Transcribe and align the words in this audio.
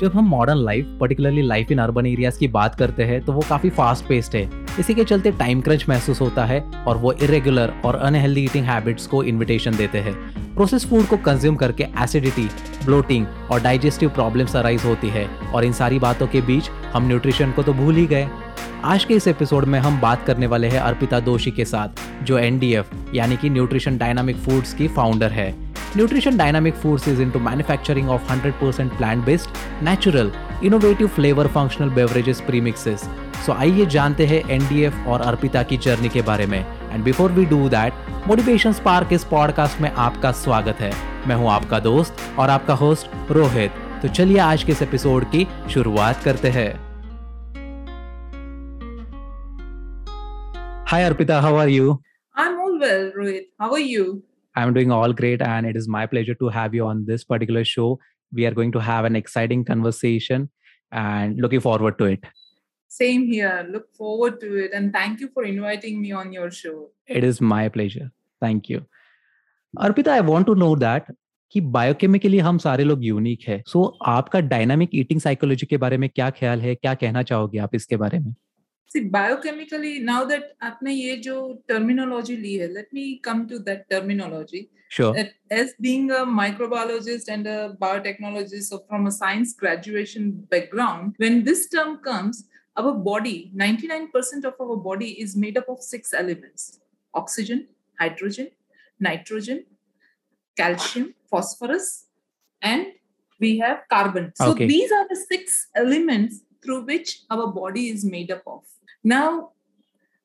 जब 0.00 0.12
हम 0.12 0.24
modern 0.28 0.58
life 0.58 0.86
particularly 1.00 1.42
life 1.42 1.70
in 1.72 1.78
urban 1.78 2.06
areas 2.06 2.38
की 2.38 2.48
बात 2.48 2.74
करते 2.74 3.04
हैं 3.04 3.20
तो 3.24 3.32
वो 3.32 3.42
काफ़ी 3.48 3.70
फास्ट 3.70 4.04
पेस्ड 4.04 4.34
है। 4.36 4.48
इसी 4.80 4.94
के 4.94 5.04
चलते 5.04 5.30
टाइम 5.32 5.60
क्रंच 5.60 5.84
महसूस 5.88 6.20
होता 6.20 6.44
है 6.44 6.60
और 6.60 6.96
वो 6.96 7.12
इरेगुलर 7.12 7.72
और 7.84 7.96
अनहेल्दी 7.96 8.44
ईटिंग 8.44 8.64
हैबिट्स 8.64 9.06
को 9.06 9.22
इनविटेशन 9.22 9.76
देते 9.76 9.98
हैं। 9.98 10.14
प्रोसेस 10.54 10.86
फ़ूड 10.86 11.06
को 11.06 11.16
कंज्यूम 11.16 11.56
करके 11.56 11.86
एसिडिटी 12.02 12.48
ब्लोटिंग 12.84 13.26
और 13.50 13.60
डाइजेस्टिव 13.60 14.08
प्रॉब्लम्स 14.08 14.56
अराइज 14.56 14.84
होती 14.84 15.08
है 15.08 15.26
और 15.54 15.64
इन 15.64 15.72
सारी 15.72 15.98
बातों 15.98 16.26
के 16.26 16.40
बीच 16.40 16.70
हम 16.94 17.08
न्यूट्रिशन 17.08 17.52
को 17.52 17.62
तो 17.62 17.72
भूल 17.72 17.96
ही 17.96 18.06
गए। 18.06 18.28
आज 18.84 19.04
के 19.04 19.14
इस 19.14 19.26
एपिसोड 19.28 19.64
में 19.64 19.78
हम 19.80 20.00
बात 20.00 20.24
करने 20.26 20.46
वाले 20.46 20.68
हैं 20.68 20.80
अर्पिता 20.80 21.20
दोषी 21.20 21.50
के 21.50 21.64
साथ, 21.64 22.24
जो 22.24 22.38
एन 22.38 22.60
यानी 23.14 23.36
कि 23.36 23.50
न्यूट्रिशन 23.50 23.96
डायनामिक 23.98 24.36
फूड्स 24.36 24.74
की 24.74 24.88
फाउंडर 24.88 25.30
है। 25.30 25.65
Nutrition 25.96 26.36
Dynamic 26.36 26.74
Foods 26.74 27.06
is 27.08 27.20
into 27.22 27.38
manufacturing 27.40 28.08
100% 28.08 28.96
plant 28.96 29.24
based 29.24 29.84
natural 29.84 30.32
innovative 30.64 31.08
flavour 31.16 31.46
functional 31.54 31.90
beverages 31.90 32.40
premixes 32.40 33.04
so 33.46 33.52
आइए 33.52 33.86
जानते 33.94 34.26
हैं 34.26 34.42
एन 34.50 35.06
और 35.08 35.20
अर्पिता 35.20 35.62
की 35.62 35.76
जर्नी 35.86 36.08
के 36.08 36.22
बारे 36.22 36.46
में 36.46 36.58
and 36.58 37.04
before 37.04 37.32
we 37.32 37.44
do 37.46 37.68
that 37.68 38.26
Motivation 38.26 38.72
Spark 38.72 39.12
इस 39.12 39.24
पॉडकास्ट 39.24 39.80
में 39.80 39.90
आपका 39.90 40.32
स्वागत 40.42 40.80
है 40.80 40.92
मैं 41.28 41.36
हूँ 41.36 41.50
आपका 41.50 41.80
दोस्त 41.80 42.20
और 42.38 42.50
आपका 42.50 42.74
होस्ट 42.82 43.32
रोहित 43.32 43.82
तो 44.02 44.08
चलिए 44.10 44.38
आज 44.42 44.64
के 44.64 44.72
इस 44.72 44.82
एपिसोड 44.82 45.30
की 45.30 45.46
शुरुआत 45.70 46.22
करते 46.24 46.50
हैं 46.58 46.70
Hi 50.88 50.98
Arpita, 51.00 51.36
how 51.42 51.56
are 51.56 51.70
you? 51.70 52.00
I'm 52.34 52.60
all 52.60 52.78
well, 52.78 53.10
Rohit. 53.12 53.46
How 53.58 53.72
are 53.72 53.86
you? 53.86 54.04
I'm 54.55 54.73
doing 54.73 54.91
all 54.91 55.13
great, 55.13 55.41
and 55.41 55.65
it 55.65 55.75
is 55.75 55.87
my 55.87 56.05
pleasure 56.05 56.35
to 56.35 56.49
have 56.49 56.73
you 56.73 56.85
on 56.85 57.05
this 57.05 57.23
particular 57.23 57.63
show. 57.63 57.99
We 58.33 58.45
are 58.45 58.51
going 58.51 58.71
to 58.73 58.79
have 58.79 59.05
an 59.05 59.15
exciting 59.15 59.65
conversation 59.65 60.49
and 60.91 61.39
looking 61.39 61.59
forward 61.59 61.97
to 61.99 62.05
it. 62.05 62.25
Same 62.87 63.25
here. 63.25 63.65
Look 63.69 63.93
forward 63.95 64.39
to 64.41 64.55
it. 64.65 64.71
And 64.73 64.91
thank 64.91 65.21
you 65.21 65.29
for 65.33 65.45
inviting 65.45 66.01
me 66.01 66.11
on 66.11 66.33
your 66.33 66.51
show. 66.51 66.89
It 67.07 67.23
is 67.23 67.39
my 67.39 67.69
pleasure. 67.69 68.11
Thank 68.41 68.69
you. 68.69 68.85
Arpita, 69.77 70.09
I 70.09 70.21
want 70.21 70.47
to 70.47 70.55
know 70.55 70.75
that 70.75 71.07
कि 71.51 71.61
biochemically 71.61 72.37
हम 72.39 72.57
सारे 72.57 72.83
लोग 72.83 73.03
unique 73.05 73.39
है 73.47 73.61
so 73.67 73.83
so, 73.85 74.07
आपका 74.07 74.39
dynamic 74.39 74.89
eating 74.95 75.19
psychology 75.19 75.65
के 75.65 75.77
बारे 75.77 75.97
में 75.97 76.09
क्या 76.09 76.29
ख्याल 76.29 76.61
है 76.61 76.75
क्या 76.75 76.93
कहना 77.01 77.23
चाहोगे 77.23 77.57
आप 77.59 77.75
इसके 77.75 77.97
बारे 78.03 78.19
में 78.19 78.33
See, 78.87 79.09
biochemically, 79.09 80.01
now 80.01 80.25
that 80.25 80.57
आपने 80.61 80.93
ये 80.93 81.15
जो 81.23 81.63
terminology 81.69 82.35
ली 82.37 82.55
है, 82.57 82.73
let 82.73 82.91
me 82.93 83.19
come 83.19 83.47
to 83.47 83.59
that 83.59 83.89
terminology. 83.89 84.69
Sure. 84.89 85.13
That 85.13 85.31
as 85.49 85.73
being 85.79 86.11
a 86.11 86.25
microbiologist 86.25 87.29
and 87.29 87.47
a 87.47 87.77
biotechnologist, 87.81 88.63
so 88.63 88.79
from 88.89 89.07
a 89.07 89.11
science 89.11 89.53
graduation 89.53 90.31
background, 90.49 91.15
when 91.17 91.45
this 91.45 91.69
term 91.69 91.99
comes, 91.99 92.43
our 92.75 92.93
body, 92.93 93.51
99% 93.55 94.43
of 94.43 94.55
our 94.59 94.75
body 94.75 95.11
is 95.21 95.35
made 95.37 95.57
up 95.57 95.69
of 95.69 95.81
six 95.81 96.13
elements: 96.13 96.79
oxygen, 97.13 97.67
hydrogen, 97.99 98.49
nitrogen, 98.99 99.65
calcium, 100.57 101.13
phosphorus, 101.29 102.07
and 102.61 102.87
we 103.39 103.57
have 103.59 103.83
carbon. 103.89 104.33
So 104.35 104.51
Okay. 104.51 104.67
these 104.67 104.91
are 104.91 105.07
the 105.07 105.15
six 105.15 105.67
elements 105.75 106.41
through 106.61 106.81
which 106.85 107.21
our 107.29 107.47
body 107.47 107.87
is 107.89 108.03
made 108.03 108.29
up 108.31 108.43
of. 108.45 108.63
Now, 109.06 109.52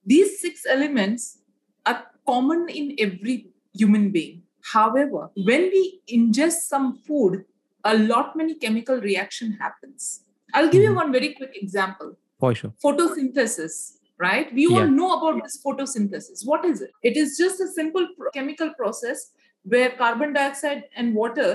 these 0.04 0.40
six 0.42 0.66
elements 0.66 1.38
are 1.86 2.08
common 2.28 2.68
in 2.68 2.96
every 2.98 3.36
human 3.76 4.10
being. 4.12 4.42
However, 4.74 5.30
when 5.36 5.70
we 5.76 6.02
ingest 6.12 6.62
some 6.74 6.88
food, 7.08 7.46
a 7.84 7.96
lot 7.98 8.36
many 8.36 8.56
chemical 8.56 9.00
reaction 9.00 9.52
happens. 9.60 10.24
I'll 10.56 10.70
give 10.70 10.82
you 10.88 10.90
Mhm. 10.94 11.02
one 11.04 11.12
very 11.18 11.30
quick 11.36 11.54
example. 11.62 12.18
For 12.40 12.56
sure. 12.56 12.74
Photosynthesis, 12.84 13.78
right? 14.18 14.52
We 14.60 14.66
all 14.66 14.88
know 14.88 15.12
about 15.20 15.44
this 15.44 15.62
photosynthesis. 15.64 16.44
What 16.52 16.66
is 16.66 16.82
it? 16.82 16.92
It 17.04 17.16
is 17.24 17.38
just 17.38 17.62
a 17.62 17.68
simple 17.78 18.08
pro- 18.18 18.32
chemical 18.32 18.74
process 18.82 19.32
where 19.64 19.92
carbon 20.04 20.34
dioxide 20.34 20.84
and 20.96 21.14
water 21.24 21.50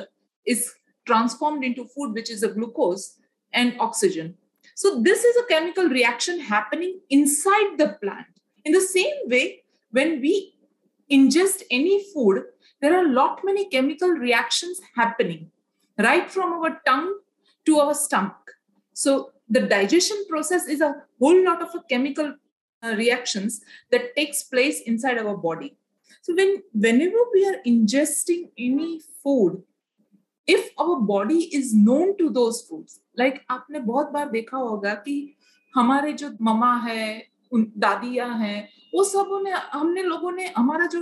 is 0.54 0.72
transformed 1.04 1.64
into 1.64 1.84
food, 1.86 2.12
which 2.20 2.30
is 2.30 2.42
a 2.44 2.48
glucose 2.56 3.18
and 3.52 3.74
oxygen. 3.80 4.36
So, 4.76 5.00
this 5.00 5.24
is 5.24 5.34
a 5.38 5.46
chemical 5.46 5.88
reaction 5.88 6.38
happening 6.38 7.00
inside 7.08 7.78
the 7.78 7.96
plant. 8.02 8.26
In 8.66 8.72
the 8.72 8.80
same 8.82 9.14
way, 9.24 9.62
when 9.90 10.20
we 10.20 10.54
ingest 11.10 11.62
any 11.70 12.04
food, 12.12 12.42
there 12.82 12.94
are 12.94 13.06
a 13.06 13.10
lot 13.10 13.40
many 13.42 13.70
chemical 13.70 14.10
reactions 14.10 14.82
happening 14.94 15.50
right 15.98 16.30
from 16.30 16.52
our 16.52 16.78
tongue 16.84 17.20
to 17.64 17.78
our 17.78 17.94
stomach. 17.94 18.52
So, 18.92 19.30
the 19.48 19.60
digestion 19.60 20.26
process 20.28 20.68
is 20.68 20.82
a 20.82 20.96
whole 21.18 21.42
lot 21.42 21.62
of 21.62 21.70
chemical 21.88 22.34
uh, 22.82 22.94
reactions 22.98 23.62
that 23.90 24.14
takes 24.14 24.42
place 24.42 24.82
inside 24.82 25.16
our 25.16 25.38
body. 25.38 25.78
So, 26.20 26.34
when 26.34 26.62
whenever 26.74 27.22
we 27.32 27.48
are 27.48 27.62
ingesting 27.66 28.50
any 28.58 29.00
food, 29.22 29.62
if 30.48 30.68
our 30.80 31.00
body 31.06 31.38
is 31.54 31.74
known 31.76 32.12
to 32.12 32.28
those 32.28 32.62
foods 32.68 33.00
like 33.18 33.40
आपने 33.50 33.80
बहुत 33.80 34.10
बार 34.10 34.28
देखा 34.30 34.58
होगा 34.58 34.94
कि 34.94 35.16
हमारे 35.74 36.12
जो 36.12 36.30
mama 36.42 36.74
है 36.76 37.28
दादिया 37.54 38.26
है 38.26 38.68
वो 38.94 39.04
सब 39.04 39.30
उन्हें 39.32 39.54
हमने 39.54 40.02
लोगों 40.02 40.30
ने 40.32 40.46
हमारा 40.56 40.86
जो 40.86 41.00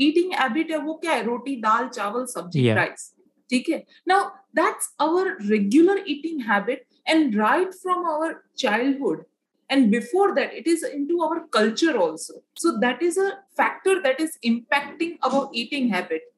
ईटिंग 0.00 0.32
हैबिट 0.32 0.70
है 0.70 0.78
वो 0.78 0.94
क्या 0.94 1.12
है? 1.12 1.22
रोटी 1.24 1.56
दाल 1.56 1.88
चावल 1.88 2.24
सब्ज़ी 2.26 2.72
राइस 2.72 3.12
ठीक 3.50 3.68
है? 3.68 3.84
ना 4.08 4.20
that's 4.54 4.94
our 5.00 5.36
regular 5.40 6.04
eating 6.08 6.40
habit 6.42 6.86
and 7.06 7.36
right 7.36 7.72
from 7.72 8.04
our 8.04 8.40
childhood 8.58 9.24
and 9.70 9.90
before 9.90 10.32
that 10.32 10.52
it 10.56 10.68
is 10.68 10.86
into 11.06 11.18
our 11.18 11.38
culture 11.52 11.96
also 11.96 12.42
so 12.56 12.76
that 12.78 13.02
is 13.02 13.20
a 13.20 13.28
factor 13.56 13.98
that 13.98 14.20
is 14.20 14.38
impacting 14.44 15.12
our 15.24 15.50
eating 15.56 15.90
habit 15.94 16.30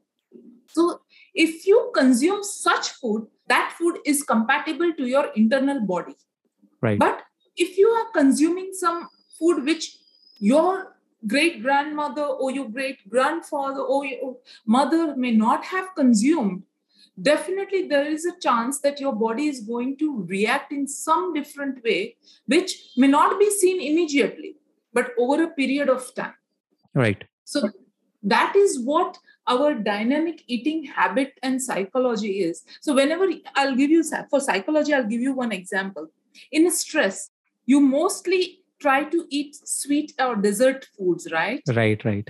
so 0.75 0.91
if 1.45 1.67
you 1.67 1.79
consume 1.95 2.43
such 2.43 2.91
food 3.01 3.27
that 3.49 3.73
food 3.79 3.99
is 4.05 4.23
compatible 4.35 4.93
to 4.99 5.07
your 5.15 5.27
internal 5.45 5.81
body 5.95 6.17
Right. 6.81 6.99
but 6.99 7.23
if 7.57 7.79
you 7.79 7.89
are 7.89 8.07
consuming 8.21 8.71
some 8.73 9.09
food 9.39 9.65
which 9.65 9.97
your 10.39 10.97
great 11.27 11.63
grandmother 11.63 12.25
or 12.25 12.51
your 12.51 12.69
great 12.69 12.99
grandfather 13.09 13.81
or 13.81 14.05
your 14.05 14.37
mother 14.67 15.17
may 15.17 15.31
not 15.33 15.65
have 15.65 15.95
consumed 15.95 16.63
definitely 17.29 17.89
there 17.89 18.07
is 18.07 18.27
a 18.27 18.39
chance 18.41 18.81
that 18.81 19.01
your 19.01 19.15
body 19.15 19.47
is 19.53 19.61
going 19.61 19.97
to 20.03 20.09
react 20.35 20.73
in 20.73 20.87
some 20.87 21.33
different 21.33 21.83
way 21.83 22.17
which 22.47 22.75
may 22.97 23.09
not 23.09 23.39
be 23.39 23.49
seen 23.51 23.81
immediately 23.91 24.57
but 24.93 25.13
over 25.19 25.43
a 25.45 25.49
period 25.61 25.89
of 25.89 26.15
time 26.15 26.35
Right. 26.95 27.25
so 27.45 27.71
that 28.23 28.55
is 28.57 28.79
what 28.81 29.19
our 29.47 29.75
dynamic 29.75 30.43
eating 30.47 30.85
habit 30.85 31.39
and 31.43 31.63
psychology 31.63 32.41
is. 32.41 32.65
So 32.81 32.95
whenever 32.95 33.29
I'll 33.55 33.77
give 33.77 33.91
you 33.91 34.03
for 34.31 34.41
psychology, 34.41 34.93
I'll 34.93 35.05
give 35.07 35.21
you 35.21 35.33
one 35.33 35.53
example. 35.53 36.09
In 36.53 36.71
stress, 36.71 37.31
you 37.65 37.81
mostly 37.81 38.61
try 38.81 39.05
to 39.05 39.27
eat 39.31 39.57
sweet 39.57 40.13
or 40.19 40.37
dessert 40.37 40.87
foods, 40.99 41.29
right? 41.33 41.63
Right. 41.69 42.05
Right. 42.05 42.29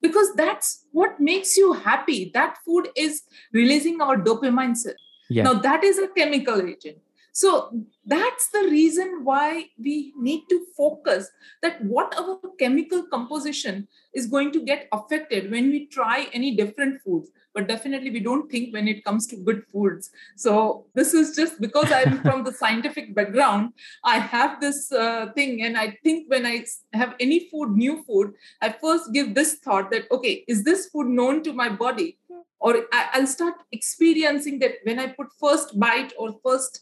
Because 0.00 0.32
that's 0.34 0.86
what 0.92 1.20
makes 1.20 1.56
you 1.56 1.72
happy. 1.72 2.30
That 2.32 2.56
food 2.64 2.88
is 2.96 3.22
releasing 3.52 4.00
our 4.00 4.16
dopamine. 4.16 4.76
cell. 4.76 4.94
Yeah. 5.28 5.44
Now 5.44 5.54
that 5.54 5.84
is 5.84 5.98
a 5.98 6.08
chemical 6.08 6.62
agent. 6.62 6.98
So 7.38 7.70
that's 8.04 8.48
the 8.48 8.66
reason 8.68 9.20
why 9.22 9.66
we 9.78 10.12
need 10.16 10.42
to 10.48 10.66
focus 10.76 11.30
that 11.62 11.80
what 11.84 12.12
our 12.18 12.40
chemical 12.58 13.04
composition 13.12 13.86
is 14.12 14.26
going 14.26 14.50
to 14.54 14.64
get 14.64 14.88
affected 14.90 15.52
when 15.52 15.70
we 15.70 15.86
try 15.86 16.26
any 16.32 16.56
different 16.56 17.00
foods. 17.02 17.30
But 17.54 17.68
definitely 17.68 18.10
we 18.10 18.18
don't 18.18 18.50
think 18.50 18.74
when 18.74 18.88
it 18.88 19.04
comes 19.04 19.28
to 19.28 19.36
good 19.36 19.62
foods. 19.72 20.10
So 20.36 20.86
this 20.96 21.14
is 21.14 21.36
just 21.36 21.60
because 21.60 21.92
I'm 21.92 22.20
from 22.26 22.42
the 22.42 22.52
scientific 22.52 23.14
background, 23.14 23.72
I 24.02 24.18
have 24.18 24.60
this 24.60 24.90
uh, 24.90 25.26
thing, 25.36 25.62
and 25.62 25.78
I 25.78 25.96
think 26.02 26.28
when 26.28 26.44
I 26.44 26.64
have 26.92 27.14
any 27.20 27.48
food, 27.50 27.76
new 27.76 28.02
food, 28.02 28.32
I 28.60 28.70
first 28.70 29.12
give 29.12 29.36
this 29.36 29.54
thought 29.64 29.92
that 29.92 30.10
okay, 30.10 30.44
is 30.48 30.64
this 30.64 30.88
food 30.88 31.06
known 31.06 31.44
to 31.44 31.52
my 31.52 31.68
body? 31.68 32.18
Or 32.60 32.76
I- 32.92 33.10
I'll 33.12 33.26
start 33.28 33.54
experiencing 33.70 34.58
that 34.58 34.78
when 34.82 34.98
I 34.98 35.06
put 35.06 35.28
first 35.40 35.78
bite 35.78 36.12
or 36.18 36.34
first 36.44 36.80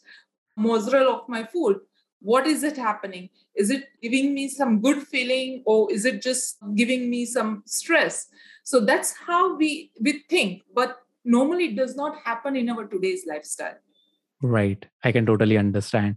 mozzarella 0.56 1.12
of 1.18 1.28
my 1.28 1.44
food 1.44 1.78
what 2.20 2.46
is 2.46 2.62
it 2.62 2.76
happening 2.76 3.28
is 3.54 3.70
it 3.70 3.84
giving 4.02 4.34
me 4.34 4.48
some 4.48 4.80
good 4.80 5.02
feeling 5.06 5.62
or 5.66 5.92
is 5.92 6.04
it 6.04 6.22
just 6.22 6.56
giving 6.74 7.10
me 7.10 7.24
some 7.24 7.62
stress 7.66 8.26
so 8.64 8.80
that's 8.80 9.14
how 9.26 9.56
we 9.56 9.90
we 10.00 10.24
think 10.30 10.62
but 10.74 10.98
normally 11.24 11.66
it 11.66 11.76
does 11.76 11.94
not 11.96 12.16
happen 12.24 12.56
in 12.56 12.70
our 12.70 12.86
today's 12.86 13.26
lifestyle 13.26 13.76
Right. 14.42 14.84
I 15.02 15.12
can 15.12 15.24
totally 15.24 15.56
understand 15.56 16.16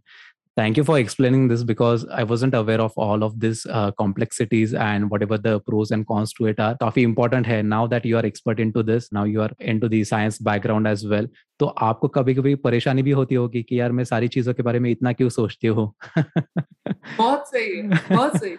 thank 0.59 0.77
you 0.77 0.85
for 0.85 0.99
explaining 0.99 1.49
this 1.49 1.63
because 1.65 2.07
i 2.09 2.23
wasn't 2.23 2.55
aware 2.55 2.81
of 2.81 2.93
all 2.97 3.25
of 3.25 3.39
this 3.41 3.67
uh, 3.67 3.91
complexities 3.93 4.75
and 4.75 5.11
whatever 5.11 5.39
the 5.39 5.55
pros 5.61 5.91
and 5.91 6.07
cons 6.07 6.33
to 6.33 6.47
it 6.47 6.61
are 6.61 6.75
काफी 6.83 7.05
important 7.05 7.47
है 7.47 7.63
now 7.65 7.87
that 7.87 8.07
you 8.11 8.17
are 8.17 8.25
expert 8.31 8.61
into 8.61 8.85
this 8.91 9.11
now 9.13 9.25
you 9.25 9.43
are 9.43 9.51
into 9.73 9.89
the 9.89 10.03
science 10.05 10.39
background 10.51 10.87
as 10.87 11.07
well 11.15 11.29
तो 11.61 11.67
आपको 11.89 12.09
कभी 12.09 12.35
कभी 12.35 12.55
परेशानी 12.63 13.03
भी 13.03 13.11
होती 13.11 13.35
होगी 13.35 13.63
कि 13.63 13.81
यार 13.81 13.93
मैं 13.93 14.05
सारी 14.05 14.29
चीजों 14.29 14.55
के 14.55 14.63
बारे 14.63 14.79
में 14.79 14.91
इतना 14.91 15.13
क्यों 15.13 15.29
सोचती 15.31 15.67
हूँ 15.67 15.93
बहुत 16.09 17.49
सही 17.49 17.77
है 17.77 17.89
बहुत 17.89 18.37
सही 18.37 18.57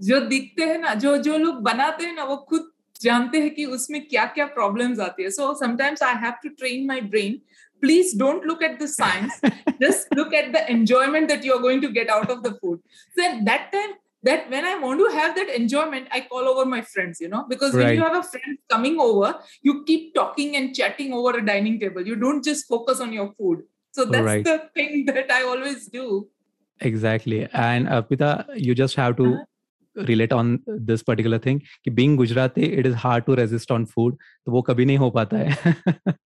जो 0.00 0.20
दिखते 0.28 0.64
हैं 0.64 0.78
ना 0.78 0.94
जो 0.94 1.16
जो 1.18 1.36
लोग 1.38 1.62
बनाते 1.62 2.04
हैं 2.04 2.14
ना 2.14 2.24
वो 2.24 2.36
खुद 2.48 2.70
जानते 3.02 3.40
हैं 3.40 3.54
कि 3.54 3.64
उसमें 3.76 4.06
क्या 4.08 4.24
क्या 4.34 4.46
प्रॉब्लम्स 4.46 5.00
आती 5.00 5.22
है 5.22 5.30
so 5.30 5.52
sometimes 5.54 6.02
I 6.02 6.14
have 6.14 6.32
to 6.42 6.48
train 6.58 6.86
my 6.86 7.00
brain 7.14 7.40
please 7.81 8.13
don't 8.13 8.45
look 8.45 8.61
at 8.61 8.79
the 8.79 8.87
science 8.99 9.41
just 9.81 10.07
look 10.15 10.33
at 10.33 10.51
the 10.53 10.69
enjoyment 10.71 11.27
that 11.27 11.43
you're 11.43 11.61
going 11.61 11.81
to 11.81 11.91
get 11.91 12.09
out 12.09 12.29
of 12.29 12.43
the 12.43 12.53
food 12.55 12.79
so 13.17 13.25
at 13.31 13.43
that 13.45 13.71
time 13.71 13.93
that 14.23 14.49
when 14.49 14.65
I 14.65 14.77
want 14.77 14.99
to 14.99 15.17
have 15.17 15.35
that 15.35 15.49
enjoyment, 15.49 16.07
I 16.11 16.21
call 16.21 16.47
over 16.47 16.65
my 16.65 16.81
friends, 16.81 17.19
you 17.19 17.27
know, 17.27 17.45
because 17.49 17.73
right. 17.73 17.85
when 17.85 17.95
you 17.95 18.03
have 18.03 18.15
a 18.15 18.23
friend 18.23 18.57
coming 18.69 18.99
over, 18.99 19.35
you 19.61 19.83
keep 19.85 20.13
talking 20.13 20.55
and 20.55 20.75
chatting 20.75 21.13
over 21.13 21.37
a 21.37 21.45
dining 21.45 21.79
table. 21.79 22.05
You 22.05 22.15
don't 22.15 22.43
just 22.43 22.67
focus 22.67 22.99
on 22.99 23.13
your 23.13 23.33
food. 23.33 23.63
So 23.91 24.05
that's 24.05 24.25
right. 24.25 24.43
the 24.43 24.69
thing 24.75 25.05
that 25.07 25.31
I 25.31 25.43
always 25.43 25.87
do. 25.87 26.27
Exactly. 26.79 27.47
And 27.53 27.87
uh, 27.87 28.01
Arpita, 28.01 28.45
you 28.55 28.75
just 28.75 28.95
have 28.95 29.17
to 29.17 29.33
uh-huh. 29.33 30.05
relate 30.07 30.31
on 30.31 30.61
this 30.67 31.03
particular 31.03 31.39
thing. 31.39 31.63
Being 31.93 32.15
Gujarati, 32.15 32.73
it 32.73 32.85
is 32.85 32.95
hard 32.95 33.25
to 33.25 33.35
resist 33.35 33.71
on 33.71 33.85
food. 33.85 34.17
So 34.45 34.51
वो 34.51 34.61
कभी 34.65 34.85
नहीं 34.85 34.97
हो 34.97 35.09
पाता 35.13 35.37
है. 35.37 36.15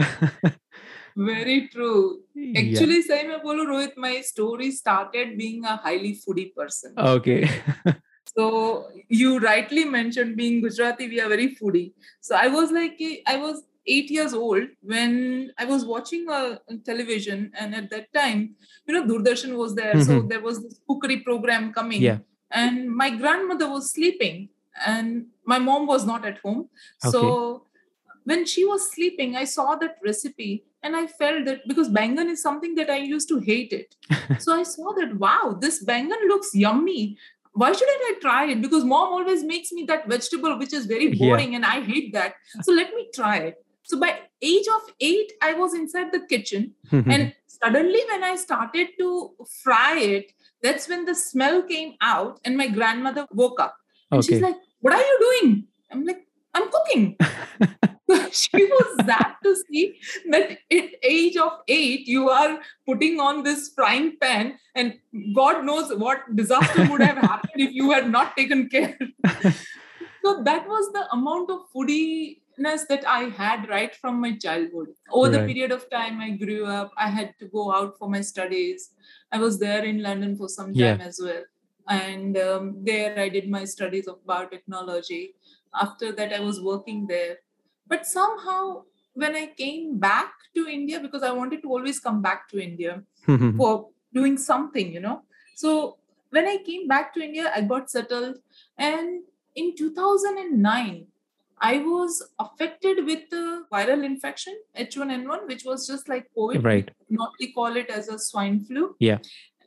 Very 1.16 1.68
true. 1.68 2.20
Actually, 2.56 2.96
yeah. 2.96 3.06
Sai 3.06 3.24
Mapolo 3.24 3.66
Rohit, 3.66 3.96
my 3.96 4.20
story 4.20 4.70
started 4.70 5.36
being 5.36 5.64
a 5.64 5.76
highly 5.76 6.18
foodie 6.22 6.54
person. 6.54 6.94
Okay. 6.96 7.48
so 8.36 8.88
you 9.08 9.38
rightly 9.38 9.84
mentioned 9.84 10.36
being 10.36 10.62
Gujarati, 10.62 11.08
we 11.08 11.20
are 11.20 11.28
very 11.28 11.54
foodie. 11.56 11.92
So 12.20 12.36
I 12.36 12.48
was 12.48 12.70
like, 12.70 13.00
I 13.26 13.36
was 13.36 13.62
eight 13.86 14.10
years 14.10 14.32
old 14.32 14.64
when 14.82 15.52
I 15.58 15.64
was 15.64 15.84
watching 15.84 16.26
a 16.28 16.60
television, 16.84 17.52
and 17.58 17.74
at 17.74 17.90
that 17.90 18.12
time, 18.12 18.54
you 18.86 18.94
know, 18.94 19.04
Doordarshan 19.04 19.56
was 19.56 19.74
there. 19.74 19.94
Mm-hmm. 19.94 20.02
So 20.02 20.22
there 20.22 20.40
was 20.40 20.62
this 20.62 20.80
cookery 20.88 21.18
program 21.20 21.72
coming. 21.72 22.02
Yeah. 22.02 22.18
And 22.50 22.90
my 22.90 23.10
grandmother 23.10 23.68
was 23.68 23.92
sleeping, 23.92 24.48
and 24.86 25.26
my 25.44 25.58
mom 25.58 25.86
was 25.86 26.06
not 26.06 26.24
at 26.24 26.38
home. 26.38 26.68
Okay. 27.04 27.10
So 27.10 27.66
when 28.24 28.46
she 28.46 28.64
was 28.64 28.90
sleeping, 28.90 29.36
I 29.36 29.44
saw 29.44 29.76
that 29.76 29.96
recipe 30.04 30.64
and 30.82 30.96
I 30.96 31.06
felt 31.06 31.44
that 31.46 31.66
because 31.66 31.88
bangan 31.88 32.28
is 32.28 32.42
something 32.42 32.74
that 32.76 32.90
I 32.90 32.96
used 32.96 33.28
to 33.28 33.38
hate 33.38 33.72
it. 33.72 33.96
so 34.40 34.54
I 34.54 34.62
saw 34.62 34.92
that, 34.94 35.16
wow, 35.16 35.56
this 35.60 35.84
bangan 35.84 36.28
looks 36.28 36.54
yummy. 36.54 37.16
Why 37.52 37.72
shouldn't 37.72 38.02
I 38.02 38.14
try 38.20 38.46
it? 38.46 38.62
Because 38.62 38.84
mom 38.84 39.12
always 39.12 39.42
makes 39.42 39.72
me 39.72 39.84
that 39.84 40.08
vegetable, 40.08 40.58
which 40.58 40.72
is 40.72 40.86
very 40.86 41.12
boring, 41.14 41.52
yeah. 41.52 41.56
and 41.56 41.66
I 41.66 41.80
hate 41.80 42.12
that. 42.12 42.34
So 42.62 42.72
let 42.72 42.94
me 42.94 43.08
try 43.12 43.38
it. 43.38 43.64
So 43.82 43.98
by 43.98 44.20
age 44.40 44.66
of 44.72 44.94
eight, 45.00 45.32
I 45.42 45.54
was 45.54 45.74
inside 45.74 46.12
the 46.12 46.20
kitchen, 46.28 46.74
and 46.92 47.34
suddenly 47.48 48.00
when 48.08 48.22
I 48.22 48.36
started 48.36 48.90
to 49.00 49.32
fry 49.64 49.98
it, 49.98 50.32
that's 50.62 50.88
when 50.88 51.06
the 51.06 51.14
smell 51.14 51.62
came 51.62 51.94
out, 52.00 52.38
and 52.44 52.56
my 52.56 52.68
grandmother 52.68 53.26
woke 53.32 53.58
up, 53.58 53.74
and 54.12 54.20
okay. 54.20 54.34
she's 54.34 54.42
like, 54.42 54.56
"What 54.78 54.94
are 54.94 55.02
you 55.02 55.18
doing?" 55.42 55.64
I'm 55.90 56.04
like, 56.04 56.28
"I'm 56.54 56.70
cooking." 56.70 57.16
she 58.32 58.64
was 58.64 59.06
sad 59.06 59.34
to 59.44 59.54
see 59.56 59.98
that 60.30 60.50
at 60.50 60.94
age 61.02 61.36
of 61.36 61.52
eight 61.68 62.06
you 62.06 62.28
are 62.28 62.58
putting 62.86 63.20
on 63.20 63.42
this 63.42 63.70
frying 63.74 64.16
pan 64.20 64.54
and 64.74 64.94
god 65.34 65.64
knows 65.64 65.92
what 65.96 66.24
disaster 66.34 66.86
would 66.90 67.00
have 67.00 67.18
happened 67.18 67.60
if 67.66 67.72
you 67.72 67.90
had 67.90 68.10
not 68.10 68.36
taken 68.36 68.68
care. 68.68 68.98
So 70.22 70.42
that 70.42 70.68
was 70.68 70.92
the 70.92 71.10
amount 71.12 71.50
of 71.50 71.60
foodiness 71.74 72.82
that 72.88 73.06
i 73.06 73.20
had 73.36 73.68
right 73.68 73.94
from 73.94 74.20
my 74.20 74.36
childhood. 74.36 74.88
Over 75.10 75.30
right. 75.30 75.38
the 75.38 75.46
period 75.46 75.72
of 75.72 75.88
time 75.90 76.20
i 76.20 76.30
grew 76.30 76.66
up. 76.66 76.90
I 76.96 77.08
had 77.08 77.34
to 77.38 77.46
go 77.46 77.72
out 77.72 77.96
for 77.98 78.10
my 78.10 78.20
studies. 78.20 78.90
I 79.32 79.38
was 79.38 79.58
there 79.58 79.84
in 79.84 80.02
london 80.02 80.36
for 80.36 80.48
some 80.48 80.74
time 80.74 81.00
yeah. 81.00 81.06
as 81.06 81.20
well. 81.22 81.42
And 81.88 82.36
um, 82.36 82.84
there 82.84 83.18
i 83.18 83.28
did 83.28 83.48
my 83.48 83.64
studies 83.64 84.08
of 84.08 84.18
biotechnology. 84.26 85.22
After 85.74 86.12
that 86.12 86.34
i 86.34 86.40
was 86.40 86.60
working 86.60 87.06
there 87.06 87.38
but 87.90 88.06
somehow, 88.06 88.84
when 89.14 89.36
I 89.36 89.46
came 89.46 89.98
back 89.98 90.32
to 90.54 90.66
India, 90.66 91.00
because 91.00 91.22
I 91.22 91.32
wanted 91.32 91.60
to 91.62 91.68
always 91.68 91.98
come 92.00 92.22
back 92.22 92.48
to 92.50 92.62
India 92.62 93.02
for 93.56 93.88
doing 94.14 94.38
something, 94.38 94.92
you 94.92 95.00
know. 95.00 95.22
So 95.56 95.98
when 96.30 96.46
I 96.46 96.58
came 96.64 96.86
back 96.88 97.12
to 97.14 97.20
India, 97.20 97.52
I 97.54 97.62
got 97.62 97.90
settled. 97.90 98.36
And 98.78 99.24
in 99.56 99.76
2009, 99.76 101.06
I 101.60 101.78
was 101.78 102.22
affected 102.38 103.04
with 103.04 103.28
the 103.30 103.64
viral 103.70 104.04
infection, 104.04 104.56
H1N1, 104.78 105.46
which 105.46 105.64
was 105.64 105.86
just 105.86 106.08
like 106.08 106.30
COVID. 106.36 106.64
Right. 106.64 106.90
Not 107.10 107.32
we 107.38 107.52
call 107.52 107.76
it 107.76 107.90
as 107.90 108.08
a 108.08 108.18
swine 108.18 108.60
flu. 108.60 108.94
Yeah. 108.98 109.18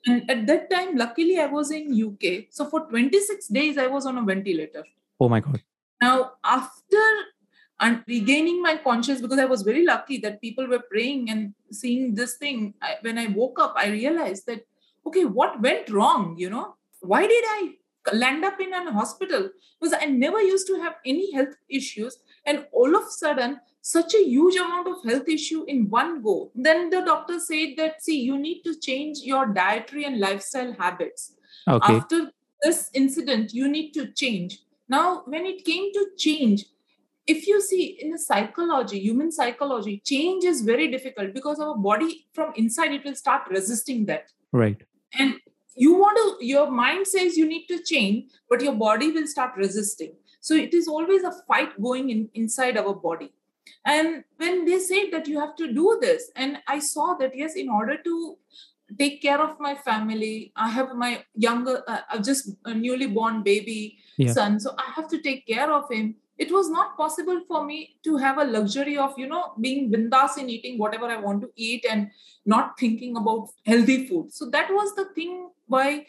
And 0.06 0.30
at 0.30 0.48
that 0.48 0.70
time, 0.70 0.96
luckily, 0.98 1.40
I 1.40 1.46
was 1.46 1.72
in 1.72 1.94
UK. 1.94 2.46
So 2.50 2.66
for 2.70 2.88
26 2.88 3.48
days, 3.48 3.78
I 3.78 3.88
was 3.88 4.06
on 4.06 4.18
a 4.18 4.24
ventilator. 4.24 4.84
Oh 5.20 5.30
my 5.30 5.40
God. 5.40 5.62
Now, 6.02 6.32
after 6.44 7.04
and 7.84 8.02
regaining 8.08 8.62
my 8.66 8.74
conscience 8.84 9.22
because 9.24 9.40
i 9.44 9.50
was 9.54 9.64
very 9.70 9.86
lucky 9.86 10.18
that 10.26 10.42
people 10.42 10.68
were 10.74 10.84
praying 10.92 11.30
and 11.30 11.54
seeing 11.72 12.16
this 12.16 12.36
thing. 12.38 12.74
I, 12.82 12.96
when 13.02 13.18
i 13.18 13.28
woke 13.28 13.60
up 13.60 13.74
i 13.76 13.88
realized 13.88 14.46
that 14.48 14.66
okay 15.06 15.26
what 15.26 15.62
went 15.62 15.90
wrong 15.90 16.36
you 16.38 16.50
know? 16.50 16.76
Why 17.02 17.28
did 17.28 17.44
i 17.56 17.74
land 18.14 18.46
up 18.46 18.60
in 18.62 18.74
an 18.74 18.88
hospital? 18.88 19.50
Because 19.80 19.98
i 20.02 20.06
never 20.06 20.42
used 20.42 20.68
to 20.68 20.80
have 20.82 20.96
any 21.06 21.32
health 21.34 21.56
issues 21.70 22.20
and 22.46 22.66
all 22.72 22.96
of 22.96 23.04
a 23.04 23.12
sudden 23.12 23.60
such 23.82 24.14
a 24.16 24.24
huge 24.24 24.56
amount 24.56 24.88
of 24.88 25.04
health 25.04 25.28
issue 25.28 25.66
in 25.68 25.90
one 25.90 26.22
go. 26.22 26.52
Then 26.56 26.90
the 26.90 27.02
doctor 27.02 27.38
said 27.38 27.74
that 27.78 28.02
see 28.02 28.22
you 28.22 28.38
need 28.38 28.62
to 28.64 28.80
change 28.80 29.20
your 29.32 29.46
dietary 29.48 30.06
and 30.06 30.20
lifestyle 30.20 30.74
habits. 30.74 31.34
Okay. 31.68 31.96
after 31.96 32.32
this 32.62 32.90
incident 32.94 33.54
you 33.54 33.68
need 33.68 33.92
to 33.94 34.08
change. 34.14 34.60
Now 34.88 35.24
when 35.26 35.46
it 35.46 35.66
came 35.66 35.92
to 35.98 36.08
change 36.18 36.66
if 37.26 37.48
you 37.48 37.62
see 37.62 37.98
in 38.02 38.12
the 38.12 38.20
psychology 38.20 39.00
human 39.00 39.32
psychology 39.32 40.02
change 40.06 40.44
is 40.44 40.62
very 40.62 40.90
difficult 40.90 41.34
because 41.34 41.60
our 41.60 41.76
body 41.78 42.26
from 42.34 42.52
inside 42.56 42.92
it 42.92 43.04
will 43.06 43.16
start 43.16 43.44
resisting 43.50 44.06
that. 44.06 44.32
Right. 44.52 44.82
And 45.18 45.36
you 45.76 45.94
want 45.94 46.18
to 46.18 46.46
your 46.46 46.70
mind 46.70 47.08
says 47.08 47.38
you 47.38 47.48
need 47.48 47.68
to 47.68 47.82
change 47.84 48.26
but 48.50 48.62
your 48.62 48.74
body 48.74 49.12
will 49.12 49.28
start 49.28 49.52
resisting. 49.56 50.14
So 50.42 50.56
it 50.56 50.74
is 50.74 50.88
always 50.88 51.24
a 51.24 51.32
fight 51.48 51.82
going 51.82 52.10
in 52.10 52.30
inside 52.34 52.78
our 52.78 52.94
body. 52.94 53.32
And 53.86 54.26
when 54.38 54.66
they 54.66 54.80
say 54.80 55.10
that 55.12 55.28
you 55.28 55.40
have 55.40 55.56
to 55.56 55.74
do 55.74 55.98
this 56.02 56.32
and 56.36 56.58
i 56.68 56.80
saw 56.80 57.14
that 57.16 57.36
yes 57.36 57.56
in 57.56 57.70
order 57.70 57.98
to 58.04 58.38
take 58.98 59.22
care 59.22 59.42
of 59.42 59.60
my 59.60 59.74
family 59.74 60.52
i 60.56 60.70
have 60.70 60.94
my 60.96 61.24
younger 61.36 61.82
uh, 61.88 62.20
just 62.22 62.50
a 62.66 62.74
newly 62.74 63.08
born 63.08 63.42
baby 63.44 63.98
yeah. 64.18 64.32
son 64.32 64.60
so 64.60 64.76
i 64.78 64.92
have 64.96 65.08
to 65.08 65.22
take 65.22 65.48
care 65.48 65.72
of 65.72 65.90
him 65.90 66.16
it 66.38 66.52
was 66.52 66.70
not 66.70 66.98
possible 66.98 67.42
for 67.48 67.64
me 67.66 67.96
to 68.04 68.18
have 68.18 68.38
a 68.38 68.44
luxury 68.44 68.98
of 68.98 69.14
you 69.18 69.28
know 69.28 69.54
being 69.62 69.92
bindas 69.92 70.38
in 70.38 70.50
eating 70.50 70.78
whatever 70.78 71.06
i 71.06 71.18
want 71.18 71.42
to 71.42 71.50
eat 71.56 71.86
and 71.90 72.10
not 72.46 72.78
thinking 72.80 73.16
about 73.16 73.48
healthy 73.66 74.08
food. 74.08 74.34
So 74.34 74.50
that 74.50 74.70
was 74.70 74.96
the 74.96 75.06
thing 75.16 75.50
why 75.68 76.06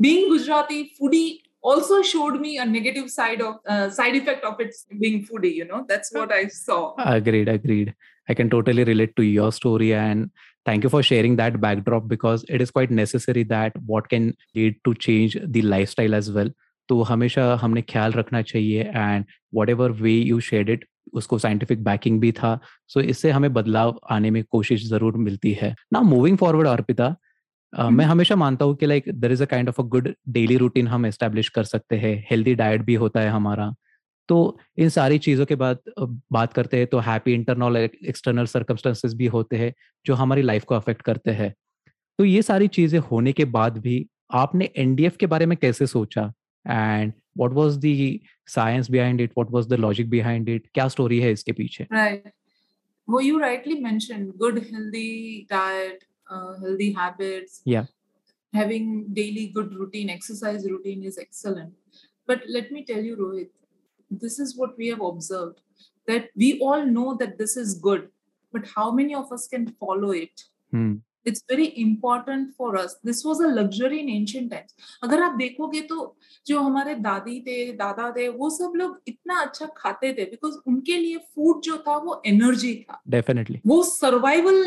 being 0.00 0.30
gujarati 0.30 0.92
foodie 1.00 1.40
also 1.62 2.02
showed 2.02 2.40
me 2.40 2.58
a 2.58 2.64
negative 2.64 3.10
side 3.10 3.40
of 3.42 3.56
uh, 3.66 3.90
side 3.90 4.14
effect 4.14 4.44
of 4.44 4.60
it 4.60 4.74
being 5.00 5.26
foodie 5.26 5.54
you 5.54 5.64
know. 5.64 5.84
That's 5.88 6.12
what 6.12 6.32
i 6.32 6.46
saw. 6.48 6.94
Agreed 6.98 7.48
agreed. 7.48 7.94
I 8.28 8.34
can 8.34 8.50
totally 8.50 8.84
relate 8.84 9.16
to 9.16 9.22
your 9.22 9.52
story 9.52 9.94
and 9.94 10.30
thank 10.64 10.82
you 10.82 10.90
for 10.90 11.02
sharing 11.02 11.36
that 11.36 11.60
backdrop 11.60 12.08
because 12.08 12.44
it 12.48 12.60
is 12.60 12.70
quite 12.70 12.90
necessary 12.90 13.44
that 13.44 13.72
what 13.86 14.08
can 14.08 14.36
lead 14.54 14.76
to 14.84 14.94
change 14.94 15.36
the 15.40 15.62
lifestyle 15.62 16.14
as 16.14 16.30
well 16.30 16.48
तो 16.88 17.02
हमेशा 17.02 17.54
हमने 17.62 17.82
ख्याल 17.82 18.12
रखना 18.12 18.42
चाहिए 18.42 18.82
and 18.84 19.24
whatever 19.70 19.90
way 19.92 20.12
you 20.12 20.40
said 20.40 20.70
it 20.70 20.84
उसको 21.14 21.38
scientific 21.38 21.84
backing 21.84 22.20
भी 22.20 22.32
था। 22.32 22.58
सो 22.88 23.00
so 23.00 23.06
इससे 23.06 23.30
हमें 23.30 23.52
बदलाव 23.52 24.00
आने 24.10 24.30
में 24.30 24.42
कोशिश 24.44 24.88
ज़रूर 24.88 25.16
मिलती 25.18 25.52
है। 25.52 25.74
ना 25.92 26.00
मूविंग 26.02 26.38
फॉरवर्ड 26.38 26.68
अर्पिता 26.68 27.14
Uh, 27.72 27.88
मैं 27.90 28.04
हमेशा 28.04 28.36
मानता 28.36 28.64
हूँ 28.64 28.74
कि 28.76 28.86
like 28.86 29.08
there 29.14 29.32
is 29.32 29.42
a 29.42 29.46
kind 29.46 29.68
of 29.68 29.80
a 29.80 29.84
good 29.84 30.08
daily 30.28 30.56
routine 30.56 30.86
हम 30.88 31.06
एस्टेब्लिश 31.06 31.48
कर 31.48 31.64
सकते 31.64 31.96
हैं। 31.96 32.12
हेल्दी 32.30 32.54
डाइट 32.54 32.82
भी 32.82 32.94
होता 32.94 33.20
है 33.20 33.30
हमारा। 33.30 33.74
तो 34.28 34.58
इन 34.78 34.88
सारी 34.88 35.18
चीज़ों 35.18 35.46
के 35.46 35.54
बाद 35.54 35.78
बात 36.32 36.52
करते 36.52 36.76
हैं 36.76 36.86
तो 36.86 36.98
हैप्पी 36.98 37.32
इंटरनल 37.34 37.76
एक्सटर्नल 37.76 38.46
सर्कमस्टांसेस 38.46 39.14
भी 39.14 39.26
होते 39.26 39.56
हैं 39.56 39.72
जो 40.06 40.14
हमारी 40.14 40.42
लाइफ 40.42 40.64
को 40.64 40.74
अफेक्ट 40.74 41.02
करते 41.02 41.30
हैं। 41.30 41.52
तो 42.18 42.24
ये 42.24 42.42
सारी 42.42 42.68
चीज़ें 42.68 42.98
होने 43.10 43.32
के 43.32 43.44
बाद 43.50 43.78
भी 43.78 44.04
आपने 44.34 44.70
एनडीएफ 44.76 45.16
के 45.16 45.26
बारे 45.26 45.46
में 45.46 45.56
कैसे 45.58 45.86
सोचा? 45.86 46.32
And 46.66 47.12
what 47.34 47.52
was 47.52 47.78
the 47.80 48.20
science 48.46 48.88
behind 48.88 49.20
it 49.20 49.30
what 49.34 49.50
was 49.50 49.68
the 49.68 49.76
logic 49.76 50.10
behind 50.10 50.48
it 50.48 50.72
kya 50.78 50.90
story 50.96 51.20
hai 51.26 51.32
iske 51.38 51.54
piche 51.60 51.80
right 51.90 52.28
well 53.14 53.26
you 53.28 53.40
rightly 53.40 53.80
mentioned 53.80 54.36
good 54.44 54.60
healthy 54.70 55.46
diet 55.50 56.06
uh, 56.30 56.58
healthy 56.60 56.92
habits. 56.92 57.62
Yeah. 57.64 57.86
Having 58.52 59.12
daily 59.12 59.48
good 59.48 59.74
routine, 59.74 60.10
exercise 60.10 60.64
routine 60.64 61.04
is 61.04 61.18
excellent. 61.18 61.74
But 62.26 62.42
let 62.48 62.72
me 62.72 62.84
tell 62.84 63.02
you, 63.02 63.16
Rohit, 63.16 63.50
this 64.10 64.38
is 64.38 64.56
what 64.56 64.76
we 64.78 64.88
have 64.88 65.00
observed 65.00 65.60
that 66.06 66.30
we 66.36 66.58
all 66.60 66.86
know 66.86 67.16
that 67.16 67.36
this 67.36 67.56
is 67.56 67.74
good, 67.74 68.08
but 68.52 68.64
how 68.74 68.92
many 68.92 69.14
of 69.14 69.32
us 69.32 69.48
can 69.48 69.66
follow 69.80 70.12
it? 70.12 70.42
Hmm. 70.70 70.94
It's 71.26 71.44
very 71.50 71.64
important 71.64 72.52
for 72.58 72.76
us 72.78 73.00
this 73.06 73.24
was 73.26 73.42
a 73.42 73.46
luxury 73.46 73.98
in 73.98 74.08
ancient 74.08 74.50
times 74.50 74.74
अगर 75.02 75.22
आप 75.22 75.32
देखोगे 75.32 75.80
तो 75.80 76.16
जो 76.46 76.60
हमारे 76.60 76.94
दादी 76.94 77.40
थे 77.40 77.72
दादा 77.72 78.10
थे 78.10 78.28
वो 78.28 78.50
सब 78.50 78.72
लोग 78.76 79.00
इतना 79.08 79.40
अच्छा 79.40 79.66
खाते 79.76 80.12
थे 80.12 80.24
बिकॉज़ 80.24 80.56
उनके 80.66 80.96
लिए 80.96 81.18
फ़ूड 81.18 81.62
जो 81.62 81.76
था 81.78 81.96
वो 81.96 82.22
एनर्जी 82.26 82.74
था। 82.74 83.02
डेफिनेटली 83.08 83.60
वो 83.66 83.82
सर्वाइवल 83.82 84.62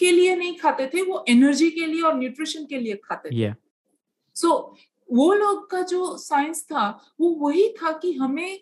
के 0.00 0.10
लिए 0.10 0.36
नहीं 0.36 0.56
खाते 0.56 0.86
थे 0.86 1.02
वो 1.02 1.24
एनर्जी 1.28 1.70
के 1.70 1.86
लिए 1.86 2.02
और 2.02 2.18
न्यूट्रिशन 2.18 2.64
के 2.64 2.78
लिए 2.78 2.94
खाते 3.04 3.28
थे। 3.28 3.42
Yeah. 3.42 3.54
सो 4.36 4.48
so, 4.48 4.76
वो 5.12 5.32
लोग 5.34 5.70
का 5.70 5.80
जो 5.82 6.16
साइंस 6.18 6.62
था 6.62 7.00
वो 7.20 7.30
वही 7.30 7.68
था 7.68 7.92
कि 7.92 8.12
हमें 8.12 8.60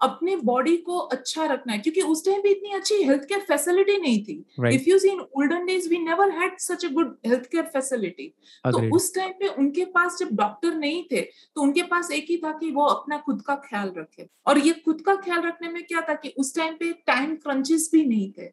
अपने 0.00 0.34
बॉडी 0.38 0.76
को 0.78 0.98
अच्छा 0.98 1.44
रखना 1.46 1.72
है 1.72 1.78
क्योंकि 1.78 2.02
उस 2.02 2.24
टाइम 2.24 2.40
पे 2.42 2.50
इतनी 2.50 2.72
अच्छी 2.72 2.94
हेल्थ 3.02 3.22
केयर 3.24 3.40
फैसिलिटी 3.40 3.96
नहीं 3.98 4.22
थी। 4.24 4.34
If 4.74 4.88
you 4.88 4.98
see 4.98 5.08
in 5.08 5.20
olden 5.20 5.66
days 5.66 5.88
we 5.90 5.98
never 5.98 6.30
had 6.32 6.58
such 6.60 6.84
a 6.84 6.88
good 6.88 7.16
health 7.26 7.46
care 7.46 7.64
facility 7.66 8.26
तो 8.64 8.96
उस 8.96 9.14
टाइम 9.14 9.32
पे 9.40 9.48
उनके 9.48 9.84
पास 9.94 10.18
जब 10.18 10.28
डॉक्टर 10.36 10.74
नहीं 10.74 11.02
थे 11.12 11.20
तो 11.20 11.62
उनके 11.62 11.82
पास 11.84 12.10
एक 12.12 12.26
ही 12.30 12.36
था 12.36 12.52
कि 12.58 12.70
वो 12.70 12.84
अपना 12.86 13.18
खुद 13.18 13.42
का 13.42 13.54
ख्याल 13.64 13.92
रखे। 13.96 14.28
और 14.46 14.58
ये 14.58 14.72
खुद 14.84 15.00
का 15.00 15.14
ख्याल 15.16 15.42
रखने 15.42 15.68
में 15.68 15.82
क्या 15.84 16.00
था 16.00 16.14
कि 16.14 16.34
उस 16.38 16.54
टाइम 16.56 16.74
पे 16.74 16.92
टाइम 17.06 17.34
क्रंचेस 17.36 17.88
भी 17.92 18.04
नहीं 18.04 18.30
थे। 18.32 18.46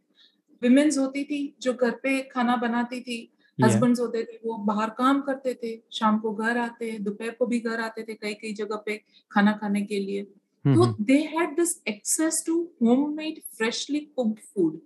विमेन्स 0.61 0.97
होती 0.97 1.23
थी 1.23 1.55
जो 1.61 1.73
घर 1.73 1.91
पे 2.03 2.19
खाना 2.31 2.55
बनाती 2.57 3.01
थी। 3.01 3.17
हस्बैंड्स 3.59 3.99
होते 3.99 4.23
थे 4.23 4.39
वो 4.45 4.57
बाहर 4.65 4.89
काम 4.97 5.21
करते 5.21 5.53
थे 5.53 5.69
शाम 5.93 6.17
को 6.19 6.33
घर 6.33 6.57
आते 6.57 6.91
दोपहर 6.99 7.29
को 7.31 7.45
भी 7.45 7.59
घर 7.59 7.79
आते 7.81 8.03
थे 8.03 8.13
कई 8.13 8.33
कई 8.33 8.53
जगह 8.53 8.81
पे 8.85 8.95
खाना 9.31 9.51
खाने 9.51 9.81
के 9.81 9.99
लिए। 9.99 10.25
Hmm, 10.65 10.75
So 10.75 10.95
they 10.99 11.23
had 11.23 11.55
this 11.55 11.79
access 11.87 12.43
to 12.43 12.69
homemade, 12.79 13.43
freshly 13.57 14.09
cooked 14.17 14.41
food. 14.53 14.81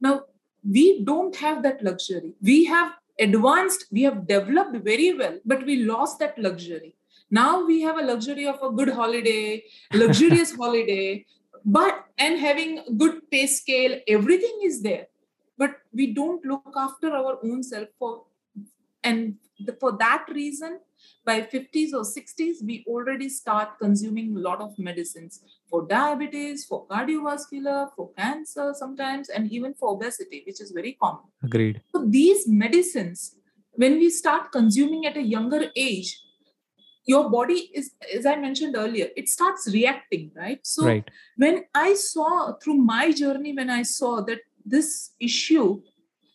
Now, 0.00 0.22
we 0.68 1.04
don't 1.04 1.34
have 1.36 1.62
that 1.64 1.82
luxury. 1.82 2.34
We 2.40 2.64
have 2.66 2.92
advanced, 3.18 3.86
we 3.90 4.02
have 4.02 4.26
developed 4.28 4.76
very 4.84 5.12
well, 5.14 5.38
but 5.44 5.66
we 5.66 5.84
lost 5.84 6.20
that 6.20 6.38
luxury. 6.38 6.94
Now 7.30 7.64
we 7.66 7.82
have 7.82 7.98
a 7.98 8.02
luxury 8.02 8.46
of 8.46 8.62
a 8.62 8.70
good 8.70 8.90
holiday, 8.90 9.64
luxurious 9.92 10.54
holiday, 10.62 11.26
but 11.64 12.04
and 12.16 12.38
having 12.38 12.80
good 12.96 13.30
pay 13.30 13.46
scale, 13.46 13.98
everything 14.08 14.60
is 14.62 14.82
there. 14.82 15.08
But 15.58 15.72
we 15.92 16.14
don't 16.14 16.44
look 16.44 16.72
after 16.76 17.10
our 17.10 17.38
own 17.44 17.62
self 17.62 17.88
for 17.98 18.24
and 19.02 19.34
the, 19.58 19.72
for 19.74 19.96
that 19.98 20.26
reason 20.30 20.78
by 21.24 21.40
50s 21.40 21.92
or 21.92 22.02
60s 22.02 22.56
we 22.64 22.84
already 22.86 23.28
start 23.28 23.78
consuming 23.80 24.36
a 24.36 24.40
lot 24.40 24.60
of 24.60 24.78
medicines 24.78 25.40
for 25.70 25.86
diabetes 25.86 26.64
for 26.64 26.86
cardiovascular 26.88 27.88
for 27.96 28.10
cancer 28.12 28.72
sometimes 28.74 29.28
and 29.28 29.52
even 29.52 29.74
for 29.74 29.90
obesity 29.90 30.42
which 30.46 30.60
is 30.60 30.70
very 30.70 30.96
common. 31.02 31.24
Agreed. 31.42 31.82
So 31.92 32.04
these 32.06 32.48
medicines 32.48 33.36
when 33.72 33.92
we 33.98 34.10
start 34.10 34.50
consuming 34.52 35.06
at 35.06 35.16
a 35.16 35.22
younger 35.22 35.66
age 35.76 36.20
your 37.06 37.30
body 37.30 37.70
is 37.74 37.92
as 38.14 38.26
i 38.26 38.36
mentioned 38.36 38.76
earlier 38.76 39.06
it 39.16 39.28
starts 39.28 39.68
reacting 39.72 40.30
right? 40.36 40.60
So 40.62 40.84
right. 40.86 41.08
when 41.36 41.64
I 41.74 41.94
saw 41.94 42.54
through 42.62 42.76
my 42.76 43.12
journey, 43.12 43.54
when 43.54 43.70
I 43.70 43.82
saw 43.82 44.20
that 44.22 44.40
this 44.64 45.12
issue 45.20 45.82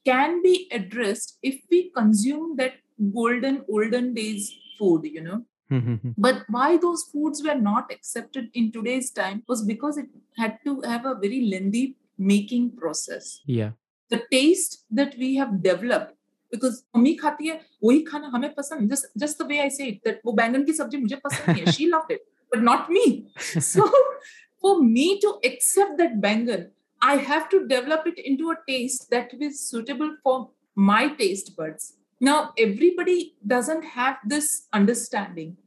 can 0.05 0.41
be 0.41 0.67
addressed 0.71 1.37
if 1.41 1.61
we 1.69 1.91
consume 1.91 2.55
that 2.57 2.73
golden 3.14 3.62
olden 3.68 4.14
days 4.14 4.52
food, 4.78 5.04
you 5.04 5.20
know. 5.20 5.44
Hmm, 5.70 5.78
hmm, 5.78 5.94
hmm. 5.94 6.10
But 6.16 6.44
why 6.48 6.78
those 6.78 7.02
foods 7.12 7.42
were 7.46 7.54
not 7.54 7.92
accepted 7.92 8.48
in 8.54 8.72
today's 8.72 9.10
time 9.10 9.42
was 9.48 9.64
because 9.70 9.98
it 9.98 10.06
had 10.36 10.58
to 10.64 10.80
have 10.82 11.04
a 11.04 11.14
very 11.14 11.40
lengthy 11.54 11.96
making 12.18 12.70
process. 12.76 13.40
yeah 13.58 13.72
The 14.10 14.22
taste 14.32 14.74
that 14.98 15.16
we 15.22 15.34
have 15.36 15.50
developed 15.62 16.14
because 16.52 16.76
mummy 16.96 17.14
खाती 17.22 17.48
है 17.48 17.60
वही 17.84 18.00
खाना 18.06 18.30
हमें 18.34 18.54
पसंद 18.54 18.90
just 18.92 19.08
just 19.22 19.38
the 19.38 19.46
way 19.50 19.60
I 19.64 19.68
say 19.68 19.88
it 19.92 19.98
that 20.08 20.22
वो 20.26 20.32
बैंगन 20.36 20.64
की 20.64 20.72
सब्जी 20.72 20.98
मुझे 20.98 21.16
पसंद 21.26 21.50
नहीं 21.50 21.64
है 21.66 21.74
she 21.78 21.88
loved 21.94 22.14
it 22.16 22.24
but 22.54 22.62
not 22.62 22.90
me 22.90 23.04
so 23.60 23.88
for 24.60 24.82
me 24.82 25.20
to 25.20 25.32
accept 25.44 25.98
that 25.98 26.20
bangan 26.26 26.66
i 27.08 27.16
have 27.30 27.48
to 27.50 27.58
develop 27.72 28.06
it 28.10 28.18
into 28.30 28.50
a 28.50 28.56
taste 28.68 29.10
that 29.10 29.34
is 29.48 29.60
suitable 29.72 30.14
for 30.22 30.36
my 30.90 31.02
taste 31.20 31.54
buds 31.58 31.84
now 32.29 32.53
everybody 32.57 33.35
doesn't 33.45 33.83
have 33.83 34.17
this 34.25 34.67
understanding. 34.71 35.57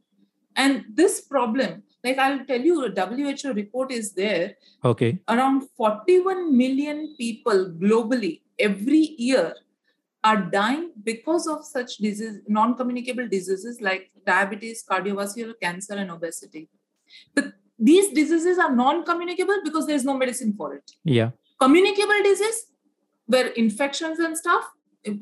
And 0.55 0.85
this 1.01 1.21
problem 1.21 1.83
like 2.03 2.19
i'll 2.23 2.43
tell 2.45 2.61
you 2.61 2.85
a 2.85 2.89
WHO 2.89 3.53
report 3.53 3.91
is 3.91 4.13
there. 4.13 4.55
Okay. 4.83 5.19
Around 5.27 5.63
41 5.77 6.57
million 6.57 7.15
people 7.17 7.73
globally 7.85 8.41
every 8.59 9.15
year 9.17 9.55
are 10.23 10.37
dying 10.37 10.91
because 11.03 11.47
of 11.47 11.63
such 11.65 11.97
disease 11.97 12.39
non-communicable 12.47 13.27
diseases 13.27 13.81
like 13.81 14.09
diabetes 14.25 14.83
cardiovascular 14.89 15.53
cancer 15.61 15.93
and 15.93 16.11
obesity. 16.11 16.69
But 17.35 17.53
these 17.79 18.13
diseases 18.13 18.57
are 18.57 18.75
non-communicable 18.75 19.59
because 19.63 19.85
there's 19.85 20.03
no 20.03 20.17
medicine 20.17 20.53
for 20.57 20.73
it. 20.75 20.91
Yeah. 21.03 21.31
Communicable 21.59 22.23
disease 22.23 22.65
where 23.25 23.47
infections 23.47 24.19
and 24.19 24.37
stuff 24.37 24.65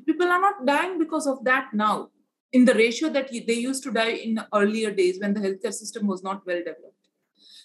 people 0.05 0.27
are 0.27 0.41
not 0.41 0.65
dying 0.65 0.99
because 0.99 1.27
of 1.27 1.43
that 1.43 1.73
now 1.73 2.09
in 2.53 2.65
the 2.65 2.73
ratio 2.73 3.09
that 3.09 3.29
they 3.31 3.53
used 3.53 3.83
to 3.83 3.91
die 3.91 4.11
in 4.27 4.39
earlier 4.53 4.91
days 4.91 5.19
when 5.19 5.33
the 5.33 5.41
healthcare 5.41 5.73
system 5.73 6.07
was 6.07 6.23
not 6.23 6.45
well 6.45 6.57
developed. 6.57 6.93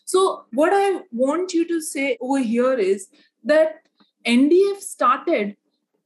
So 0.05 0.45
what 0.53 0.73
i 0.75 1.03
want 1.13 1.53
you 1.53 1.67
to 1.69 1.81
say 1.81 2.19
over 2.21 2.41
here 2.41 2.75
is 2.75 3.09
that 3.45 3.77
ndf 4.27 4.81
started 4.81 5.57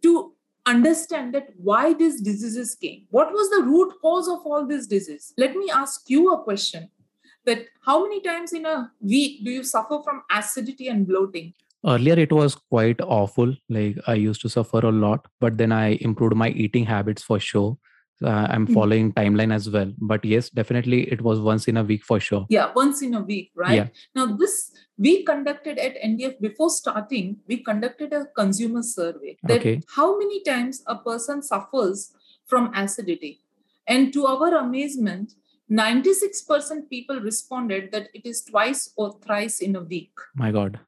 to 0.03 0.33
understand 0.67 1.35
that 1.35 1.49
why 1.57 1.95
these 1.95 2.21
diseases 2.21 2.75
came. 2.75 3.07
What 3.11 3.33
was 3.33 3.51
the 3.51 3.63
root 3.63 3.95
cause 4.01 4.29
of 4.29 4.41
all 4.45 4.67
this 4.67 4.87
disease 4.87 5.33
let 5.39 5.57
me 5.57 5.71
ask 5.71 6.11
you 6.11 6.33
a 6.33 6.43
question 6.43 6.91
that 7.47 7.67
how 7.85 8.03
many 8.03 8.21
times 8.21 8.53
in 8.53 8.67
a 8.67 8.91
week 9.01 9.45
do 9.45 9.51
you 9.51 9.63
suffer 9.63 10.01
from 10.03 10.23
acidity 10.31 10.89
and 10.89 11.07
bloating 11.07 11.53
earlier 11.87 12.19
it 12.19 12.33
was 12.33 12.55
quite 12.55 13.01
awful. 13.01 13.55
Like 13.69 13.97
i 14.07 14.15
used 14.15 14.41
to 14.43 14.49
suffer 14.49 14.79
a 14.79 14.93
lot 14.93 15.27
but 15.41 15.59
then 15.59 15.73
i 15.73 15.99
improved 16.01 16.37
my 16.37 16.49
eating 16.51 16.85
habits 16.87 17.23
for 17.23 17.39
sure. 17.41 17.77
Uh, 18.23 18.47
i'm 18.55 18.65
Mhm. 18.67 18.75
following 18.75 19.13
timeline 19.13 19.53
as 19.55 19.69
well. 19.75 19.89
But 20.11 20.25
yes 20.25 20.49
definitely 20.59 20.99
it 21.15 21.21
was 21.29 21.41
once 21.41 21.67
in 21.73 21.77
a 21.77 21.83
week 21.93 22.05
for 22.11 22.19
sure. 22.27 22.47
Yeah 22.57 22.73
once 22.77 23.03
in 23.03 23.15
a 23.21 23.23
week 23.31 23.51
right? 23.63 23.75
Yeah. 23.79 23.89
now 24.19 24.27
this 24.43 24.55
we 25.07 25.13
conducted 25.31 25.79
at 25.87 25.97
ndf 26.11 26.41
before 26.47 26.71
starting 26.71 27.37
we 27.49 27.57
conducted 27.71 28.13
a 28.13 28.21
consumer 28.41 28.83
survey 28.91 29.37
that 29.43 29.61
Okay. 29.61 29.81
how 29.97 30.07
many 30.21 30.43
times 30.51 30.83
a 30.87 30.97
person 31.09 31.43
suffers 31.43 32.05
from 32.53 32.71
acidity. 32.85 33.33
And 33.95 34.13
to 34.15 34.27
our 34.27 34.55
amazement 34.61 35.35
96% 35.71 36.89
people 36.91 37.21
responded 37.21 37.91
that 37.93 38.09
it 38.15 38.25
is 38.25 38.43
twice 38.51 38.91
or 38.97 39.07
thrice 39.25 39.61
in 39.61 39.77
a 39.77 39.81
week. 39.95 40.13
My 40.35 40.51
god 40.53 40.79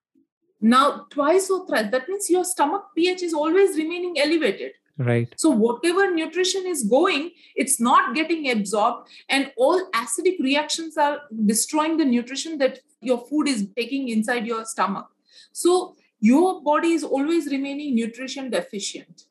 now 0.60 1.06
twice 1.10 1.50
or 1.50 1.66
thrice 1.66 1.90
that 1.90 2.08
means 2.08 2.30
your 2.30 2.44
stomach 2.44 2.84
ph 2.96 3.22
is 3.22 3.34
always 3.34 3.76
remaining 3.76 4.18
elevated 4.18 4.72
right 4.98 5.34
so 5.36 5.50
whatever 5.50 6.10
nutrition 6.10 6.66
is 6.66 6.82
going, 6.84 7.30
it's 7.54 7.80
not 7.80 8.14
getting 8.14 8.50
absorbed, 8.50 9.08
and 9.28 9.52
all 9.56 9.90
acidic 9.92 10.38
reactions 10.40 10.96
are 10.96 11.20
destroying 11.44 11.96
the 11.96 12.04
nutrition 12.04 12.58
that 12.58 12.80
your 13.00 13.26
food 13.26 13.48
is 13.48 13.68
taking 13.76 14.08
inside 14.08 14.46
your 14.46 14.64
stomach. 14.64 15.06
So 15.52 15.96
your 16.20 16.62
body 16.62 16.92
is 16.92 17.04
always 17.04 17.46
remaining 17.46 17.94
nutrition 17.94 18.50
deficient. 18.50 19.24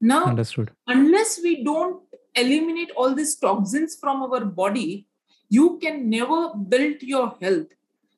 Now, 0.00 0.24
understood 0.24 0.70
unless 0.86 1.40
we 1.42 1.64
don't 1.64 2.02
eliminate 2.34 2.90
all 2.96 3.14
these 3.14 3.36
toxins 3.36 3.96
from 4.00 4.22
our 4.22 4.44
body, 4.44 5.06
you 5.48 5.78
can 5.82 6.08
never 6.08 6.54
build 6.54 7.02
your 7.02 7.36
health. 7.40 7.66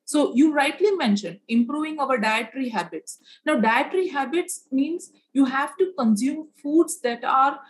So 0.04 0.34
you 0.34 0.52
rightly 0.52 0.90
mentioned 0.92 1.40
improving 1.48 1.98
our 1.98 2.18
dietary 2.18 2.68
habits. 2.68 3.18
Now, 3.46 3.60
dietary 3.60 4.08
habits 4.08 4.66
means 4.70 5.10
you 5.32 5.44
have 5.46 5.76
to 5.78 5.92
consume 5.98 6.48
foods 6.62 7.00
that 7.00 7.24
are 7.24 7.60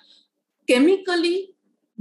chemically 0.68 1.50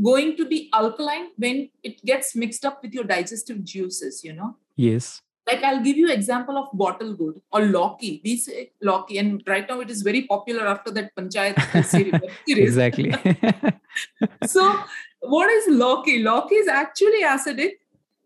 going 0.02 0.38
to 0.38 0.46
be 0.46 0.70
alkaline 0.74 1.28
when 1.38 1.70
it 1.84 2.04
gets 2.06 2.36
mixed 2.36 2.66
up 2.66 2.82
with 2.82 2.94
your 2.94 3.04
digestive 3.04 3.64
juices, 3.64 4.24
you 4.24 4.34
know. 4.34 4.56
yes 4.76 5.22
Like 5.50 5.64
I'll 5.68 5.84
give 5.84 5.98
you 5.98 6.10
example 6.14 6.58
of 6.58 6.68
bottle 6.82 7.14
gourd 7.20 7.38
or 7.52 7.62
Lauki. 7.62 8.22
We 8.24 8.38
say 8.38 8.58
eh, 8.62 8.88
Lauki, 8.88 9.20
and 9.20 9.44
right 9.48 9.68
now 9.68 9.80
it 9.86 9.90
is 9.90 10.02
very 10.08 10.22
popular 10.28 10.68
after 10.74 10.92
that 10.92 11.16
Panchayat 11.16 11.86
series. 11.94 12.14
series. 12.48 12.68
exactly 12.68 13.14
so 14.46 14.66
what 15.22 15.50
is 15.58 15.68
Lauki? 15.82 16.22
Lauki 16.28 16.60
is 16.64 16.68
actually 16.68 17.24
acidic, 17.24 17.81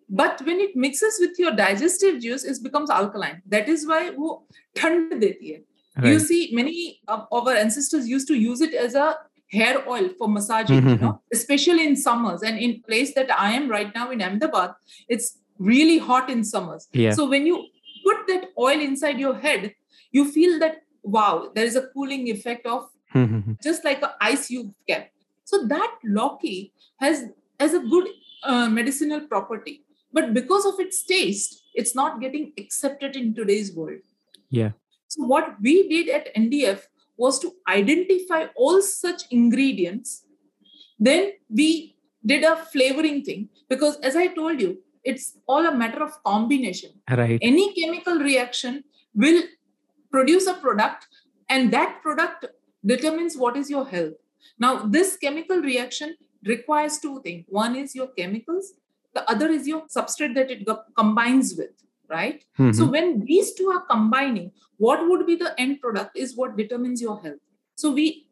but 0.10 0.42
when 0.46 0.60
it 0.60 0.76
mixes 0.76 1.18
with 1.20 1.38
your 1.40 1.52
digestive 1.52 2.22
juice, 2.22 2.44
it 2.44 2.62
becomes 2.62 2.90
alkaline. 2.90 3.42
That 3.48 3.68
is 3.68 3.86
why 3.88 4.12
वो 4.12 4.48
ठंड 4.78 5.14
देती 5.20 5.50
है 5.52 5.64
you 6.04 6.20
see 6.20 6.50
many 6.54 7.00
of 7.08 7.26
our 7.32 7.52
ancestors 7.56 8.08
used 8.08 8.28
to 8.28 8.36
use 8.36 8.62
it 8.62 8.74
as 8.74 8.96
a 8.96 9.18
hair 9.48 9.88
oil 9.88 10.10
for 10.18 10.28
massaging 10.28 10.80
mm-hmm. 10.80 10.90
you 10.90 10.98
know 10.98 11.22
especially 11.32 11.86
in 11.88 11.96
summers 11.96 12.42
and 12.42 12.58
in 12.58 12.82
place 12.88 13.14
that 13.14 13.32
i 13.40 13.52
am 13.52 13.70
right 13.70 13.94
now 13.96 14.10
in 14.12 14.22
ahmedabad 14.22 14.74
it's 15.08 15.38
really 15.58 15.98
hot 15.98 16.30
in 16.30 16.44
summers 16.44 16.88
yeah. 16.92 17.12
so 17.12 17.30
when 17.30 17.46
you 17.46 17.66
put 18.04 18.28
that 18.28 18.50
oil 18.58 18.82
inside 18.88 19.20
your 19.20 19.36
head 19.36 19.74
you 20.12 20.30
feel 20.32 20.60
that 20.60 20.82
wow 21.04 21.50
there 21.56 21.66
is 21.66 21.76
a 21.76 21.88
cooling 21.94 22.28
effect 22.28 22.66
of 22.66 22.90
mm-hmm. 23.14 23.54
just 23.64 23.86
like 23.86 24.02
an 24.02 24.10
ice 24.20 24.50
you 24.50 24.74
kept 24.90 25.12
so 25.46 25.66
that 25.68 25.98
lauki 26.06 26.72
has 26.98 27.26
has 27.60 27.74
a 27.74 27.80
good 27.80 28.08
uh, 28.44 28.68
medicinal 28.68 29.22
property 29.22 29.85
but 30.16 30.34
because 30.34 30.66
of 30.66 30.80
its 30.80 31.04
taste, 31.04 31.62
it's 31.74 31.94
not 31.94 32.22
getting 32.22 32.54
accepted 32.58 33.18
in 33.18 33.36
today's 33.36 33.74
world. 33.76 34.00
Yeah. 34.50 34.72
So 35.10 35.26
what 35.26 35.56
we 35.62 35.90
did 35.90 36.08
at 36.08 36.34
NDF 36.34 36.84
was 37.18 37.38
to 37.40 37.52
identify 37.68 38.46
all 38.56 38.82
such 38.82 39.24
ingredients. 39.30 40.24
Then 40.98 41.34
we 41.50 41.98
did 42.26 42.46
a 42.46 42.56
flavoring 42.56 43.24
thing 43.24 43.50
because, 43.70 43.98
as 43.98 44.16
I 44.16 44.28
told 44.28 44.62
you, 44.62 44.78
it's 45.04 45.38
all 45.48 45.66
a 45.66 45.76
matter 45.76 46.02
of 46.02 46.24
combination. 46.24 46.92
Right. 47.10 47.38
Any 47.42 47.74
chemical 47.74 48.18
reaction 48.20 48.86
will 49.14 49.44
produce 50.12 50.48
a 50.48 50.54
product, 50.54 51.08
and 51.50 51.74
that 51.74 52.02
product 52.02 52.46
determines 52.86 53.36
what 53.36 53.58
is 53.58 53.70
your 53.70 53.86
health. 53.86 54.14
Now, 54.58 54.78
this 54.86 55.18
chemical 55.18 55.58
reaction 55.58 56.16
requires 56.46 57.00
two 57.00 57.22
things 57.22 57.46
one 57.50 57.76
is 57.76 57.96
your 57.96 58.08
chemicals, 58.08 58.74
the 59.16 59.30
other 59.30 59.48
is 59.48 59.68
your 59.68 59.82
substrate 59.96 60.36
that 60.36 60.52
it 60.52 60.68
combines 60.96 61.56
with 61.58 61.72
right? 62.10 62.44
Mm-hmm. 62.60 62.74
so 62.74 62.86
when 62.86 63.26
these 63.26 63.54
two 63.54 63.68
are 63.70 63.86
combining 63.86 64.52
what 64.78 65.08
would 65.08 65.26
be 65.26 65.36
the 65.36 65.60
end 65.60 65.82
product 65.82 66.18
is 66.18 66.36
what 66.36 66.58
determines 66.58 67.02
your 67.02 67.20
health. 67.22 67.40
So 67.76 67.92
we 67.92 68.28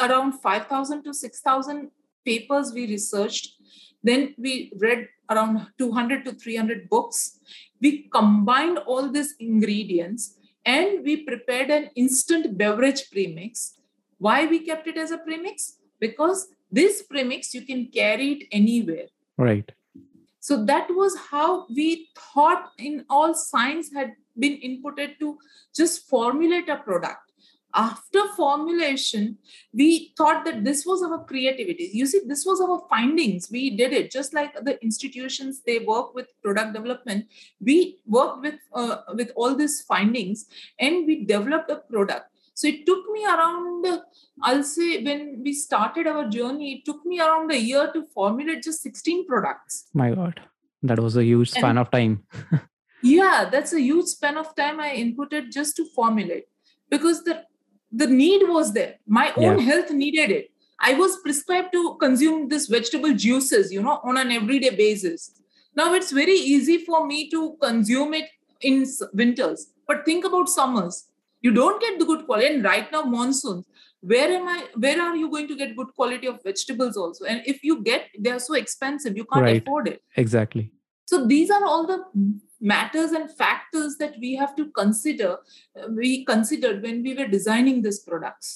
around 0.00 0.32
5000 0.40 1.02
to 1.04 1.12
6000 1.12 1.90
papers 2.24 2.72
we 2.72 2.86
researched 2.86 3.54
then 4.02 4.34
we 4.38 4.72
read 4.78 5.08
around 5.30 5.66
200 5.78 6.24
to 6.24 6.32
300 6.32 6.88
books. 6.88 7.38
We 7.80 8.08
combined 8.12 8.78
all 8.78 9.08
these 9.08 9.34
ingredients 9.38 10.36
and 10.64 11.04
we 11.04 11.24
prepared 11.24 11.70
an 11.70 11.90
instant 11.94 12.58
beverage 12.58 13.10
premix. 13.10 13.78
Why 14.18 14.46
we 14.46 14.60
kept 14.60 14.88
it 14.88 14.96
as 14.96 15.10
a 15.10 15.18
premix? 15.18 15.78
Because 16.00 16.48
this 16.70 17.02
premix 17.02 17.54
you 17.54 17.62
can 17.62 17.86
carry 17.92 18.32
it 18.32 18.48
anywhere. 18.50 19.06
Right 19.36 19.70
so 20.42 20.64
that 20.64 20.88
was 20.90 21.16
how 21.30 21.66
we 21.68 22.08
thought 22.18 22.72
in 22.76 23.04
all 23.08 23.32
science 23.32 23.92
had 23.94 24.14
been 24.36 24.60
inputted 24.60 25.20
to 25.20 25.38
just 25.72 26.08
formulate 26.08 26.68
a 26.68 26.78
product. 26.78 27.30
After 27.72 28.26
formulation 28.34 29.38
we 29.72 30.12
thought 30.18 30.44
that 30.44 30.64
this 30.64 30.84
was 30.84 31.00
our 31.00 31.24
creativity. 31.24 31.90
You 31.92 32.06
see 32.06 32.22
this 32.26 32.44
was 32.44 32.60
our 32.60 32.82
findings. 32.90 33.50
We 33.52 33.76
did 33.76 33.92
it. 33.92 34.10
Just 34.10 34.34
like 34.34 34.52
the 34.64 34.82
institutions 34.82 35.62
they 35.64 35.78
work 35.78 36.12
with 36.12 36.26
product 36.42 36.74
development. 36.74 37.26
We 37.60 38.00
worked 38.04 38.42
with 38.42 38.56
uh, 38.74 38.96
with 39.14 39.30
all 39.36 39.54
these 39.54 39.80
findings 39.82 40.46
and 40.80 41.06
we 41.06 41.24
developed 41.24 41.70
a 41.70 41.76
product 41.76 42.31
so 42.54 42.68
it 42.68 42.84
took 42.86 43.04
me 43.14 43.24
around 43.34 43.86
i'll 44.48 44.62
say 44.62 45.02
when 45.06 45.20
we 45.44 45.52
started 45.52 46.06
our 46.06 46.24
journey 46.28 46.68
it 46.76 46.84
took 46.88 47.04
me 47.04 47.20
around 47.20 47.50
a 47.52 47.58
year 47.58 47.84
to 47.92 48.04
formulate 48.14 48.62
just 48.62 48.82
16 48.82 49.26
products. 49.26 49.84
My 49.94 50.10
god. 50.14 50.40
That 50.82 50.98
was 50.98 51.16
a 51.16 51.24
huge 51.24 51.50
span 51.50 51.70
And- 51.70 51.78
of 51.78 51.90
time. 51.90 52.24
Yeah 53.02 53.48
that's 53.52 53.72
a 53.72 53.80
huge 53.80 54.06
span 54.06 54.36
of 54.36 54.54
time 54.54 54.80
i 54.80 54.90
inputted 55.02 55.50
just 55.52 55.76
to 55.76 55.84
formulate 55.94 56.44
because 56.90 57.24
the 57.24 57.42
the 57.94 58.06
need 58.06 58.42
was 58.48 58.72
there. 58.72 58.94
My 59.06 59.32
own 59.36 59.58
Yeah. 59.58 59.64
health 59.70 59.90
needed 59.90 60.30
it. 60.30 60.46
I 60.80 60.94
was 60.94 61.16
prescribed 61.24 61.72
to 61.72 61.96
consume 62.00 62.48
this 62.48 62.66
vegetable 62.74 63.12
juices 63.24 63.72
you 63.72 63.82
know 63.82 64.00
on 64.02 64.16
an 64.16 64.30
everyday 64.32 64.70
basis. 64.76 65.30
Now 65.80 65.92
it's 65.94 66.10
very 66.20 66.38
easy 66.54 66.78
for 66.86 67.06
me 67.06 67.18
to 67.30 67.56
consume 67.60 68.14
it 68.14 68.28
in 68.60 68.86
winters. 69.12 69.66
But 69.86 70.04
think 70.06 70.24
about 70.24 70.48
summers 70.48 71.06
you 71.41 71.51
don't 71.51 71.81
get 71.81 71.99
the 71.99 72.05
good 72.05 72.25
quality 72.25 72.53
and 72.53 72.63
right 72.63 72.91
now 72.91 73.03
monsoons 73.03 73.65
where 74.13 74.29
am 74.37 74.47
i 74.47 74.57
where 74.85 75.01
are 75.01 75.15
you 75.15 75.29
going 75.35 75.47
to 75.47 75.55
get 75.61 75.75
good 75.75 75.93
quality 75.99 76.27
of 76.27 76.41
vegetables 76.49 76.97
also 76.97 77.25
and 77.25 77.41
if 77.53 77.63
you 77.63 77.81
get 77.83 78.09
they 78.19 78.31
are 78.31 78.43
so 78.47 78.53
expensive 78.63 79.15
you 79.17 79.25
can't 79.33 79.43
Right. 79.49 79.61
afford 79.61 79.87
it 79.87 80.01
exactly 80.25 80.71
so 81.05 81.25
these 81.33 81.49
are 81.57 81.63
all 81.65 81.87
the 81.87 81.97
matters 82.59 83.11
and 83.11 83.31
factors 83.41 83.97
that 83.97 84.15
we 84.19 84.35
have 84.35 84.55
to 84.55 84.65
consider 84.81 85.31
uh, 85.79 85.87
we 85.95 86.25
considered 86.25 86.81
when 86.83 87.03
we 87.03 87.13
were 87.19 87.27
designing 87.27 87.81
these 87.89 87.99
products 88.11 88.55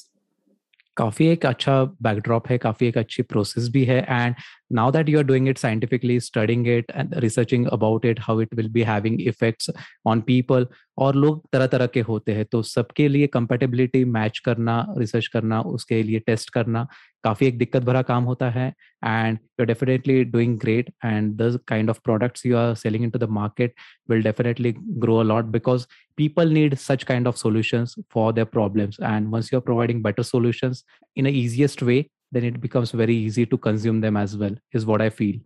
काफी 0.97 1.25
एक 1.27 1.45
अच्छा 1.45 1.83
backdrop 2.03 2.47
है 2.47 2.57
काफी 2.63 2.87
एक 2.87 2.97
अच्छी 2.97 3.23
process 3.33 3.67
भी 3.73 3.83
है 3.85 3.99
and 4.09 4.35
now 4.71 4.91
that 4.91 5.09
you 5.09 5.17
are 5.17 5.23
doing 5.23 5.47
it 5.49 5.57
scientifically 5.57 6.19
studying 6.19 6.67
it 6.67 6.91
and 6.95 7.15
researching 7.25 7.65
about 7.77 8.05
it 8.05 8.19
how 8.27 8.41
it 8.41 8.55
will 8.55 8.69
be 8.71 8.83
having 8.83 9.21
effects 9.21 9.69
on 10.07 10.21
people 10.27 10.67
और 10.97 11.15
लोग 11.15 11.43
तरह 11.53 11.67
तरह 11.67 11.85
के 11.93 11.99
होते 12.09 12.31
हैं 12.33 12.45
तो 12.51 12.61
सबके 12.63 13.07
लिए 13.07 13.27
कंपेटेबिलिटी 13.27 14.03
मैच 14.17 14.39
करना 14.45 14.85
रिसर्च 14.97 15.27
करना 15.33 15.61
उसके 15.77 16.01
लिए 16.03 16.19
टेस्ट 16.27 16.49
करना 16.53 16.87
काफी 17.23 17.45
एक 17.45 17.57
दिक्कत 17.57 17.83
भरा 17.83 18.01
काम 18.01 18.23
होता 18.23 18.49
है 18.49 18.67
and 18.67 19.37
you 19.37 19.63
are 19.63 19.65
definitely 19.65 20.23
doing 20.25 20.57
great 20.59 20.89
and 21.05 21.33
the 21.41 21.59
kind 21.67 21.89
of 21.89 21.99
products 22.03 22.45
you 22.45 22.55
are 22.57 22.73
selling 22.75 23.03
in 23.03 23.09
to 23.09 23.19
the 23.19 23.29
market 23.39 23.73
will 24.09 24.21
definitely 24.21 24.75
grow 24.99 25.21
a 25.21 25.23
lot 25.23 25.51
because 25.51 25.87
people 26.17 26.45
need 26.45 26.77
such 26.79 27.05
kind 27.05 27.27
of 27.27 27.37
solutions 27.37 27.97
for 28.09 28.31
their 28.33 28.45
problems 28.47 28.99
and 29.01 29.31
once 29.31 29.51
you're 29.51 29.61
providing 29.61 30.01
better 30.01 30.23
solutions 30.23 30.83
in 31.17 31.25
a 31.25 31.29
easiest 31.31 31.81
way 31.81 31.99
then 32.32 32.44
it 32.44 32.60
becomes 32.60 32.90
very 32.90 33.14
easy 33.14 33.46
to 33.46 33.56
consume 33.56 34.00
them 34.00 34.16
as 34.16 34.36
well 34.36 34.54
is 34.72 34.84
what 34.84 35.00
i 35.00 35.10
feel. 35.10 35.36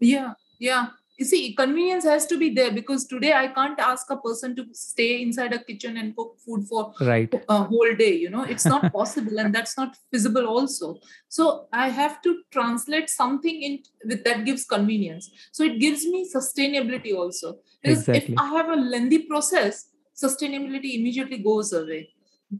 Yeah 0.00 0.34
yeah. 0.58 0.88
You 1.18 1.24
see 1.24 1.54
convenience 1.54 2.04
has 2.04 2.26
to 2.26 2.38
be 2.38 2.50
there 2.50 2.70
because 2.70 3.06
today 3.06 3.32
i 3.32 3.46
can't 3.48 3.78
ask 3.80 4.10
a 4.10 4.18
person 4.18 4.54
to 4.56 4.66
stay 4.72 5.22
inside 5.22 5.54
a 5.54 5.64
kitchen 5.64 5.96
and 5.96 6.14
cook 6.14 6.36
food 6.44 6.66
for 6.68 6.92
right. 7.00 7.32
a 7.48 7.62
whole 7.62 7.94
day 7.94 8.14
you 8.14 8.28
know? 8.28 8.42
It's 8.42 8.66
not 8.66 8.92
possible 8.92 9.38
and 9.38 9.54
that's 9.54 9.78
not 9.78 9.96
feasible 10.10 10.46
also. 10.46 10.98
So 11.28 11.68
i 11.72 11.88
have 11.88 12.20
to 12.22 12.42
translate 12.50 13.08
something 13.08 13.62
in 13.62 13.78
with 14.04 14.24
that 14.24 14.44
gives 14.44 14.66
convenience. 14.66 15.30
So 15.52 15.64
it 15.64 15.78
gives 15.78 16.04
me 16.04 16.28
sustainability 16.30 17.16
also. 17.16 17.60
Because 17.82 18.00
Exactly. 18.00 18.34
if 18.34 18.40
i 18.40 18.48
have 18.48 18.68
a 18.68 18.76
lengthy 18.76 19.20
process 19.20 19.88
sustainability 20.14 20.98
immediately 20.98 21.38
goes 21.38 21.72
away 21.72 22.10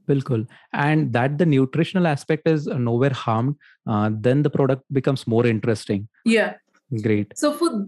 bilkul. 0.08 0.46
And 0.72 1.12
that 1.12 1.38
the 1.38 1.46
nutritional 1.46 2.06
aspect 2.06 2.48
is 2.48 2.66
nowhere 2.66 3.10
harmed 3.10 3.56
uh, 3.86 4.10
then 4.12 4.42
the 4.42 4.50
product 4.50 4.82
becomes 4.92 5.26
more 5.26 5.46
interesting. 5.46 6.08
Yeah. 6.24 6.54
Great. 7.02 7.36
So 7.36 7.52
for 7.52 7.86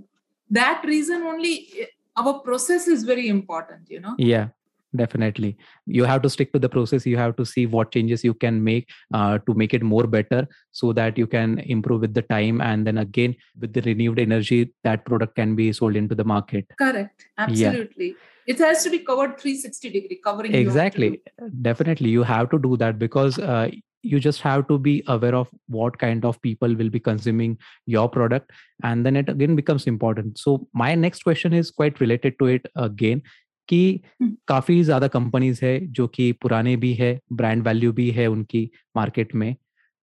that 0.51 0.83
reason 0.85 1.23
only 1.23 1.69
our 2.17 2.41
process 2.41 2.89
is 2.89 3.05
very 3.05 3.29
important 3.29 3.91
you 3.91 4.01
know? 4.01 4.15
Yeah 4.19 4.49
definitely. 4.94 5.57
You 5.87 6.05
have 6.05 6.22
to 6.22 6.31
stick 6.31 6.53
to 6.53 6.59
the 6.59 6.68
process. 6.68 7.07
You 7.07 7.16
have 7.16 7.37
to 7.37 7.44
see 7.44 7.66
what 7.66 7.92
changes 7.92 8.24
you 8.24 8.35
can 8.35 8.62
make 8.62 8.88
uh, 9.12 9.38
to 9.46 9.55
make 9.55 9.74
it 9.74 9.83
more 9.83 10.07
better 10.07 10.46
so 10.72 10.92
that 10.92 11.18
you 11.18 11.27
can 11.27 11.59
improve 11.61 12.01
with 12.01 12.14
the 12.14 12.22
time 12.22 12.61
and 12.61 12.87
then 12.87 12.98
again 12.98 13.37
with 13.61 13.72
the 13.72 13.83
renewed 13.83 14.18
energy 14.18 14.72
that 14.85 15.05
product 15.05 15.37
can 15.37 15.55
be 15.55 15.72
sold 15.72 15.96
into 15.96 16.14
the 16.14 16.24
market. 16.24 16.66
Correct. 16.79 17.27
Absolutely. 17.37 18.16
It 18.46 18.59
has 18.59 18.83
to 18.85 18.90
be 18.90 19.01
covered 19.01 19.38
360 19.38 19.90
degree 19.90 20.20
covering 20.24 20.55
you 20.55 20.61
exactly. 20.61 21.11
do. 21.11 21.51
definitely. 21.61 22.09
You 22.09 22.22
have 22.22 22.48
to 22.51 22.59
do 22.59 22.79
that 22.79 22.98
because 22.98 23.38
uh, 23.38 23.70
you 24.03 24.20
just 24.20 24.40
have 24.40 24.66
to 24.68 24.79
be 24.79 25.03
aware 25.09 25.35
of 25.35 25.48
what 25.66 25.98
kind 25.98 26.24
of 26.24 26.40
people 26.40 26.74
will 26.74 26.88
be 26.88 27.01
consuming 27.01 27.59
your 27.87 28.09
product 28.09 28.51
and 28.83 29.05
then 29.05 29.16
it 29.16 29.29
again 29.29 29.57
becomes 29.57 29.87
important. 29.87 30.38
So 30.38 30.66
my 30.72 30.94
next 30.94 31.24
question 31.24 31.53
is 31.53 31.70
quite 31.70 32.01
related 32.01 32.38
to 32.38 32.46
it 32.46 32.66
again 32.77 33.22
कि 33.68 34.00
हम्म। 34.20 34.37
काफ़ी 34.48 34.83
ज़्यादा 34.83 35.09
companies 35.09 35.64
है 35.64 35.78
जो 35.92 36.07
कि 36.09 36.31
पुराने 36.42 36.76
भी 36.76 36.92
है 36.94 37.18
brand 37.33 37.62
value 37.64 37.92
भी 37.92 38.11
है 38.11 38.26
उनकी 38.28 38.70
मार्केट 38.96 39.35
में 39.35 39.54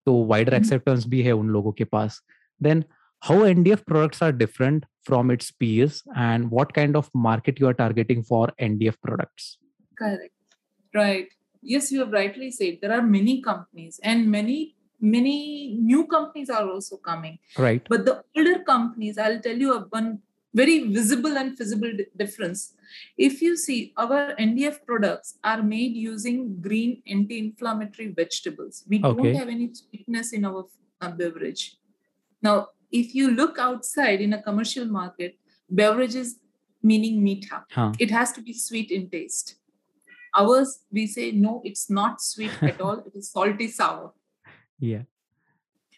तो 0.08 0.24
वाइडर 0.26 0.54
हम्म। 0.54 0.64
एक्सेप्टेंस 0.64 1.06
भी 1.08 1.22
है 1.22 1.32
उन 1.34 1.50
लोगों 1.50 1.72
के 1.72 1.84
पास। 1.86 2.22
Then 2.62 2.84
how 3.24 3.46
NDF 3.46 3.82
products 3.88 4.24
are 4.24 4.32
different 4.34 4.86
from 5.06 5.32
its 5.32 5.50
peers 5.60 6.04
and 6.10 6.46
what 6.46 6.72
kind 6.72 6.96
of 6.96 7.10
market 7.20 7.62
you 7.62 7.68
are 7.68 7.74
targeting 7.74 8.24
for 8.24 8.54
NDF 8.60 8.96
products? 9.04 9.58
Correct 9.98 10.96
right 10.96 11.30
yes 11.64 11.92
you 11.94 12.00
have 12.00 12.14
rightly 12.14 12.52
said 12.52 12.76
there 12.76 12.94
are 12.94 13.02
many 13.04 13.38
companies 13.46 14.00
and 14.04 14.28
many 14.28 14.72
many 15.02 15.78
new 15.82 16.04
companies 16.12 16.52
are 16.52 16.64
also 16.64 16.96
coming. 17.06 17.62
Right. 17.62 17.88
But 17.92 18.00
the 18.00 18.10
older 18.10 18.58
companies 18.68 19.20
I 19.20 19.30
will 19.30 19.40
tell 19.40 19.62
you 19.62 19.74
very 20.60 20.76
visible 20.98 21.38
and 21.38 21.58
feasible 21.58 21.92
di- 22.00 22.08
difference. 22.22 22.74
If 23.18 23.42
you 23.42 23.58
see 23.58 23.80
our 23.98 24.20
ndf 24.46 24.78
products 24.90 25.38
are 25.44 25.62
made 25.62 25.96
using 26.12 26.38
green 26.68 26.92
anti-inflammatory 27.16 28.08
vegetables. 28.22 28.84
We 28.90 28.98
Okay. 29.04 29.18
don't 29.18 29.36
have 29.42 29.50
any 29.56 29.68
sweetness 29.80 30.32
in 30.38 30.46
our 30.50 30.64
uh, 31.02 31.12
beverage. 31.22 31.64
Now 32.42 32.58
if 32.92 33.14
you 33.18 33.32
look 33.32 33.60
outside 33.68 34.22
in 34.22 34.34
a 34.34 34.42
commercial 34.42 34.86
market 34.86 35.38
beverages 35.70 36.30
meaning 36.90 37.16
meetha 37.26 37.58
huh. 37.78 37.92
it 38.00 38.12
has 38.12 38.32
to 38.38 38.42
be 38.42 38.54
sweet 38.54 38.92
in 38.92 39.10
taste. 39.10 39.56
Ours 40.40 40.72
we 40.92 41.04
say 41.16 41.26
no 41.32 41.62
it's 41.72 41.90
not 42.00 42.22
sweet 42.22 42.56
at 42.62 42.80
all. 42.80 43.00
It 43.08 43.14
is 43.16 43.32
salty 43.32 43.68
sour. 43.80 44.14
Yeah 44.80 45.04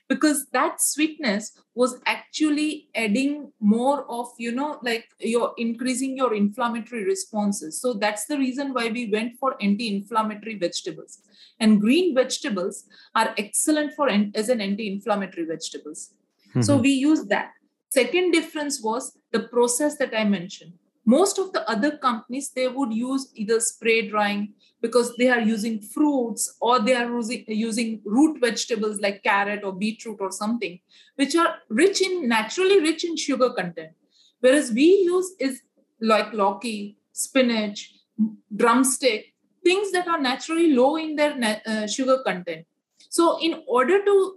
because 0.09 0.45
that 0.53 0.81
sweetness 0.81 1.51
was 1.75 1.99
actually 2.05 2.89
adding 2.95 3.51
more 3.59 4.05
of 4.09 4.27
you 4.37 4.51
know 4.51 4.79
like 4.81 5.05
you're 5.19 5.53
increasing 5.57 6.15
your 6.15 6.33
inflammatory 6.33 7.03
responses. 7.03 7.81
So 7.81 7.93
that's 7.93 8.25
the 8.25 8.37
reason 8.37 8.73
why 8.73 8.89
we 8.89 9.09
went 9.11 9.37
for 9.39 9.55
anti-inflammatory 9.61 10.57
vegetables. 10.57 11.19
And 11.59 11.81
green 11.81 12.15
vegetables 12.15 12.85
are 13.15 13.33
excellent 13.37 13.93
for 13.93 14.09
as 14.09 14.49
an 14.49 14.61
anti-inflammatory 14.61 15.45
vegetables. 15.45 16.13
Mm-hmm. 16.49 16.61
so 16.61 16.77
we 16.77 16.91
use 16.91 17.25
that. 17.25 17.51
Second 17.89 18.31
difference 18.31 18.81
was 18.81 19.17
the 19.31 19.41
process 19.55 19.97
that 19.97 20.13
i 20.17 20.23
mentioned 20.23 20.73
most 21.07 21.39
of 21.39 21.53
the 21.53 21.67
other 21.69 21.97
companies 21.97 22.51
they 22.53 22.67
would 22.67 22.93
use 22.93 23.31
either 23.33 23.59
spray 23.61 24.09
drying 24.09 24.53
because 24.81 25.15
they 25.15 25.29
are 25.29 25.39
using 25.39 25.81
fruits 25.81 26.57
or 26.59 26.79
they 26.79 26.93
are 26.93 27.09
using, 27.09 27.45
using 27.47 28.01
root 28.03 28.39
vegetables 28.41 28.99
like 28.99 29.23
carrot 29.23 29.63
or 29.63 29.71
beetroot 29.71 30.17
or 30.19 30.31
something 30.31 30.77
which 31.15 31.35
are 31.35 31.55
rich 31.69 32.01
in 32.01 32.27
naturally 32.27 32.81
rich 32.81 33.05
in 33.05 33.15
sugar 33.15 33.51
content. 33.51 33.91
Whereas 34.41 34.71
we 34.71 34.83
use 34.83 35.31
is 35.39 35.61
like 36.01 36.31
lauki 36.31 36.97
spinach 37.13 37.93
drumstick 38.53 39.33
things 39.63 39.91
that 39.93 40.07
are 40.07 40.19
naturally 40.19 40.73
low 40.73 40.97
in 40.97 41.15
their 41.15 41.61
uh, 41.65 41.87
sugar 41.87 42.19
content. 42.25 42.65
So 43.09 43.39
in 43.41 43.63
order 43.65 44.03
to 44.03 44.36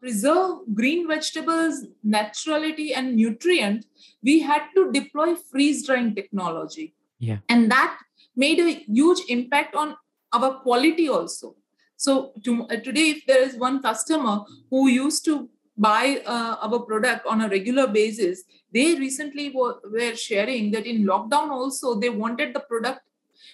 preserve 0.00 0.58
green 0.74 1.06
vegetables 1.06 1.84
naturality 2.06 2.92
and 2.96 3.16
nutrient 3.16 3.84
we 4.22 4.40
had 4.40 4.62
to 4.74 4.90
deploy 4.92 5.34
freeze 5.34 5.86
drying 5.86 6.14
technology. 6.14 6.94
Yeah. 7.18 7.38
And 7.48 7.70
that 7.70 7.98
made 8.34 8.58
a 8.58 8.84
huge 8.86 9.20
impact 9.28 9.74
on 9.74 9.96
our 10.32 10.60
quality 10.60 11.08
also. 11.08 11.56
So 11.96 12.32
to, 12.44 12.64
uh, 12.64 12.76
today 12.76 13.10
if 13.10 13.26
there 13.26 13.42
is 13.42 13.56
one 13.56 13.82
customer 13.82 14.40
who 14.70 14.88
used 14.88 15.24
to 15.26 15.50
buy 15.76 16.22
uh, 16.26 16.56
our 16.62 16.80
product 16.80 17.26
on 17.26 17.42
a 17.42 17.48
regular 17.48 17.86
basis 17.86 18.44
they 18.72 18.94
recently 18.94 19.50
were, 19.50 19.76
were 19.90 20.14
sharing 20.14 20.70
that 20.72 20.86
in 20.86 21.04
lockdown 21.04 21.50
also 21.50 21.98
they 21.98 22.10
wanted 22.10 22.54
the 22.54 22.60
product 22.60 23.00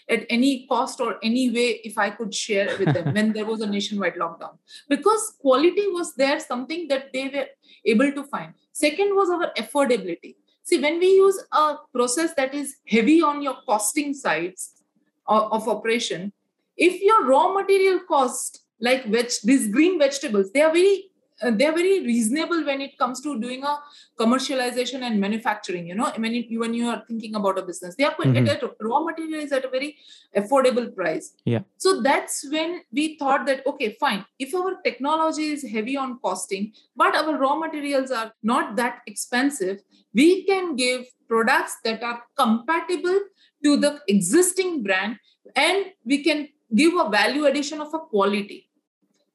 at 0.09 0.25
any 0.31 0.67
cost 0.67 1.01
or 1.01 1.17
any 1.23 1.51
way 1.51 1.81
if 1.85 1.99
I 1.99 2.11
could 2.11 2.35
share 2.35 2.77
with 2.79 2.95
them 2.95 3.15
when 3.15 3.33
there 3.33 3.45
was 3.45 3.61
a 3.61 3.67
nationwide 3.67 4.15
lockdown. 4.15 4.57
Because 4.89 5.35
quality 5.41 5.87
was 5.89 6.15
there, 6.15 6.39
something 6.41 6.89
that 6.89 7.13
they 7.13 7.29
were 7.29 7.47
able 7.85 8.13
to 8.13 8.25
find. 8.25 8.55
Second 8.73 9.15
was 9.15 9.31
our 9.31 9.53
affordability. 9.55 10.37
See, 10.63 10.81
when 10.81 10.99
we 10.99 11.07
use 11.07 11.43
a 11.53 11.77
process 11.95 12.35
that 12.35 12.55
is 12.55 12.77
heavy 12.89 13.23
on 13.23 13.43
your 13.43 13.57
costing 13.67 14.15
sides 14.15 14.83
of, 15.27 15.53
of 15.53 15.69
operation, 15.69 16.33
if 16.77 17.01
your 17.01 17.25
raw 17.25 17.53
material 17.53 18.01
cost, 18.07 18.63
like 18.81 19.07
veg, 19.07 19.31
these 19.45 19.69
green 19.69 19.99
vegetables, 19.99 20.51
they 20.53 20.63
are 20.63 20.73
very 20.73 21.11
they're 21.43 21.73
very 21.73 22.01
reasonable 22.01 22.65
when 22.65 22.81
it 22.81 22.97
comes 22.99 23.21
to 23.21 23.39
doing 23.39 23.63
a 23.63 23.79
commercialization 24.19 25.03
and 25.03 25.21
manufacturing 25.21 25.87
you 25.87 25.95
know? 25.95 26.11
When 26.17 26.33
you, 26.35 26.61
when 26.61 26.75
you 26.75 26.89
are 26.89 27.03
thinking 27.07 27.35
about 27.35 27.59
a 27.59 27.63
business 27.63 27.95
they 27.97 28.05
are 28.05 28.15
mm-hmm. 28.15 28.49
at 28.49 28.63
a, 28.63 28.71
raw 28.81 29.01
material 29.01 29.43
is 29.43 29.53
at 29.53 29.65
a 29.65 29.69
very 29.69 29.97
affordable 30.37 30.95
price. 30.95 31.35
Yeah. 31.45 31.61
So 31.77 32.01
that's 32.01 32.47
when 32.51 32.81
we 32.93 33.19
thought 33.19 33.47
that 33.47 33.67
okay 33.67 33.97
fine 34.01 34.25
if 34.39 34.55
our 34.55 34.81
technology 34.83 35.49
is 35.53 35.63
heavy 35.71 35.97
on 35.97 36.19
costing 36.21 36.73
but 36.95 37.15
our 37.15 37.37
raw 37.37 37.55
materials 37.57 38.11
are 38.11 38.33
not 38.43 38.77
that 38.77 39.01
expensive 39.07 39.81
we 40.15 40.45
can 40.45 40.77
give 40.77 41.05
products 41.29 41.77
that 41.85 42.03
are 42.03 42.23
compatible 42.39 43.21
to 43.65 43.77
the 43.77 44.01
existing 44.09 44.83
brand 44.83 45.17
and 45.55 45.87
we 46.05 46.23
can 46.23 46.49
give 46.75 46.95
a 46.95 47.09
value 47.09 47.45
addition 47.47 47.81
of 47.81 47.93
a 47.95 47.99
quality. 47.99 48.69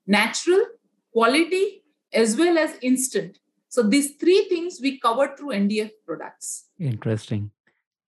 Natural 0.07 0.65
quality 1.13 1.80
as 2.12 2.36
well 2.36 2.58
as 2.58 2.78
instant. 2.82 3.38
So 3.72 3.82
these 3.82 4.10
three 4.20 4.40
things 4.48 4.80
we 4.80 4.98
covered 4.98 5.36
through 5.36 5.52
NDF 5.52 5.92
products. 6.06 6.64
Interesting. 6.80 7.50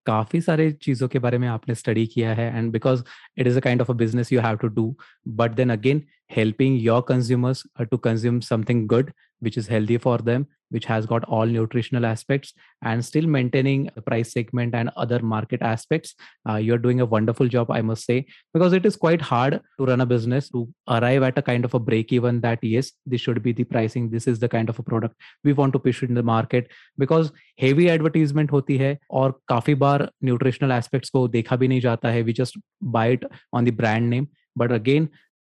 काफी 0.07 0.41
सारे 0.41 0.71
चीजों 0.83 1.07
के 1.09 1.19
बारे 1.19 1.39
में 1.39 1.47
आपने 1.49 1.75
study 1.75 2.07
किया 2.07 2.35
है 2.35 2.47
and 2.59 2.71
because 2.73 3.03
it 3.39 3.47
is 3.47 3.57
a 3.57 3.61
kind 3.61 3.81
of 3.83 3.91
a 3.91 3.95
business 3.95 4.33
you 4.33 4.41
have 4.41 4.57
to 4.57 4.69
do 4.69 4.95
but 5.41 5.55
then 5.55 5.71
again 5.71 6.03
helping 6.31 6.75
your 6.77 7.03
consumers 7.03 7.61
to 7.91 7.99
consume 8.07 8.41
something 8.43 8.87
good 8.87 9.13
which 9.44 9.58
is 9.64 9.72
healthy 9.76 9.98
for 10.10 10.18
them 10.30 10.48
which 10.76 10.86
has 10.92 11.06
got 11.06 11.24
all 11.26 11.46
nutritional 11.46 12.06
aspects 12.06 12.54
and 12.82 13.06
still 13.06 13.28
maintaining 13.28 13.90
the 13.96 14.02
price 14.02 14.32
segment 14.34 14.74
and 14.74 14.90
other 14.98 15.20
market 15.20 15.62
aspects. 15.62 16.16
Uh, 16.50 16.56
you're 16.56 16.80
doing 16.86 17.02
a 17.02 17.06
wonderful 17.06 17.48
job 17.48 17.70
i 17.72 17.82
must 17.82 18.06
say 18.06 18.26
because 18.54 18.74
it 18.74 18.86
is 18.86 18.96
quite 18.96 19.22
hard 19.22 19.60
to 19.78 19.86
run 19.86 20.02
a 20.02 20.06
business 20.06 20.50
to 20.50 20.68
arrive 20.96 21.24
at 21.30 21.38
a 21.38 21.42
kind 21.42 21.66
of 21.66 21.74
a 21.74 21.80
break 21.80 22.12
even 22.12 22.42
that 22.42 22.64
yes 22.64 22.92
this 23.06 23.22
should 23.22 23.42
be 23.44 23.52
the 23.52 23.64
pricing 23.64 24.10
this 24.10 24.28
is 24.28 24.40
the 24.40 24.50
kind 24.56 24.70
of 24.70 24.80
a 24.80 24.84
product 24.84 25.16
we 25.44 25.54
want 25.54 25.74
to 25.74 25.80
push 25.80 26.02
in 26.04 26.14
the 26.14 26.24
market 26.24 26.72
because 26.98 27.32
heavy 27.58 27.90
advertisement 27.90 28.50
hoti 28.50 28.78
hai 28.84 28.94
aur 29.10 29.36
kafi 29.54 29.78
bar 29.86 29.98
nutritional 30.32 30.76
aspects 30.80 31.16
ko 31.18 31.28
dekha 31.36 31.60
bhi 31.64 31.72
nahi 31.74 31.86
jata 31.90 32.16
hai 32.18 32.24
we 32.30 32.34
just 32.42 32.58
buy 32.98 33.08
it 33.18 33.24
on 33.52 33.64
the 33.64 33.72
brand 33.72 34.10
name. 34.10 34.28
But 34.56 34.72
again 34.72 35.10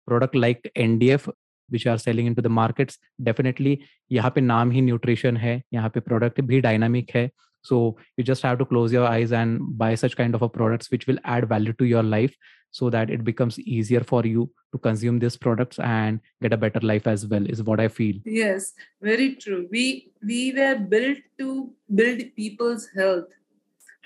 product 0.09 0.35
like 0.35 0.70
ndf 0.77 1.29
which 1.72 1.88
are 1.88 1.98
selling 1.98 2.28
into 2.34 2.41
the 2.41 2.48
markets 2.62 3.00
definitely 3.30 3.78
यहाँ 4.12 4.32
पे 4.36 4.41
नाम 4.41 4.72
ही 4.72 4.82
nutrition 4.82 5.38
है 5.38 5.62
यहाँ 5.74 5.89
पे 5.89 6.00
product 6.00 6.41
भी 6.41 6.60
dynamic 6.62 7.15
है 7.15 7.30
so 7.63 7.96
you 8.17 8.24
just 8.24 8.41
have 8.41 8.58
to 8.58 8.65
close 8.65 8.91
your 8.91 9.06
eyes 9.06 9.32
and 9.32 9.60
buy 9.78 9.94
such 9.96 10.15
kind 10.17 10.36
of 10.36 10.41
a 10.41 10.50
products 10.50 10.89
which 10.91 11.08
will 11.08 11.20
add 11.24 11.48
value 11.48 11.74
to 11.74 11.86
your 11.86 12.04
life 12.04 12.36
so 12.72 12.89
that 12.89 13.10
it 13.10 13.24
becomes 13.24 13.60
easier 13.60 14.02
for 14.02 14.26
you 14.26 14.50
to 14.72 14.78
consume 14.80 15.20
these 15.20 15.38
products 15.38 15.78
and 15.80 16.20
get 16.41 16.54
a 16.54 16.58
better 16.58 16.80
life 16.80 17.06
as 17.06 17.28
well 17.28 17.46
is 17.46 17.62
what 17.62 17.80
i 17.80 17.88
feel 17.88 18.15
yes 18.26 18.74
very 19.02 19.36
true 19.36 19.67
we 19.70 20.12
we 20.26 20.54
were 20.54 20.76
built 20.76 21.17
to 21.38 21.72
build 21.94 22.22
people's 22.36 22.88
health 22.98 23.30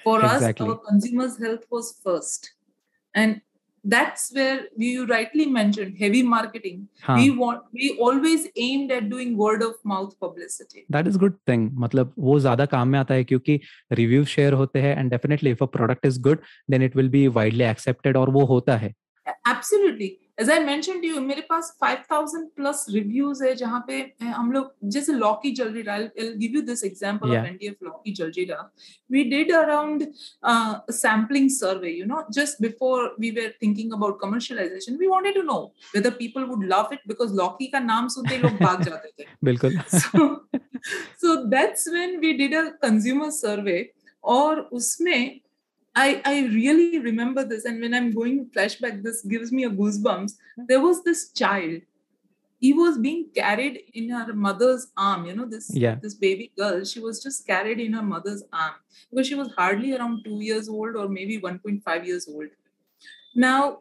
for 0.03 0.19
exactly. 0.23 0.67
us 0.67 0.71
our 0.71 0.77
consumers 0.77 1.37
health 1.37 1.65
was 1.69 1.99
first 2.03 2.53
and 3.13 3.41
that's 3.85 4.31
where 4.33 4.61
you 4.75 5.05
rightly 5.05 5.45
mentioned 5.45 5.97
heavy 5.97 6.21
marketing 6.23 6.87
huh. 7.03 7.17
we 7.17 7.29
want 7.31 7.61
we 7.71 7.89
always 7.99 8.47
aimed 8.57 8.91
at 8.91 9.09
doing 9.09 9.37
word 9.37 9.61
of 9.61 9.75
mouth 9.83 10.13
publicity 10.19 10.85
that 10.89 11.09
is 11.11 11.19
good 11.23 11.37
thing 11.49 11.69
मतलब 11.85 12.13
वो 12.19 12.39
ज्यादा 12.39 12.65
काम 12.73 12.87
में 12.89 12.99
आता 12.99 13.13
है 13.13 13.23
क्योंकि 13.23 13.59
review 13.91 14.23
share 14.35 14.53
होते 14.61 14.81
हैं 14.81 14.97
and 14.97 15.11
definitely 15.11 15.51
if 15.51 15.63
a 15.63 15.65
product 15.77 16.05
is 16.05 16.21
good 16.27 16.39
then 16.71 16.83
it 16.83 16.95
will 16.95 17.09
be 17.09 17.27
widely 17.39 17.63
accepted 17.63 18.17
और 18.17 18.29
वो 18.37 18.45
होता 18.53 18.77
है 18.77 18.93
एब्सोल्युटली 19.27 20.17
एज 20.40 20.50
आई 20.50 20.58
मैंशन 20.64 21.00
मेरे 21.22 21.40
पास 21.48 21.76
फाइव 21.80 21.98
थाउज़ेंड 22.12 22.46
प्लस 22.56 22.84
रिव्यूज़ 22.90 23.42
है 23.44 23.54
जहाँ 23.54 23.84
पे 23.88 24.00
हम 24.22 24.52
लोग 24.52 24.72
जैसे 24.92 25.12
लॉकी 25.12 25.50
जल 25.52 25.68
रही 25.74 26.36
give 26.36 26.54
you 26.54 26.62
this 26.62 26.84
example 26.84 27.36
of 27.36 27.46
NDF 27.46 27.76
Lauki 27.82 28.12
Jal 28.12 28.32
रही 28.36 28.46
we 29.10 29.24
did 29.30 29.52
around 29.54 30.06
sampling 30.92 31.50
survey 31.50 31.90
you 31.90 32.06
know 32.06 32.22
just 32.32 32.62
before 32.62 33.14
we 33.20 33.30
were 33.30 33.54
thinking 33.62 33.92
about 33.92 34.20
commercialisation 34.20 34.96
we 34.96 35.06
wanted 35.06 35.34
to 35.34 35.42
know 35.42 35.60
whether 35.94 36.10
people 36.18 36.44
would 36.44 36.64
love 36.64 36.88
it 36.92 37.00
because 37.08 37.34
Lockie 37.34 37.66
का 37.66 37.80
नाम 37.80 38.08
सुनते 38.08 38.38
लोग 38.38 38.52
भाग 38.62 38.82
जाते 38.88 39.08
थे। 39.18 39.26
बिल्कुल। 39.44 39.78
So 41.22 41.34
that's 41.46 41.88
when 41.88 42.18
we 42.20 42.32
did 42.32 42.54
a 42.54 42.62
consumer 42.82 43.30
survey 43.30 43.78
और 44.24 44.60
उसमें 44.72 45.40
I, 45.94 46.22
I 46.24 46.40
really 46.46 46.98
remember 46.98 47.44
this. 47.44 47.64
And 47.64 47.80
when 47.80 47.94
I'm 47.94 48.12
going 48.12 48.50
flashback, 48.54 49.02
this 49.02 49.22
gives 49.22 49.50
me 49.50 49.64
a 49.64 49.70
goosebumps. 49.70 50.34
There 50.68 50.80
was 50.80 51.02
this 51.02 51.32
child. 51.32 51.82
He 52.60 52.72
was 52.74 52.98
being 52.98 53.28
carried 53.34 53.80
in 53.94 54.10
her 54.10 54.32
mother's 54.34 54.88
arm. 54.96 55.26
You 55.26 55.34
know, 55.34 55.46
this 55.46 55.70
yeah. 55.74 55.96
this 56.00 56.14
baby 56.14 56.52
girl, 56.56 56.84
she 56.84 57.00
was 57.00 57.22
just 57.22 57.46
carried 57.46 57.80
in 57.80 57.94
her 57.94 58.02
mother's 58.02 58.44
arm 58.52 58.74
because 59.10 59.26
she 59.26 59.34
was 59.34 59.50
hardly 59.56 59.96
around 59.96 60.24
two 60.24 60.40
years 60.40 60.68
old 60.68 60.94
or 60.94 61.08
maybe 61.08 61.40
1.5 61.40 62.06
years 62.06 62.28
old. 62.28 62.48
Now, 63.34 63.78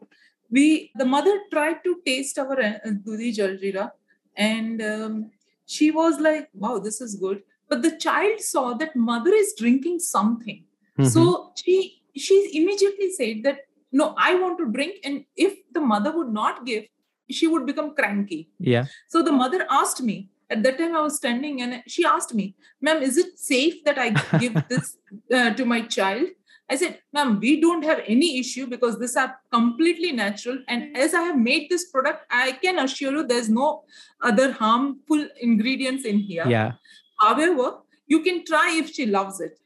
we 0.49 0.91
the 0.95 1.05
mother 1.05 1.37
tried 1.51 1.83
to 1.83 2.01
taste 2.05 2.39
our 2.39 2.59
uh, 2.59 2.79
dudi 3.05 3.35
jaljeera 3.35 3.91
and 4.35 4.81
um, 4.81 5.31
she 5.65 5.91
was 5.91 6.19
like, 6.19 6.49
wow, 6.53 6.79
this 6.79 7.01
is 7.01 7.15
good. 7.15 7.43
But 7.67 7.81
the 7.81 7.97
child 7.97 8.39
saw 8.39 8.73
that 8.75 8.95
mother 8.95 9.31
is 9.31 9.53
drinking 9.57 9.99
something. 9.99 10.63
Mm-hmm. 10.97 11.09
So 11.09 11.51
she 11.55 11.98
she 12.15 12.49
immediately 12.53 13.11
said 13.11 13.43
that 13.43 13.59
no 13.91 14.13
i 14.17 14.35
want 14.35 14.57
to 14.57 14.71
drink 14.71 14.95
and 15.03 15.25
if 15.35 15.57
the 15.73 15.79
mother 15.79 16.15
would 16.15 16.31
not 16.31 16.65
give 16.65 16.85
she 17.29 17.47
would 17.47 17.65
become 17.65 17.95
cranky. 17.95 18.49
Yeah. 18.59 18.85
So 19.07 19.21
the 19.21 19.31
mother 19.31 19.65
asked 19.69 20.01
me 20.01 20.29
at 20.51 20.63
that 20.63 20.79
time 20.79 20.95
i 20.95 21.01
was 21.01 21.15
standing 21.15 21.61
and 21.61 21.83
she 21.85 22.03
asked 22.03 22.33
me 22.33 22.55
ma'am 22.81 23.03
is 23.03 23.17
it 23.17 23.37
safe 23.37 23.83
that 23.83 23.99
i 23.99 24.09
give 24.39 24.55
this 24.69 24.97
uh, 25.33 25.53
to 25.53 25.65
my 25.65 25.81
child? 25.81 26.27
I 26.71 26.75
said 26.75 26.99
ma'am 27.13 27.39
we 27.39 27.61
don't 27.61 27.83
have 27.83 28.01
any 28.07 28.39
issue 28.39 28.65
because 28.67 28.99
these 28.99 29.15
are 29.15 29.35
completely 29.51 30.11
natural 30.11 30.57
and 30.67 30.97
as 30.97 31.13
i 31.13 31.21
have 31.21 31.37
made 31.37 31.69
this 31.69 31.85
product 31.91 32.25
i 32.31 32.53
can 32.63 32.79
assure 32.79 33.11
you 33.11 33.27
there's 33.27 33.49
no 33.49 33.83
other 34.21 34.51
harmful 34.51 35.27
ingredients 35.39 36.05
in 36.05 36.19
here. 36.19 36.47
Yeah. 36.47 36.73
However 37.19 37.77
you 38.07 38.21
can 38.23 38.43
try 38.43 38.75
if 38.75 38.91
she 38.91 39.05
loves 39.05 39.39
it 39.39 39.59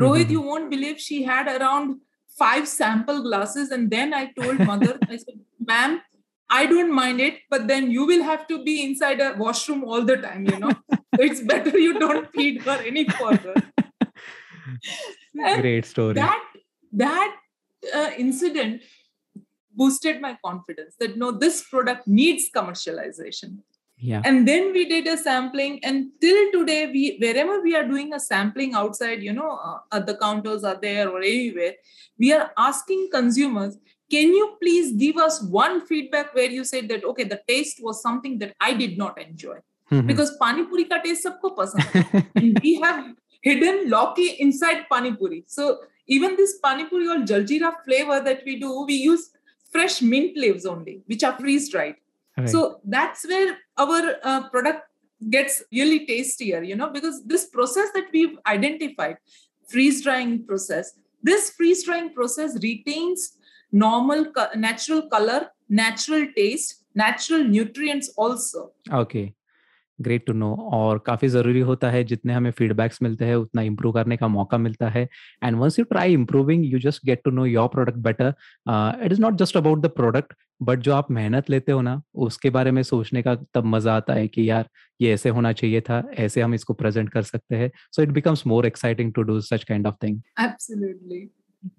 Rohit, 0.00 0.22
mm-hmm. 0.22 0.32
you 0.32 0.40
won't 0.40 0.70
believe 0.70 1.00
she 1.00 1.22
had 1.22 1.46
around 1.46 2.00
five 2.38 2.66
sample 2.66 3.22
glasses. 3.22 3.70
And 3.70 3.90
then 3.90 4.12
I 4.12 4.32
told 4.38 4.58
mother, 4.58 4.98
I 5.08 5.16
said, 5.16 5.40
ma'am, 5.60 6.00
I 6.50 6.66
don't 6.66 6.92
mind 6.92 7.20
it, 7.20 7.38
but 7.50 7.68
then 7.68 7.90
you 7.90 8.06
will 8.06 8.22
have 8.22 8.46
to 8.48 8.62
be 8.62 8.84
inside 8.84 9.20
a 9.20 9.34
washroom 9.36 9.84
all 9.84 10.02
the 10.02 10.16
time, 10.16 10.46
you 10.46 10.58
know. 10.58 10.72
it's 11.18 11.40
better 11.40 11.78
you 11.78 11.98
don't 11.98 12.30
feed 12.32 12.62
her 12.62 12.82
any 12.84 13.04
further. 13.08 13.54
Great 15.34 15.86
story. 15.86 16.14
That 16.14 16.42
that 16.92 17.36
uh, 17.94 18.10
incident 18.16 18.82
boosted 19.72 20.20
my 20.20 20.36
confidence 20.44 20.94
that 21.00 21.16
no, 21.16 21.32
this 21.32 21.64
product 21.68 22.06
needs 22.06 22.48
commercialization. 22.54 23.58
Yeah. 23.96 24.22
And 24.24 24.46
then 24.46 24.72
we 24.72 24.86
did 24.86 25.06
a 25.06 25.16
sampling, 25.16 25.82
and 25.84 26.10
till 26.20 26.52
today, 26.52 26.86
we 26.86 27.16
wherever 27.20 27.60
we 27.60 27.74
are 27.76 27.84
doing 27.84 28.12
a 28.12 28.20
sampling 28.20 28.74
outside, 28.74 29.22
you 29.22 29.32
know, 29.32 29.52
uh, 29.52 29.78
at 29.92 30.06
the 30.06 30.16
counters 30.16 30.64
are 30.64 30.78
there 30.80 31.08
or 31.08 31.20
anywhere, 31.20 31.74
we 32.18 32.32
are 32.32 32.50
asking 32.58 33.08
consumers 33.12 33.78
can 34.10 34.34
you 34.38 34.56
please 34.60 34.92
give 34.92 35.16
us 35.16 35.42
one 35.42 35.84
feedback 35.86 36.34
where 36.34 36.50
you 36.50 36.64
said 36.64 36.88
that 36.88 37.04
okay 37.04 37.24
the 37.24 37.40
taste 37.48 37.80
was 37.82 38.02
something 38.02 38.38
that 38.38 38.54
i 38.60 38.72
did 38.72 38.98
not 38.98 39.20
enjoy 39.20 39.56
mm-hmm. 39.90 40.06
because 40.06 40.36
pani 40.42 40.64
puri 40.72 40.84
ka 40.92 41.00
taste 41.06 41.26
sabko 41.26 41.54
pasand 41.56 42.20
and 42.34 42.60
we 42.66 42.74
have 42.84 43.00
hidden 43.48 43.82
lauki 43.96 44.28
inside 44.46 44.84
pani 44.92 45.12
puri 45.22 45.40
so 45.56 45.68
even 46.18 46.36
this 46.36 46.54
pani 46.66 46.86
puri 46.92 47.08
or 47.14 47.18
jaljeera 47.32 47.72
flavor 47.88 48.20
that 48.28 48.46
we 48.50 48.56
do 48.64 48.72
we 48.92 49.00
use 49.10 49.26
fresh 49.76 50.00
mint 50.12 50.40
leaves 50.44 50.66
only 50.74 50.96
which 51.12 51.24
are 51.28 51.34
freeze 51.42 51.68
dried 51.74 51.96
right. 52.37 52.49
so 52.49 52.79
that's 52.85 53.25
where 53.25 53.57
our 53.77 54.15
uh, 54.23 54.49
product 54.49 54.81
gets 55.21 55.61
really 55.71 56.05
tastier 56.05 56.63
you 56.63 56.75
know 56.75 56.89
because 56.89 57.23
this 57.25 57.45
process 57.47 57.89
that 57.93 58.05
we've 58.13 58.37
identified 58.47 59.17
freeze 59.67 60.03
drying 60.03 60.45
process 60.45 60.93
this 61.23 61.49
freeze 61.51 61.83
drying 61.83 62.13
process 62.13 62.57
retains 62.63 63.37
normal 63.71 64.25
natural 64.55 65.01
color 65.09 65.41
natural 65.69 66.25
taste 66.35 66.85
natural 66.95 67.43
nutrients 67.43 68.09
also 68.17 68.71
okay 68.91 69.27
great 70.01 70.25
to 70.25 70.33
know 70.33 70.53
और 70.73 70.99
काफी 71.05 71.27
जरूरी 71.27 71.59
होता 71.69 71.89
है 71.91 72.03
जितने 72.03 72.33
हमें 72.33 72.51
feedbacks 72.57 73.01
मिलते 73.01 73.25
हैं 73.25 73.35
उतना 73.35 73.61
इम्प्रूव 73.61 73.93
करने 73.93 74.17
का 74.17 74.27
मौका 74.27 74.57
मिलता 74.57 74.89
है 74.89 75.07
and 75.43 75.57
once 75.59 75.79
you 75.79 75.85
try 75.85 76.13
improving 76.13 76.65
you 76.65 76.79
just 76.79 77.05
get 77.05 77.21
to 77.25 77.31
know 77.31 77.45
your 77.45 77.67
product 77.73 77.97
better 78.07 78.33
it 79.05 79.11
is 79.11 79.19
not 79.21 79.37
just 79.43 79.57
about 79.57 79.81
the 79.81 79.89
product 79.95 80.33
but 80.60 80.78
जो 80.78 80.94
आप 80.94 81.10
मेहनत 81.10 81.50
लेते 81.50 81.72
हो 81.72 81.80
ना 81.82 82.00
उसके 82.26 82.50
बारे 82.50 82.70
में 82.70 82.82
सोचने 82.82 83.22
का 83.22 83.34
तब 83.54 83.64
मज़ा 83.66 83.96
आता 83.96 84.14
है 84.14 84.28
कि 84.28 84.48
यार 84.50 84.68
ये 85.00 85.12
ऐसे 85.14 85.28
होना 85.28 85.52
चाहिए 85.52 85.80
था 85.80 86.02
ऐसे 86.18 86.40
हम 86.40 86.54
इसको 86.54 86.74
प्रेजेंट 86.74 87.08
कर 87.10 87.22
सकते 87.22 87.56
हैं। 87.56 87.70
So 87.92 88.02
it 88.02 88.08
becomes 88.10 88.46
more 88.46 88.66
exciting 88.66 89.12
to 89.14 89.22
do 89.22 89.40
such 89.42 89.64
kind 89.64 89.86
of 89.86 89.94
thing 90.02 90.20
absolutely 90.40 91.28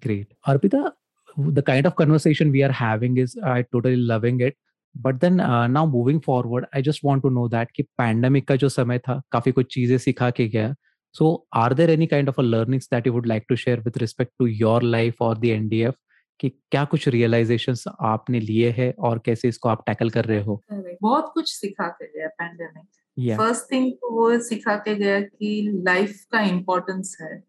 great 0.02 0.34
Arpita 0.48 0.90
the 1.36 1.62
kind 1.62 1.86
of 1.86 1.94
conversation 1.96 2.50
we 2.50 2.60
are 2.62 2.74
having 2.76 3.16
is 3.22 3.32
i 3.46 3.62
totally 3.64 3.98
loving 4.10 4.38
it. 4.40 4.54
But 4.94 5.14
then 5.20 5.36
now 5.70 5.86
moving 5.86 6.20
forward 6.26 6.66
I 6.76 6.82
just 6.82 7.00
want 7.04 7.22
to 7.22 7.28
know 7.30 7.46
that 7.48 7.70
कि 7.76 7.82
pandemic 7.98 8.46
का 8.48 8.54
जो 8.56 8.68
समय 8.68 8.98
था 8.98 9.20
काफ़ी 9.32 9.52
कुछ 9.52 9.66
चीज़ें 9.74 9.96
सिखा 9.98 10.30
के 10.30 10.46
गया। 10.48 10.74
So 11.14 11.26
are 11.54 11.74
there 11.74 11.90
any 11.90 12.06
kind 12.06 12.28
of 12.28 12.40
a 12.40 12.44
learnings 12.44 12.88
that 12.92 13.06
you 13.06 13.12
would 13.12 13.26
like 13.26 13.44
to 13.48 13.56
share 13.56 13.80
with 13.80 13.98
respect 13.98 14.32
to 14.38 14.46
your 14.46 14.82
life 14.82 15.22
और 15.22 15.38
द 15.38 15.44
एनडीएफ 15.46 15.94
कि 16.40 16.48
क्या 16.70 16.84
कुछ 16.84 17.08
रियलाइजेशंस 17.08 17.84
आपने 18.04 18.40
लिए 18.40 18.70
हैं 18.78 18.92
और 19.08 19.18
कैसे 19.26 19.48
इसको 19.48 19.68
आप 19.68 19.82
टैकल 19.86 20.10
कर 20.10 20.24
रहे 20.24 20.42
हो 20.42 20.62
बहुत 20.70 21.30
कुछ 21.34 21.52
सिखा 21.54 21.88
के 21.88 22.06
गया 22.06 22.28
पैंडेमिक 22.42 23.36
फ़र्स्ट 23.38 23.72
थिंग 23.72 23.92
वो 24.12 24.38
सिखा 24.48 24.76
के 24.78 24.94
गया 24.94 25.20
कि 25.20 25.60
लाइफ 25.86 26.24
का 26.32 26.40
इम्पोर्टेंस 26.48 27.16
है 27.20 27.42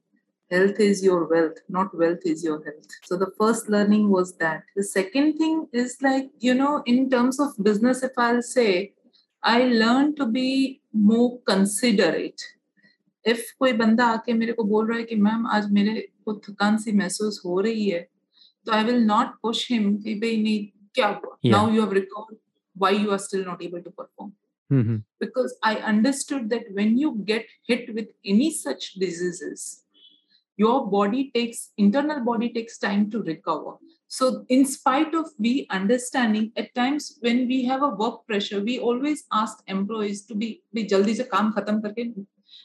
health 0.51 0.79
is 0.79 1.03
your 1.03 1.25
wealth 1.25 1.57
not 1.67 1.93
wealth 1.93 2.25
is 2.25 2.43
your 2.43 2.57
health 2.63 2.93
so 3.03 3.17
the 3.17 3.31
first 3.39 3.69
learning 3.69 4.09
was 4.09 4.35
that 4.37 4.61
the 4.75 4.83
second 4.83 5.33
thing 5.33 5.67
is 5.73 5.95
like 6.01 6.29
you 6.39 6.53
know 6.53 6.81
in 6.85 7.09
terms 7.09 7.39
of 7.39 7.57
business 7.61 8.03
if 8.03 8.11
i'll 8.17 8.41
say 8.41 8.93
i 9.43 9.63
learned 9.63 10.15
to 10.15 10.25
be 10.27 10.81
more 11.09 11.31
considerate 11.45 12.45
if 13.25 13.41
कोई 13.59 13.73
बंदा 13.73 14.05
आके 14.07 14.33
मेरे 14.33 14.53
को 14.53 14.63
बोल 14.63 14.87
रहा 14.87 14.97
है 14.97 15.03
कि 15.03 15.15
ma'am 15.21 15.47
आज 15.53 15.71
मेरे 15.71 16.07
को 16.25 16.33
थकान 16.45 16.77
सी 16.77 16.91
महसूस 16.97 17.41
हो 17.45 17.59
रही 17.61 17.89
है 17.89 18.07
तो 18.66 18.72
I 18.72 18.84
will 18.84 19.02
not 19.04 19.34
push 19.42 19.70
him 19.72 19.96
कि 20.02 20.14
भाई 20.20 20.36
नहीं 20.42 20.66
क्या 20.94 21.08
हुआ 21.08 21.36
now 21.50 21.74
you 21.74 21.82
have 21.82 21.92
recovered 21.92 22.36
why 22.74 22.90
you 22.90 23.10
are 23.10 23.18
still 23.18 23.44
not 23.44 23.62
able 23.62 23.82
to 23.82 23.90
perform 23.90 24.32
mm-hmm. 24.72 24.96
because 25.20 25.54
i 25.62 25.76
understood 25.76 26.48
that 26.50 26.62
when 26.72 26.96
you 26.98 27.10
get 27.24 27.46
hit 27.66 27.94
with 27.94 28.08
any 28.24 28.50
such 28.50 28.94
diseases 28.94 29.84
your 30.56 30.86
body 30.90 31.30
takes 31.34 31.70
internal 31.76 32.20
body 32.24 32.52
takes 32.52 32.78
time 32.78 33.10
to 33.10 33.22
recover 33.22 33.74
so 34.08 34.44
in 34.48 34.64
spite 34.64 35.14
of 35.14 35.26
we 35.38 35.66
understanding 35.70 36.50
at 36.56 36.74
times 36.74 37.18
when 37.20 37.46
we 37.48 37.64
have 37.64 37.82
a 37.82 37.94
work 38.02 38.26
pressure 38.26 38.60
we 38.60 38.78
always 38.78 39.24
ask 39.32 39.62
employees 39.66 40.24
to 40.26 40.34
be 40.34 40.50
be 40.72 40.84
jaldi 40.92 41.16
se 41.20 41.28
kaam 41.34 41.52
khatam 41.58 41.80
karke 41.86 42.02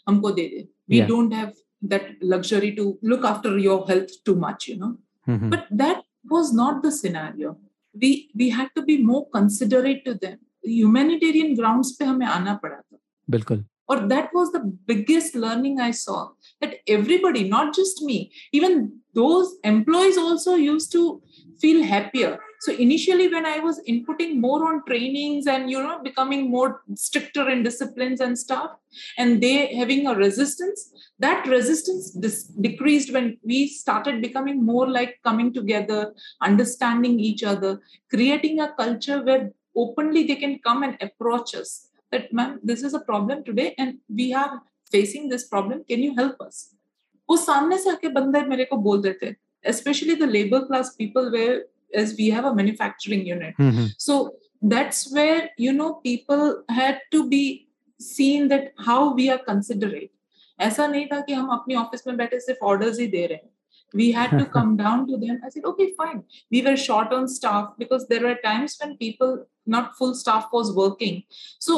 humko 0.10 0.36
de 0.40 0.48
de 0.56 0.62
we 0.94 0.98
yeah. 0.98 1.10
don't 1.14 1.38
have 1.42 1.54
that 1.94 2.08
luxury 2.34 2.72
to 2.80 2.86
look 3.12 3.28
after 3.32 3.58
your 3.68 3.80
health 3.92 4.16
too 4.30 4.36
much 4.46 4.68
you 4.68 4.78
know 4.84 4.94
mm-hmm. 5.28 5.50
but 5.50 5.66
that 5.84 6.04
was 6.36 6.54
not 6.54 6.84
the 6.86 6.92
scenario 7.00 7.58
we 8.02 8.12
we 8.36 8.50
had 8.50 8.70
to 8.78 8.84
be 8.90 8.98
more 9.12 9.24
considerate 9.38 10.04
to 10.06 10.14
them 10.24 10.38
humanitarian 10.78 11.52
grounds 11.60 11.92
pe 11.98 12.06
hame 12.12 12.26
aana 12.36 12.54
pada 12.64 12.80
tha 12.90 12.98
बिल्कुल 13.36 13.66
or 13.94 13.98
that 14.12 14.34
was 14.38 14.50
the 14.56 14.62
biggest 14.92 15.36
learning 15.44 15.76
i 15.80 15.92
saw 16.00 16.18
that 16.62 16.74
everybody 16.96 17.44
not 17.56 17.68
just 17.78 18.02
me 18.08 18.18
even 18.58 18.74
those 19.20 19.52
employees 19.72 20.18
also 20.24 20.56
used 20.56 20.90
to 20.96 21.04
feel 21.62 21.80
happier 21.92 22.32
so 22.62 22.74
initially 22.86 23.28
when 23.34 23.46
i 23.46 23.60
was 23.60 23.80
inputting 23.92 24.36
more 24.46 24.68
on 24.68 24.84
trainings 24.86 25.48
and 25.48 25.70
you 25.72 25.82
know 25.82 25.98
becoming 26.04 26.50
more 26.50 26.82
stricter 26.96 27.50
in 27.50 27.64
disciplines 27.64 28.20
and 28.20 28.38
stuff 28.38 28.72
and 29.18 29.42
they 29.42 29.76
having 29.76 30.08
a 30.08 30.16
resistance 30.16 30.92
that 31.20 31.48
resistance 31.48 32.12
dis- 32.12 32.46
decreased 32.68 33.14
when 33.14 33.38
we 33.44 33.68
started 33.68 34.22
becoming 34.22 34.64
more 34.72 34.88
like 34.90 35.20
coming 35.24 35.54
together 35.54 36.14
understanding 36.42 37.20
each 37.20 37.44
other 37.44 37.80
creating 38.10 38.60
a 38.60 38.74
culture 38.82 39.24
where 39.24 39.52
openly 39.76 40.24
they 40.28 40.36
can 40.36 40.58
come 40.60 40.84
and 40.84 40.98
approach 41.02 41.56
us 41.56 41.90
that 42.12 42.32
ma'am 42.34 42.60
this 42.64 42.84
is 42.84 42.94
a 42.94 43.06
problem 43.12 43.44
today 43.44 43.74
and 43.78 43.98
we 44.22 44.34
are 44.34 44.62
facing 44.92 45.30
this 45.30 45.48
problem 45.54 45.84
can 45.92 46.02
you 46.08 46.16
help 46.24 46.42
us 46.50 46.58
वो 47.30 47.36
सामने 47.38 47.78
से 47.78 47.90
आके 47.90 48.08
बंदे 48.16 48.42
मेरे 48.48 48.66
को 48.66 48.78
बोल 48.84 49.02
देते 49.02 49.36
especially 49.64 50.16
the 50.16 50.28
labor 50.28 50.66
class 50.66 50.96
people 50.96 51.32
where 51.32 51.64
as 51.94 52.16
we 52.18 52.30
have 52.30 52.46
a 52.46 52.54
manufacturing 52.54 53.26
unit 53.26 53.56
mm-hmm. 53.58 53.86
so 53.98 54.36
that's 54.62 55.12
where 55.14 55.50
you 55.58 55.74
know 55.74 55.96
people 56.06 56.64
had 56.70 57.00
to 57.12 57.28
be 57.30 57.68
seen 58.00 58.48
that 58.48 58.74
how 58.86 59.14
we 59.14 59.30
are 59.30 59.42
considerate 59.50 60.12
ऐसा 60.60 60.86
नहीं 60.88 61.06
था 61.08 61.20
कि 61.26 61.34
हम 61.34 61.48
अपनी 61.54 61.76
ऑफिस 61.76 62.08
में 62.08 62.16
बैठे 62.18 62.40
सिर्फ 62.40 62.64
ऑर्डर्स 62.66 63.00
ही 63.00 63.08
दे 63.08 63.26
रहे 63.26 63.38
हैं 63.38 63.52
we 63.98 64.06
had 64.12 64.32
to 64.38 64.46
come 64.54 64.72
down 64.78 65.04
to 65.10 65.18
them 65.20 65.36
i 65.48 65.50
said 65.52 65.68
okay 65.70 65.86
fine 66.00 66.18
we 66.54 66.62
were 66.64 66.76
short 66.86 67.14
on 67.18 67.28
staff 67.34 67.68
because 67.84 68.08
there 68.08 68.24
were 68.24 68.34
times 68.46 68.76
when 68.82 68.98
people 69.04 69.38
not 69.76 69.94
full 70.00 70.16
staff 70.22 70.50
was 70.56 70.72
working 70.80 71.22
so 71.68 71.78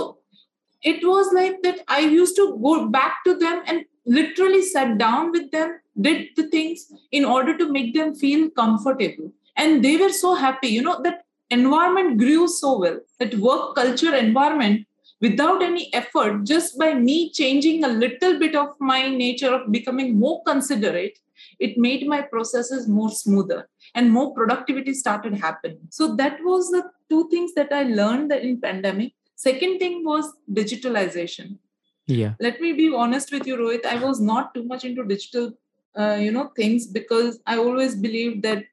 it 0.81 1.05
was 1.05 1.31
like 1.33 1.61
that 1.63 1.79
I 1.87 1.99
used 1.99 2.35
to 2.37 2.57
go 2.61 2.87
back 2.87 3.23
to 3.25 3.35
them 3.35 3.63
and 3.67 3.85
literally 4.05 4.61
sat 4.61 4.97
down 4.97 5.31
with 5.31 5.51
them, 5.51 5.79
did 5.99 6.29
the 6.35 6.47
things 6.47 6.91
in 7.11 7.25
order 7.25 7.57
to 7.57 7.71
make 7.71 7.93
them 7.93 8.15
feel 8.15 8.49
comfortable. 8.49 9.31
And 9.56 9.84
they 9.84 9.96
were 9.96 10.10
so 10.10 10.34
happy. 10.34 10.68
You 10.68 10.82
know, 10.82 11.00
that 11.02 11.24
environment 11.50 12.18
grew 12.18 12.48
so 12.48 12.78
well, 12.78 13.00
that 13.18 13.34
work 13.36 13.74
culture 13.76 14.14
environment 14.14 14.86
without 15.20 15.62
any 15.62 15.92
effort, 15.94 16.44
just 16.44 16.78
by 16.78 16.94
me 16.94 17.30
changing 17.30 17.84
a 17.84 17.88
little 17.88 18.38
bit 18.38 18.54
of 18.54 18.68
my 18.80 19.08
nature 19.08 19.54
of 19.54 19.72
becoming 19.72 20.18
more 20.18 20.42
considerate, 20.44 21.18
it 21.58 21.78
made 21.78 22.06
my 22.06 22.20
processes 22.20 22.88
more 22.88 23.10
smoother 23.10 23.68
and 23.94 24.10
more 24.10 24.34
productivity 24.34 24.92
started 24.92 25.34
happening. 25.34 25.80
So 25.90 26.14
that 26.16 26.38
was 26.42 26.70
the 26.70 26.90
two 27.08 27.28
things 27.30 27.54
that 27.54 27.72
I 27.72 27.84
learned 27.84 28.32
in 28.32 28.60
pandemic 28.60 29.12
Second 29.36 29.78
thing 29.78 30.04
was 30.04 30.32
digitalization. 30.52 31.58
Yeah. 32.06 32.34
Let 32.40 32.60
me 32.60 32.72
be 32.72 32.92
honest 32.94 33.32
with 33.32 33.46
you, 33.46 33.56
Rohit. 33.56 33.84
I 33.84 34.02
was 34.02 34.20
not 34.20 34.54
too 34.54 34.64
much 34.64 34.84
into 34.84 35.04
digital, 35.04 35.52
uh, 35.98 36.18
you 36.20 36.30
know, 36.30 36.50
things 36.56 36.86
because 36.86 37.40
I 37.46 37.58
always 37.58 37.94
believed 37.94 38.42
that 38.42 38.64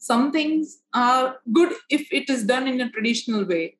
some 0.00 0.32
things 0.32 0.78
are 0.94 1.36
good 1.52 1.72
if 1.90 2.12
it 2.12 2.28
is 2.30 2.44
done 2.44 2.66
in 2.66 2.80
a 2.80 2.90
traditional 2.90 3.44
way. 3.44 3.76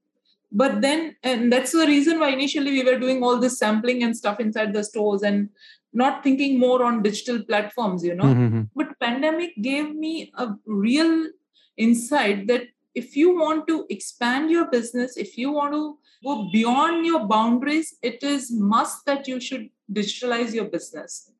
But 0.52 0.80
then, 0.82 1.16
and 1.22 1.52
that's 1.52 1.72
the 1.72 1.86
reason 1.86 2.20
why 2.20 2.28
initially 2.30 2.70
we 2.70 2.84
were 2.84 2.98
doing 2.98 3.22
all 3.24 3.38
this 3.38 3.58
sampling 3.58 4.02
and 4.02 4.16
stuff 4.16 4.38
inside 4.38 4.72
the 4.72 4.84
stores 4.84 5.22
and 5.22 5.48
not 5.92 6.22
thinking 6.22 6.58
more 6.58 6.84
on 6.84 7.02
digital 7.02 7.42
platforms, 7.42 8.04
you 8.04 8.14
know. 8.14 8.24
Mm-hmm. 8.24 8.62
But 8.76 8.98
pandemic 9.00 9.54
gave 9.62 9.94
me 9.94 10.30
a 10.36 10.54
real 10.66 11.28
insight 11.76 12.46
that 12.48 12.64
if 12.94 13.16
you 13.16 13.34
want 13.34 13.66
to 13.68 13.86
expand 13.88 14.50
your 14.50 14.70
business, 14.70 15.16
if 15.16 15.38
you 15.38 15.52
want 15.52 15.72
to 15.72 15.98
go 16.22 16.50
beyond 16.52 17.06
your 17.06 17.26
boundaries, 17.26 17.96
it 18.02 18.22
is 18.22 18.52
must 18.52 19.06
that 19.06 19.26
you 19.26 19.40
should 19.40 19.70
digitalize 19.90 20.52
your 20.52 20.66
business. 20.66 21.30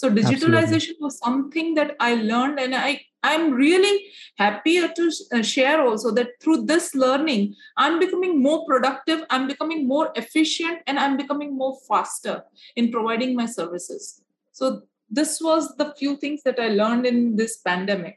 so 0.00 0.10
digitalization 0.10 0.96
Absolutely. 0.96 1.04
was 1.06 1.18
something 1.18 1.74
that 1.74 1.94
i 2.00 2.14
learned 2.14 2.58
and 2.60 2.74
i 2.74 3.00
i'm 3.22 3.52
really 3.52 3.94
happy 4.38 4.74
to 4.98 5.10
uh, 5.32 5.42
share 5.42 5.78
also 5.84 6.10
that 6.10 6.28
through 6.40 6.58
this 6.72 6.94
learning 6.94 7.54
i'm 7.76 7.98
becoming 7.98 8.42
more 8.42 8.64
productive 8.66 9.24
i'm 9.30 9.46
becoming 9.46 9.86
more 9.94 10.10
efficient 10.16 10.78
and 10.86 10.98
i'm 10.98 11.16
becoming 11.16 11.56
more 11.56 11.74
faster 11.88 12.42
in 12.76 12.90
providing 12.90 13.34
my 13.34 13.46
services 13.46 14.22
so 14.52 14.82
this 15.10 15.40
was 15.40 15.74
the 15.76 15.88
few 15.98 16.16
things 16.16 16.42
that 16.42 16.60
i 16.60 16.68
learned 16.68 17.06
in 17.06 17.36
this 17.36 17.58
pandemic 17.70 18.16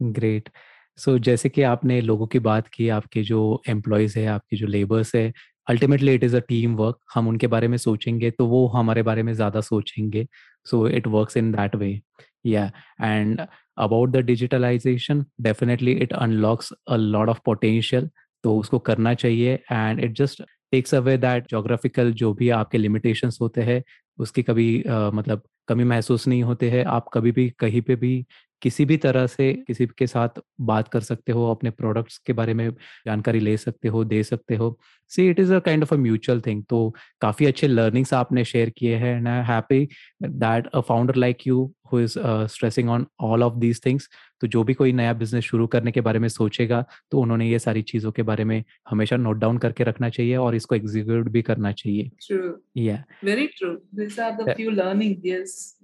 great 0.00 0.50
so 0.98 1.12
so, 1.12 1.18
जैसे 1.24 1.48
कि 1.48 1.62
आपने 1.62 2.00
लोगों 2.00 2.26
की 2.26 2.38
बात 2.38 2.68
की 2.74 2.88
आपके 2.88 3.22
जो 3.22 3.40
employees 3.68 4.18
है 4.18 4.26
आपके 4.26 4.56
जो 4.56 4.66
लेबर्स 4.66 5.14
है 5.14 5.32
ultimately 5.70 6.14
it 6.14 6.24
is 6.24 6.36
a 6.36 6.40
team 6.48 6.74
work 6.76 6.98
हम 7.14 7.28
उनके 7.28 7.46
बारे 7.46 7.68
में 7.68 7.76
सोचेंगे 7.78 8.30
तो 8.30 8.46
वो 8.46 8.66
हमारे 8.74 9.02
बारे 9.02 9.22
में 9.22 9.32
ज़्यादा 9.34 9.60
सोचेंगे 9.60 10.26
so 10.65 10.87
it 10.87 11.07
works 11.07 11.37
in 11.37 11.51
that 11.51 11.75
way 11.75 12.01
yeah 12.45 12.71
and 13.01 13.41
about 13.77 14.09
the 14.09 14.17
digitalisation 14.17 15.25
definitely 15.41 15.91
it 15.91 16.13
unlocks 16.13 16.73
a 16.87 16.95
lot 16.95 17.29
of 17.29 17.39
potential 17.45 18.09
तो 18.43 18.57
उसको 18.57 18.79
करना 18.79 19.13
चाहिए 19.13 19.53
and 19.71 19.99
it 19.99 20.11
just 20.11 20.43
takes 20.71 20.95
away 20.95 21.17
that 21.17 21.47
geographical 21.49 22.11
जो 22.13 22.33
भी 22.33 22.49
आपके 22.49 22.77
लिमिटेशंस 22.77 23.37
होते 23.41 23.61
हैं 23.61 23.83
उसकी 24.19 24.43
कभी 24.43 24.83
uh, 24.83 25.13
मतलब 25.13 25.41
कमी 25.67 25.83
महसूस 25.83 26.27
नहीं 26.27 26.43
होते 26.43 26.69
हैं। 26.69 26.85
आप 26.85 27.05
कभी 27.13 27.31
भी 27.31 27.49
कहीं 27.49 27.81
पे 27.81 27.95
भी 27.95 28.25
किसी 28.63 28.85
भी 28.85 28.97
तरह 28.97 29.27
से 29.27 29.51
किसी 29.67 29.85
के 29.97 30.07
साथ 30.07 30.39
बात 30.61 30.87
कर 30.87 31.01
सकते 31.01 31.31
हो 31.31 31.49
अपने 31.51 31.69
प्रोडक्ट्स 31.71 32.17
के 32.25 32.33
बारे 32.33 32.53
में 32.53 32.69
जानकारी 33.05 33.39
ले 33.39 33.55
सकते 33.57 33.87
हो 33.87 34.03
दे 34.05 34.23
सकते 34.23 34.55
हो 34.55 34.77
see 35.11 35.29
it 35.29 35.39
is 35.39 35.53
a 35.53 35.59
kind 35.59 35.83
of 35.83 35.93
a 35.93 35.97
mutual 35.97 36.41
thing 36.41 36.63
तो 36.69 36.79
काफ़ी 37.21 37.45
अच्छे 37.45 37.67
लर्निंग्स 37.67 38.13
आपने 38.13 38.45
शेयर 38.45 38.69
किए 38.77 38.95
हैं 38.95 39.15
and 39.17 39.27
I 39.27 39.43
happy 39.45 39.87
that 40.23 40.67
a 40.67 40.79
founder 40.81 41.15
like 41.15 41.47
you 41.47 41.71
who 41.91 41.99
is 41.99 42.17
stressing 42.53 42.89
on 42.89 43.05
all 43.21 43.43
of 43.43 43.57
these 43.59 43.81
things 43.85 44.09
तो 44.41 44.47
जो 44.47 44.63
भी 44.63 44.73
कोई 44.73 44.93
नया 44.93 45.13
बिज़नेस 45.13 45.43
शुरू 45.43 45.67
करने 45.67 45.91
के 45.91 46.01
बारे 46.01 46.19
में 46.19 46.27
सोचेगा 46.29 46.83
तो 47.11 47.19
उन्होंने 47.19 47.49
ये 47.49 47.59
सारी 47.59 47.81
चीज़ों 47.91 48.11
के 48.11 48.23
बारे 48.23 48.43
में 48.43 48.63
हमेशा 48.89 49.17
नोट 49.17 49.37
डाउन 49.37 49.57
करके 49.57 49.83
रखना 49.83 50.09
चाहिए 50.09 50.35
और 50.37 50.55
इसको 50.55 50.75
एग्जीक्यूट 50.75 51.29
भी 51.29 51.41
करना 51.41 51.71
चाहिए 51.73 52.09
True. 52.21 52.55
Yeah. 52.75 53.03
Very 53.23 53.47
true. 53.51 53.81
These 53.93 54.19
are 54.19 54.33
the 54.33 54.55
few 54.55 54.71
learnings, 54.71 55.19
yes. 55.23 55.75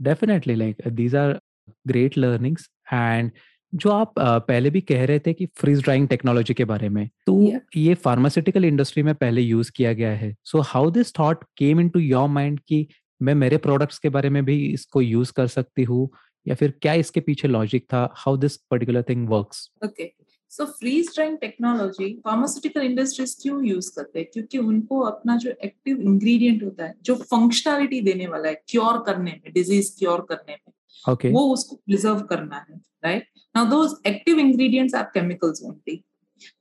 Definitely, 0.00 0.56
like 0.56 0.80
these 0.86 1.14
are 1.14 1.40
great 1.86 2.18
learnings 2.18 2.68
and 2.92 3.30
जो 3.72 3.90
आप 3.90 4.12
पहले 4.18 4.70
भी 4.70 4.80
कह 4.80 5.04
रहे 5.04 5.18
थे 5.18 5.32
कि 5.32 5.46
फ्रीज 5.56 5.82
ड्राइंग 5.82 6.08
टेक्नोलॉजी 6.08 6.54
के 6.54 6.64
बारे 6.64 6.88
में 6.88 7.08
तो 7.26 7.32
yeah. 7.42 7.60
ये 7.76 7.94
फार्मास्यूटिकल 7.94 8.64
इंडस्ट्री 8.64 9.02
में 9.02 9.14
पहले 9.14 9.40
यूज़ 9.40 9.70
किया 9.76 9.92
गया 9.92 10.10
है। 10.10 10.34
So 10.44 10.60
how 10.60 10.90
this 10.90 11.12
thought 11.18 11.44
came 11.56 11.80
into 11.88 12.00
your 12.00 12.28
mind 12.28 12.60
कि 12.68 12.86
मैं 13.20 13.34
मेरे 13.34 13.56
प्रोडक्ट्स 13.56 13.98
के 13.98 14.08
बारे 14.08 14.30
में 14.30 14.44
भी 14.44 14.56
इसको 14.66 15.00
यूज़ 15.00 15.32
कर 15.32 15.46
सकती 15.46 15.82
हूँ? 15.82 16.08
या 16.46 16.54
फिर 16.54 16.72
क्या 16.82 16.92
इसके 16.94 17.20
पीछे 17.20 17.48
लॉजिक 17.48 17.84
था? 17.84 18.08
How 18.16 18.36
this 18.36 18.56
particular 18.70 19.02
thing 19.08 19.28
works 19.28 19.68
okay 19.84 20.10
so 20.50 20.64
freeze 20.64 21.10
drying 21.14 21.36
technology 21.38 22.12
pharmaceutical 22.24 22.82
industries 22.82 23.36
क्यों 23.42 23.64
यूज़ 23.66 23.90
करते 23.96 24.18
हैं? 24.18 24.28
क्योंकि 24.32 24.58
उनको 24.58 25.00
अपना 25.00 25.36
जो 25.36 25.50
एक्टिव 25.64 26.00
इंग्रेडिएंट 26.02 26.62
होता 26.62 26.84
है 26.84 26.94
जो 27.02 27.14
फंक्शनैलिटी 27.14 28.00
देने 28.00 28.26
वाला 28.26 28.48
है 28.48 28.62
क्योर 28.68 29.02
करने 29.06 29.30
में 29.32 29.52
डिज़ीज़ 29.54 29.92
क्योर 29.98 30.26
करने 30.28 30.52
में 30.52 30.72
okay. 31.10 31.32
वो 31.32 31.40
उसको 31.52 31.76
प्रिजर्व 31.76 32.20
करना 32.20 32.64
है 32.70 32.80
right 33.04 33.28
now 33.56 33.66
those 33.66 34.00
active 34.06 34.38
ingredients 34.38 34.94
are 34.94 35.04
chemicals 35.14 35.62
only 35.62 36.02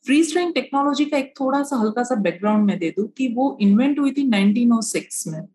freeze 0.06 0.32
drying 0.32 0.54
technology 0.54 1.06
का 1.06 1.18
एक 1.18 1.34
थोड़ा 1.40 1.62
सा 1.64 1.76
हल्का 1.76 2.04
सा 2.04 2.16
बैकग्राउंड 2.16 2.66
में 2.66 2.78
दे 2.80 2.90
दूँ 2.90 3.08
कि 3.08 3.28
वो 3.34 3.58
इन्वेंट 3.62 4.00
हुई 4.00 4.12
थी 4.12 4.24
1906 4.30 5.28
में। 5.28 5.48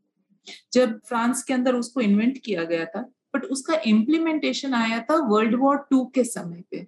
जब 0.73 0.99
फ्रांस 1.09 1.43
के 1.43 1.55
अंदर 1.55 1.75
उसको 1.75 2.01
इन्वेंट 2.01 2.39
किया 2.39 2.65
गया 2.65 2.85
था 2.85 3.01
बट 3.37 3.45
उसका 3.45 3.81
इम्प्लीमेंटेशन 3.87 4.75
आया 4.75 5.01
था 5.01 5.17
वर्ल्ड 5.27 5.55
वॉर 5.55 5.77
टू 5.91 6.05
के 6.15 6.25
समय 6.25 6.63
पे, 6.71 6.87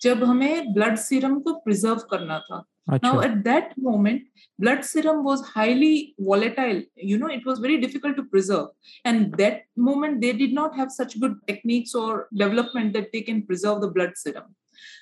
जब 0.00 0.24
हमें 0.24 0.72
ब्लड 0.74 0.96
सीरम 0.98 1.38
को 1.40 1.52
प्रिजर्व 1.54 2.00
करना 2.10 2.38
था। 2.38 2.64
Now, 3.02 3.20
at 3.20 3.44
that 3.44 3.78
moment, 3.78 4.22
blood 4.58 4.84
serum 4.84 5.22
was 5.22 5.46
highly 5.46 6.14
volatile. 6.18 6.82
You 6.96 7.16
know, 7.16 7.28
it 7.28 7.46
was 7.46 7.60
very 7.60 7.80
difficult 7.80 8.16
to 8.16 8.24
preserve. 8.24 8.68
And 9.04 9.32
that 9.34 9.62
moment, 9.76 10.20
they 10.20 10.32
did 10.32 10.52
not 10.52 10.74
have 10.76 10.90
such 10.90 11.20
good 11.20 11.36
techniques 11.46 11.94
or 11.94 12.28
development 12.34 12.92
that 12.94 13.12
they 13.12 13.22
can 13.22 13.46
preserve 13.46 13.82
the 13.82 13.88
blood 13.88 14.12
serum. 14.16 14.56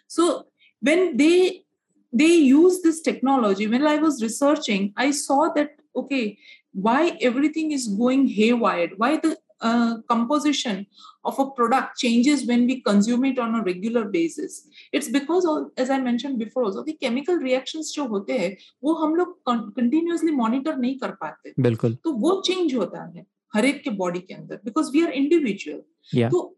So 0.09 0.49
when 0.81 1.17
they 1.17 1.65
they 2.13 2.35
use 2.35 2.83
this 2.83 3.01
technology, 3.01 3.67
when 3.67 3.87
I 3.87 3.97
was 3.97 4.23
researching, 4.23 4.93
I 4.97 5.11
saw 5.13 5.53
that 5.55 5.71
okay, 5.97 6.39
why 6.73 7.17
everything 7.21 7.73
is 7.73 7.89
going 7.89 8.29
haywire? 8.29 8.91
Why 8.97 9.17
the 9.17 9.39
uh, 9.61 9.99
composition 10.09 10.87
of 11.25 11.39
a 11.39 11.51
product 11.51 11.99
changes 11.99 12.47
when 12.47 12.67
we 12.67 12.81
consume 12.81 13.25
it 13.25 13.39
on 13.39 13.55
a 13.55 13.63
regular 13.63 14.05
basis 14.05 14.69
it's 14.93 15.09
because 15.09 15.45
of, 15.45 15.71
as 15.77 15.91
i 15.91 15.99
mentioned 15.99 16.39
before 16.39 16.65
also 16.65 16.85
the 16.85 16.97
chemical 16.97 17.37
reactions 17.39 17.93
जो 17.95 18.07
होते 18.07 18.39
हैं 18.39 18.57
वो 18.85 18.95
हम 18.95 19.15
लोग 19.15 19.37
continuously 19.51 20.37
monitor 20.37 20.77
नहीं 20.79 20.99
कर 20.99 21.11
पाते 21.23 21.55
बिल्कुल 21.63 21.95
तो 22.05 22.13
वो 22.13 22.43
change 22.51 22.75
होता 22.75 23.05
है 23.17 23.27
हर 23.55 23.65
एक 23.65 23.83
के 23.85 23.91
बॉडी 23.91 24.21
के 24.21 24.35
अंदर 24.35 24.61
बिकॉज़ 24.65 24.91
वी 24.93 25.05
आर 25.07 25.13
इंडिविजुअल 25.13 26.29
तो 26.31 26.57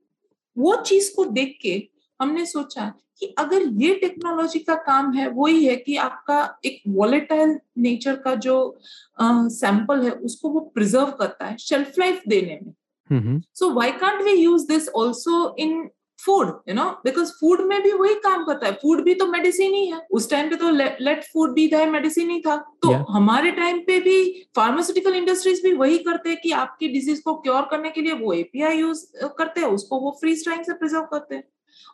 वो 0.57 0.77
चीज़ 0.87 1.15
को 1.17 1.25
देख 1.25 1.59
के 1.62 1.88
हमने 2.21 2.45
सोचा 2.47 2.93
कि 3.19 3.27
अगर 3.38 3.62
ये 3.83 3.95
टेक्नोलॉजी 3.95 4.59
का 4.59 4.75
काम 4.87 5.12
है 5.15 5.29
वही 5.31 5.65
है 5.65 5.77
कि 5.77 5.97
आपका 5.97 6.38
एक 6.65 6.83
वॉलेटाइल 6.88 7.59
नेचर 7.79 8.17
का 8.25 8.35
जो 8.35 8.55
सैंपल 9.21 9.99
uh, 9.99 10.05
है 10.05 10.11
उसको 10.11 10.49
वो 10.49 10.61
प्रिजर्व 10.75 11.11
करता 11.11 11.47
है 11.47 11.57
शेल्फ 11.57 11.99
लाइफ 11.99 12.23
देने 12.29 12.59
में 12.62 12.73
Mm-hmm. 13.12 13.40
So 13.55 13.72
why 13.72 13.90
can't 14.03 14.25
we 14.25 14.38
use 14.42 14.70
this 14.70 14.94
also 15.01 15.42
in 15.57 15.83
food 16.18 16.48
you 16.68 16.75
know 16.75 16.85
because 17.05 17.31
food 17.31 17.61
में 17.61 17.83
भी 17.83 17.92
वही 17.92 18.14
काम 18.14 18.44
करता 18.44 18.66
है। 18.66 18.72
फ़ूड 18.72 19.03
भी 19.05 19.14
तो 19.14 19.27
मेडिसिन 19.27 19.72
ही 19.75 19.87
है। 19.87 20.01
उस 20.11 20.31
टाइम 20.31 20.51
पे 20.51 20.57
तो 20.57 20.70
लेट 20.70 21.25
फ़ूड 21.25 21.55
भी 21.55 21.66
था 21.68 21.85
मेडिसिन 21.87 22.31
ही 22.31 22.40
था। 22.40 22.57
तो 22.83 22.88
yeah. 22.88 23.05
हमारे 23.11 23.51
टाइम 23.51 23.79
पे 23.79 23.98
भी 24.01 24.46
फार्मास्यूटिकल 24.57 25.14
इंडस्ट्रीज़ 25.14 25.62
भी 25.62 25.72
वही 25.72 25.98
करते 25.98 26.31
हैं 26.31 26.38
कि 26.42 26.51
आपकी 26.53 26.88
डिज़ीज़ 26.88 27.22
को 27.22 27.35
क्योर 27.35 27.62
करने 27.62 27.90
के 27.90 28.01
लिए 28.01 28.12
वो 28.12 28.33
एपीआई 28.33 28.79
यूज़ 28.79 29.05
करते 29.38 29.61
हैं। 29.61 29.68
उसको 29.68 30.01
वो 30.01 30.16
फ्रीज 30.20 30.46
टाइम 30.46 30.62
से 30.62 30.72
प्रिजर्व 30.72 31.03
करते 31.03 31.35
हैं। 31.35 31.44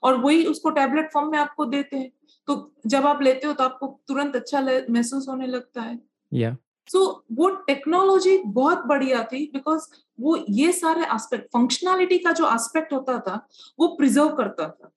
और 0.03 0.17
वही 0.17 0.45
उसको 0.47 0.71
टेबलेट 0.71 1.11
फॉर्म 1.13 1.31
में 1.31 1.39
आपको 1.39 1.65
देते 1.65 1.97
हैं। 1.97 2.11
तो 2.47 2.75
जब 2.87 3.07
आप 3.07 3.23
लेते 3.23 3.47
हो 3.47 3.53
तो 3.53 3.65
आपको 3.65 4.01
तुरंत 4.09 4.37
अच्छा 4.37 4.61
महसूस 4.91 5.29
होने 5.29 5.47
लगता 5.47 5.83
है। 5.83 5.99
Yeah. 6.35 6.57
सो 6.89 6.99
so, 6.99 7.39
वो 7.39 7.49
टेक्नोलॉजी 7.67 8.37
बहुत 8.45 8.85
बढ़िया 8.87 9.23
थी 9.23 9.45
बिकॉज़ 9.53 9.89
वो 10.21 10.37
ये 10.49 10.73
सारे 10.73 11.05
एस्पेक्ट 11.05 11.47
फंक्शनैलिटी 11.47 12.19
का 12.19 12.33
जो 12.33 12.55
एस्पेक्ट 12.55 12.93
होता 12.93 13.19
था 13.19 13.49
वो 13.79 13.87
प्रिजर्व 13.89 14.29
करता 14.29 14.69
था 14.69 14.93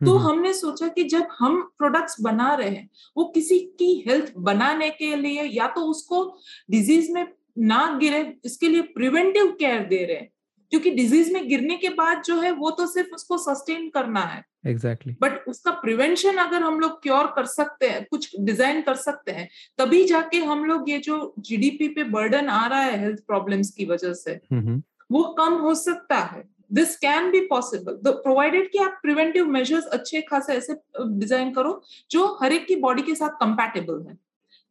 तो। 0.00 0.16
हमने 0.18 0.52
सोचा 0.52 0.88
कि 0.88 1.04
जब 1.04 1.28
हम 1.38 1.60
प्रोडक्ट्स 1.78 2.20
बना 2.20 2.54
रहे 2.54 2.68
हैं 2.68 2.88
वो 3.16 3.24
किसी 3.24 3.58
की 3.78 3.94
हेल्थ 4.08 4.32
बनाने 4.38 4.90
के 4.90 5.14
लिए 5.16 5.42
या 5.42 5.66
तो 5.66 5.80
उसको 5.80 6.24
डिज़ीज़ 6.70 7.12
में 7.12 7.26
ना 7.58 7.86
गिरे 7.98 8.20
इसके 8.44 8.68
लिए 8.68 8.82
प्रिवेंटिव 8.94 9.56
केयर 9.58 9.84
दे 9.84 10.04
रहे 10.04 10.16
हैं 10.16 10.30
क्योंकि 10.76 10.90
डिज़ीज़ 10.92 11.32
में 11.32 11.46
गिरने 11.48 11.76
के 11.76 11.88
बाद 11.90 12.22
जो 12.22 12.40
है 12.40 12.50
वो 12.52 12.70
तो 12.70 12.86
सिर्फ़ 12.86 13.14
उसको 13.14 13.36
सस्टेन 13.38 13.88
करना 13.90 14.20
है। 14.22 14.42
Exactly 14.66 15.12
exactly. 15.12 15.32
बट 15.34 15.48
उसका 15.48 15.70
प्रिवेंशन 15.72 16.36
अगर 16.38 16.62
हम 16.62 16.80
लोग 16.80 17.00
क्योर 17.02 17.26
कर 17.36 17.46
सकते 17.46 17.88
हैं 17.88 18.04
कुछ 18.10 18.28
डिज़ाइन 18.40 18.80
कर 18.82 18.94
सकते 18.96 19.32
हैं 19.32 19.48
तभी 19.78 20.04
जाके 20.04 20.38
हम 20.40 20.64
लोग 20.64 20.90
ये 20.90 20.98
जो 20.98 21.34
जीडीपी 21.40 21.88
पे 21.88 22.04
बर्डन 22.10 22.48
आ 22.48 22.66
रहा 22.66 22.80
है 22.80 22.98
हेल्थ 23.00 23.20
प्रॉब्लम्स 23.26 23.70
की 23.70 23.84
वजह 23.84 24.12
से 24.14 24.34
mm-hmm. 24.52 24.82
वो 25.12 25.22
कम 25.38 25.54
हो 25.54 25.74
सकता 25.74 26.18
है। 26.18 26.44
This 26.72 26.96
can 26.96 27.30
be 27.30 27.40
possible 27.46 28.12
provided 28.12 28.70
कि 28.72 28.78
आप 28.78 28.98
प्रिवेंटिव 29.02 29.46
मेजर्स 29.48 29.86
अच्छे 29.92 30.20
खासे 30.20 30.54
ऐसे 30.54 30.74
डिज़ाइन 31.00 31.52
करो 31.54 31.80
जो 32.10 32.26
हर 32.42 32.52
एक 32.52 32.66
की 32.66 32.76
बॉडी 32.76 33.02
के 33.02 33.14
साथ 33.14 33.40
कंपैटिबल 33.40 34.04
है। 34.08 34.16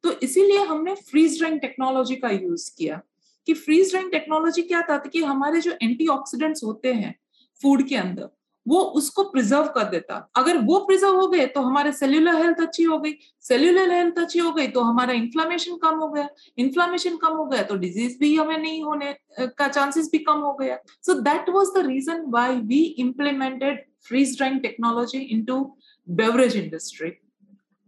तो 0.03 0.11
इसीलिए 0.23 0.63
हमने 0.65 0.95
फ्रीज 1.09 1.37
ड्राइंग 1.37 1.59
टेक्नोलॉजी 1.59 2.15
का 2.15 2.29
यूज़ 2.29 2.69
किया। 2.77 3.01
कि 3.47 3.53
फ्रीज 3.55 3.89
ड्राइंग 3.89 4.11
टेक्नोलॉजी 4.11 4.61
क्या 4.61 4.81
था? 4.81 4.97
कि 4.97 5.23
हमारे 5.23 5.61
जो 5.61 5.71
एंटीऑक्सीडेंट्स 5.81 6.63
होते 6.63 6.93
हैं 6.93 7.15
फ़ूड 7.61 7.87
के 7.87 7.95
अंदर, 7.95 8.29
वो 8.65 8.79
उसको 8.99 9.23
प्रिजर्व 9.23 9.65
कर 9.75 9.83
देता। 9.89 10.15
अगर 10.35 10.57
वो 10.65 10.79
प्रिजर्व 10.85 11.15
हो 11.15 11.27
गए 11.27 11.45
तो 11.47 11.61
हमारे 11.61 11.91
सेल्यूलर 11.91 12.35
हेल्थ 12.35 12.61
अच्छी 12.61 12.83
हो 12.83 12.97
गई। 12.99 13.13
सेल्यूलर 13.43 13.91
हेल्थ 13.91 14.19
अच्छी 14.19 14.39
हो 14.39 14.51
गई 14.51 14.67
तो 14.67 14.81
हमारा 14.81 15.13
इन्फ्लामेशन 15.13 15.77
कम 15.83 15.99
हो 15.99 16.07
गया। 16.09 16.27
इन्फ्लामेशन 16.57 17.17
कम 17.17 17.35
हो 17.35 17.45
गया 17.45 17.63
तो 17.63 17.75
डिज़ीज़ 17.77 18.17
भी 18.19 18.35
हमें 18.35 18.57
नहीं 18.57 18.83
होने 18.83 19.13
का 19.39 19.67
चांसेस 19.67 20.09
भी 20.11 20.17
कम 20.19 20.39
हो 20.39 20.53
गया। 20.61 20.77
So 21.05 21.13
that 21.21 21.49
was 21.49 21.67
the 21.77 21.85
reason 21.87 22.25
why 22.27 22.55
we 22.63 22.81
implemented 22.99 23.85
freeze 24.07 24.35
drying 24.37 24.59
technology 24.61 25.19
into 25.19 25.65
beverage 26.07 26.55
industry 26.57 27.07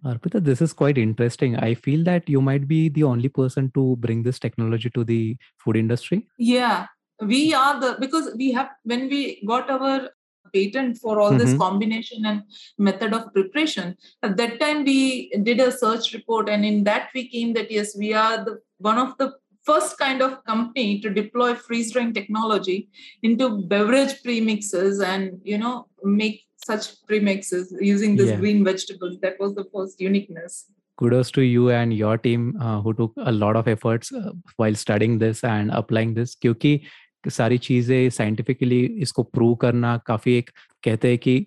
Arpita, 0.07 0.43
this 0.43 0.61
is 0.61 0.73
quite 0.73 0.97
interesting. 0.97 1.55
I 1.57 1.73
feel 1.73 2.03
that 2.05 2.27
you 2.29 2.41
might 2.41 2.67
be 2.67 2.89
the 2.89 3.03
only 3.03 3.29
person 3.29 3.71
to 3.75 3.95
bring 3.97 4.23
this 4.23 4.39
technology 4.39 4.89
to 4.91 5.03
the 5.03 5.37
food 5.57 5.77
industry. 5.77 6.27
Yeah, 6.37 6.87
we 7.21 7.53
are 7.53 7.79
the 7.79 7.97
because 7.99 8.33
we 8.35 8.51
have 8.53 8.69
when 8.83 9.09
we 9.09 9.43
got 9.45 9.69
our 9.69 10.09
patent 10.53 10.97
for 10.97 11.19
all 11.19 11.31
mm-hmm. 11.31 11.39
this 11.39 11.57
combination 11.57 12.25
and 12.25 12.43
method 12.77 13.13
of 13.13 13.33
preparation 13.33 13.97
at 14.23 14.37
that 14.37 14.59
time 14.61 14.85
we 14.85 15.29
did 15.43 15.59
a 15.59 15.71
search 15.71 16.13
report 16.13 16.47
and 16.47 16.63
in 16.63 16.85
that 16.85 17.09
we 17.13 17.27
came 17.27 17.53
that 17.53 17.69
yes 17.69 17.97
we 17.97 18.13
are 18.13 18.45
the 18.45 18.57
one 18.77 18.97
of 18.97 19.17
the 19.17 19.33
first 19.63 19.97
kind 19.97 20.21
of 20.21 20.41
company 20.45 21.01
to 21.01 21.09
deploy 21.09 21.53
freeze 21.53 21.91
drying 21.91 22.13
technology 22.13 22.89
into 23.23 23.61
beverage 23.63 24.13
premixes 24.23 25.03
and 25.03 25.41
you 25.43 25.57
know 25.57 25.87
make 26.03 26.46
such 26.69 26.87
premixes 27.09 27.71
using 27.89 28.17
this 28.21 28.29
Yeah. 28.29 28.41
green 28.43 28.63
vegetables 28.69 29.15
that 29.25 29.41
was 29.43 29.55
the 29.59 29.65
first 29.73 30.03
uniqueness 30.07 30.57
kudos 30.97 31.31
to 31.31 31.43
you 31.45 31.65
and 31.71 31.97
your 31.97 32.15
team 32.17 32.45
uh, 32.59 32.77
who 32.81 32.93
took 32.93 33.19
a 33.31 33.33
lot 33.33 33.55
of 33.55 33.67
efforts 33.67 34.13
uh, 34.13 34.31
while 34.61 34.77
studying 34.85 35.19
this 35.25 35.43
and 35.49 35.75
applying 35.81 36.15
this 36.19 36.35
क्योंकि 36.41 36.79
सारी 37.23 37.57
चीज़ें 37.57 38.09
scientifically 38.09 38.79
इसको 39.05 39.23
prove 39.35 39.55
करना 39.61 39.97
काफ़ी 40.07 40.33
एक 40.37 40.49
कहते 40.83 41.09
हैं 41.09 41.17
कि 41.17 41.45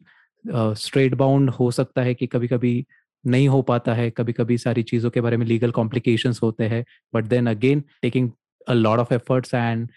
स्ट्रेट 0.82 1.14
बाउंड 1.14 1.50
हो 1.50 1.70
सकता 1.70 2.02
है 2.02 2.14
कि 2.14 2.26
कभी 2.26 2.48
कभी 2.48 2.72
नहीं 3.24 3.48
हो 3.48 3.60
पाता 3.70 3.94
है 3.94 4.10
कभी 4.16 4.32
कभी 4.32 4.58
सारी 4.58 4.82
चीज़ों 4.90 5.10
के 5.10 5.20
बारे 5.20 5.36
में 5.36 5.46
लीगल 5.46 5.70
कॉम्प्लिकेशंस 5.78 6.40
होते 6.42 6.64
हैं 6.68 6.84
but 7.14 7.24
then 7.32 7.46
again 7.50 7.82
taking 8.02 8.30
a 8.68 8.74
lot 8.74 8.98
of 8.98 9.14
efforts 9.14 9.54
and 9.54 9.88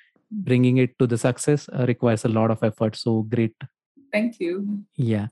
bringing 0.45 0.78
it 0.78 0.93
to 0.99 1.05
the 1.09 1.17
success 1.17 1.63
uh, 1.69 1.86
requires 1.88 2.24
a 2.26 2.30
lot 2.36 2.51
of 2.51 2.61
effort 2.63 2.95
so 2.95 3.11
great 3.34 3.65
thank 4.16 4.32
you. 4.41 4.59
Yeah. 4.99 5.28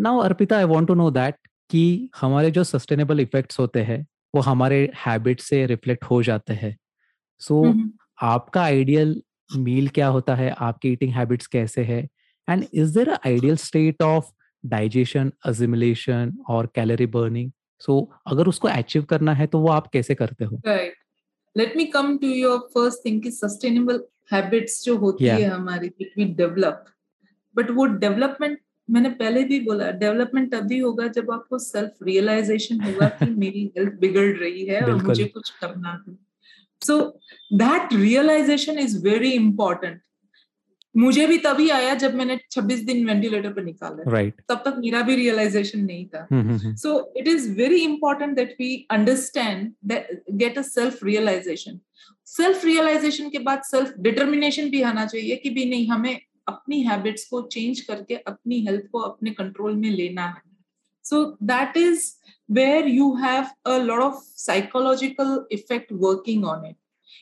Now 0.00 0.28
arpita 0.28 0.52
i 0.52 0.70
want 0.70 0.86
to 0.86 0.94
know 0.94 1.10
that 1.10 1.32
कि 1.70 2.10
हमारे 2.20 2.50
जो 2.50 2.64
sustainable 2.64 3.20
effects 3.20 3.58
होते 3.58 3.82
हैं 3.82 4.06
वो 4.34 4.40
हमारे 4.40 4.92
habit 5.06 5.40
से 5.40 5.66
reflect 5.66 6.04
हो 6.04 6.22
जाते 6.22 6.52
हैं। 6.52 6.78
So 7.38 7.62
so, 7.62 7.72
Mhm. 7.72 7.88
आपका 8.22 8.62
आइडियल 8.62 9.22
मील 9.56 9.88
क्या 9.88 10.08
होता 10.08 10.34
है? 10.34 10.50
आपकी 10.50 10.88
ईटिंग 10.88 11.12
हैबिट्स 11.12 11.46
कैसे 11.46 11.84
है? 11.84 12.08
And 12.48 12.64
is 12.74 12.94
there 12.94 13.08
a 13.08 13.16
ideal 13.26 13.56
state 13.56 14.02
of 14.02 14.24
digestion 14.66 15.32
assimilation 15.44 16.38
और 16.48 16.66
कैलोरी 16.74 17.06
बर्निंग 17.06 17.52
सो 17.80 18.12
अगर 18.26 18.46
उसको 18.46 18.68
अचीव 18.68 19.04
करना 19.04 19.34
है 19.34 19.46
तो 19.46 19.58
वो 19.58 19.68
आप 19.68 19.86
कैसे 19.86 20.14
करते 20.14 20.44
हो? 20.44 20.60
Right. 20.66 20.92
Let 21.58 21.68
me 21.68 21.86
come 21.96 22.18
to 22.24 22.32
your 22.44 22.58
first 22.76 22.96
thing 23.06 23.22
कि 23.22 23.40
sustainable 23.44 23.98
habits 24.32 24.84
जो 24.84 24.96
होती 24.96 25.24
Yeah. 25.24 25.38
है 25.38 25.44
हमारी 25.44 25.88
that 25.88 26.22
we 26.22 26.36
develop. 26.40 26.74
But 27.56 27.70
वो 27.70 27.84
डेवलपमेंट 27.86 28.58
मैंने 28.88 29.10
पहले 29.10 29.42
भी 29.44 29.60
बोला 29.60 29.90
डेवलपमेंट 29.90 30.54
तभी 30.54 30.78
होगा 30.78 31.06
जब 31.06 31.30
आपको 31.30 31.58
सेल्फ 31.58 31.92
रियलाइजेशन 32.02 32.80
होगा 32.80 33.08
कि 33.08 33.26
मेरी 33.44 33.72
हेल्थ 33.76 33.92
बिगड़ 33.92 34.30
रही 34.36 34.64
है 34.66 34.80
और 34.82 35.02
मुझे 35.04 35.24
कुछ 35.24 35.50
करना 35.50 36.02
है। 36.08 36.16
So 36.82 36.98
that 37.52 37.94
realization 37.94 38.78
is 38.78 38.98
very 39.04 39.30
important 39.30 40.00
मुझे 40.96 41.26
भी 41.26 41.38
तभी 41.38 41.68
आया 41.68 41.94
जब 41.94 42.14
मैंने 42.14 42.38
26 42.52 42.84
दिन 42.86 43.06
वेंटिलेटर 43.06 43.52
पर 43.52 43.64
निकाला 43.64 44.10
राइट 44.10 44.40
तब 44.48 44.62
तक 44.66 44.74
मेरा 44.78 45.00
भी 45.02 45.16
रियलाइजेशन 45.16 45.84
नहीं 45.84 46.06
था। 46.06 46.26
So 46.74 47.14
it 47.16 47.28
is 47.28 47.50
very 47.56 47.80
important 47.84 48.36
that 48.36 48.56
we 48.60 48.86
understand 48.90 49.72
get 50.32 50.58
a 50.58 50.62
self 50.62 51.04
realization 51.04 51.80
self 52.26 52.64
realization 52.64 53.30
के 53.30 53.38
बाद 53.38 53.62
सेल्फ 53.62 53.94
डिटर्मिनेशन 53.98 54.70
भी 54.70 54.82
आना 54.82 55.06
चाहिए 55.06 55.36
कि 55.36 55.50
भी 55.50 55.64
नहीं 55.64 55.88
हमें 55.88 56.20
अपनी 56.48 56.80
हैबिट्स 56.82 57.28
को 57.28 57.40
चेंज 57.52 57.80
करके 57.80 58.16
अपनी 58.16 58.60
हेल्थ 58.66 58.86
को 58.92 58.98
अपने 58.98 59.30
कंट्रोल 59.30 59.76
में 59.76 59.90
लेना 59.90 60.26
है। 60.26 60.42
So 61.04 61.24
that 61.42 61.76
is 61.76 62.12
where 62.50 62.88
you 62.88 63.14
have 63.16 63.46
a 63.66 63.76
lot 63.78 64.00
of 64.00 64.22
psychological 64.36 65.44
effect 65.52 65.92
working 65.92 66.44
on 66.44 66.66
it 66.66 66.76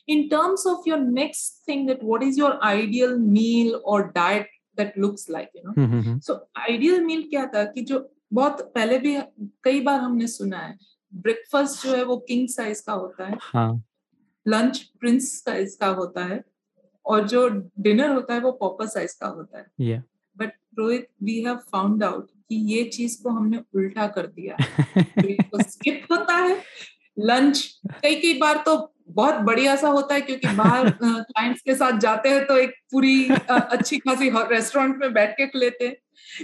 in 0.08 0.20
terms 0.28 0.62
of 0.70 0.86
your 0.88 0.96
next 1.14 1.56
thing 1.66 1.80
that 1.86 2.00
what 2.08 2.22
is 2.22 2.36
your 2.38 2.50
ideal 2.66 3.12
meal 3.18 3.74
or 3.84 3.96
diet 4.12 4.46
that 4.78 4.96
looks 4.96 5.28
like 5.28 5.50
you 5.56 5.62
know? 5.64 6.18
So 6.20 6.34
ideal 6.56 7.00
meal 7.04 7.22
क्या 7.30 7.44
था 7.46 7.64
कि 7.64 7.80
जो 7.80 7.98
बहुत 8.32 8.60
पहले 8.74 8.98
भी 8.98 9.16
कई 9.64 9.80
बार 9.80 10.00
हमने 10.00 10.26
सुना 10.26 10.58
है 10.58 10.78
ब्रेकफास्ट 11.12 11.84
जो 11.84 11.94
है 11.96 12.04
वो 12.04 12.16
किंग 12.28 12.48
साइज़ 12.48 12.82
का 12.86 12.92
होता 12.92 13.26
है। 13.26 13.38
हाँ। 13.40 13.82
लंच 14.46 14.78
प्रिंस 15.00 15.32
साइज़ 15.44 15.76
का 15.78 15.88
होता 16.00 16.24
है। 16.24 16.42
और 17.06 17.28
जो 17.28 17.48
डिनर 17.78 18.10
होता 18.10 18.34
है 18.34 18.40
वो 18.40 18.52
पॉपर 18.52 18.86
साइज़ 18.86 19.16
का 19.20 19.26
होता 19.26 19.58
है। 19.58 19.66
But 20.38 20.52
Rohit 20.78 21.08
we 21.22 21.40
have 21.40 21.54
found 21.54 22.04
out 22.04 22.30
कि 22.48 22.56
ये 22.56 22.84
चीज़ 22.84 23.22
को 23.22 23.30
हमने 23.30 23.58
उल्टा 23.74 24.06
कर 24.06 24.26
दिया। 24.26 24.56
ब्रेकफास्ट 24.98 25.70
स्किप 25.70 26.06
होता 26.10 26.36
है। 26.36 26.62
लंच 27.18 27.80
कई 28.02 28.14
कई 28.14 28.38
बार 28.38 28.62
तो 28.66 28.94
बहुत 29.08 29.34
बढ़िया 29.34 29.76
सा 29.76 29.88
होता 29.88 30.14
है 30.14 30.20
क्योंकि 30.20 30.48
बाहर 30.48 30.90
क्लाइंट्स 31.00 31.60
के 31.60 31.74
साथ 31.74 31.98
जाते 31.98 32.28
हैं 32.28 32.46
तो 32.46 32.56
एक 32.56 32.70
पूरी 32.92 33.28
अच्छी 33.50 33.98
खासी 33.98 34.30
रेस्टोरेंट 34.30 34.96
में 34.96 35.12
बैठ 35.12 35.36
के 35.40 35.58
लेते 35.58 35.86
हैं। 35.86 35.96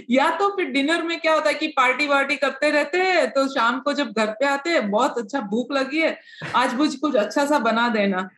या 0.09 0.31
तो 0.37 0.49
फिर 0.49 0.65
डिनर 0.65 1.03
में 1.03 1.19
क्या 1.19 1.33
होता 1.33 1.49
है 1.49 1.53
कि 1.53 1.67
पार्टी 1.67 2.07
वार्टी 2.07 2.35
करते 2.35 2.69
रहते 2.69 2.97
हैं 2.97 3.31
तो 3.31 3.47
शाम 3.47 3.79
को 3.79 3.93
जब 3.93 4.11
घर 4.11 4.25
पे 4.25 4.45
आते 4.45 4.69
हैं 4.69 4.91
बहुत 4.91 5.17
अच्छा 5.17 5.41
भूख 5.41 5.71
लगी 5.71 5.99
है 5.99 6.19
आज 6.55 6.73
मुझे 6.73 6.97
कुछ 6.97 7.15
अच्छा 7.15 7.45
सा 7.45 7.59
बना 7.59 7.89
देना। 7.89 8.29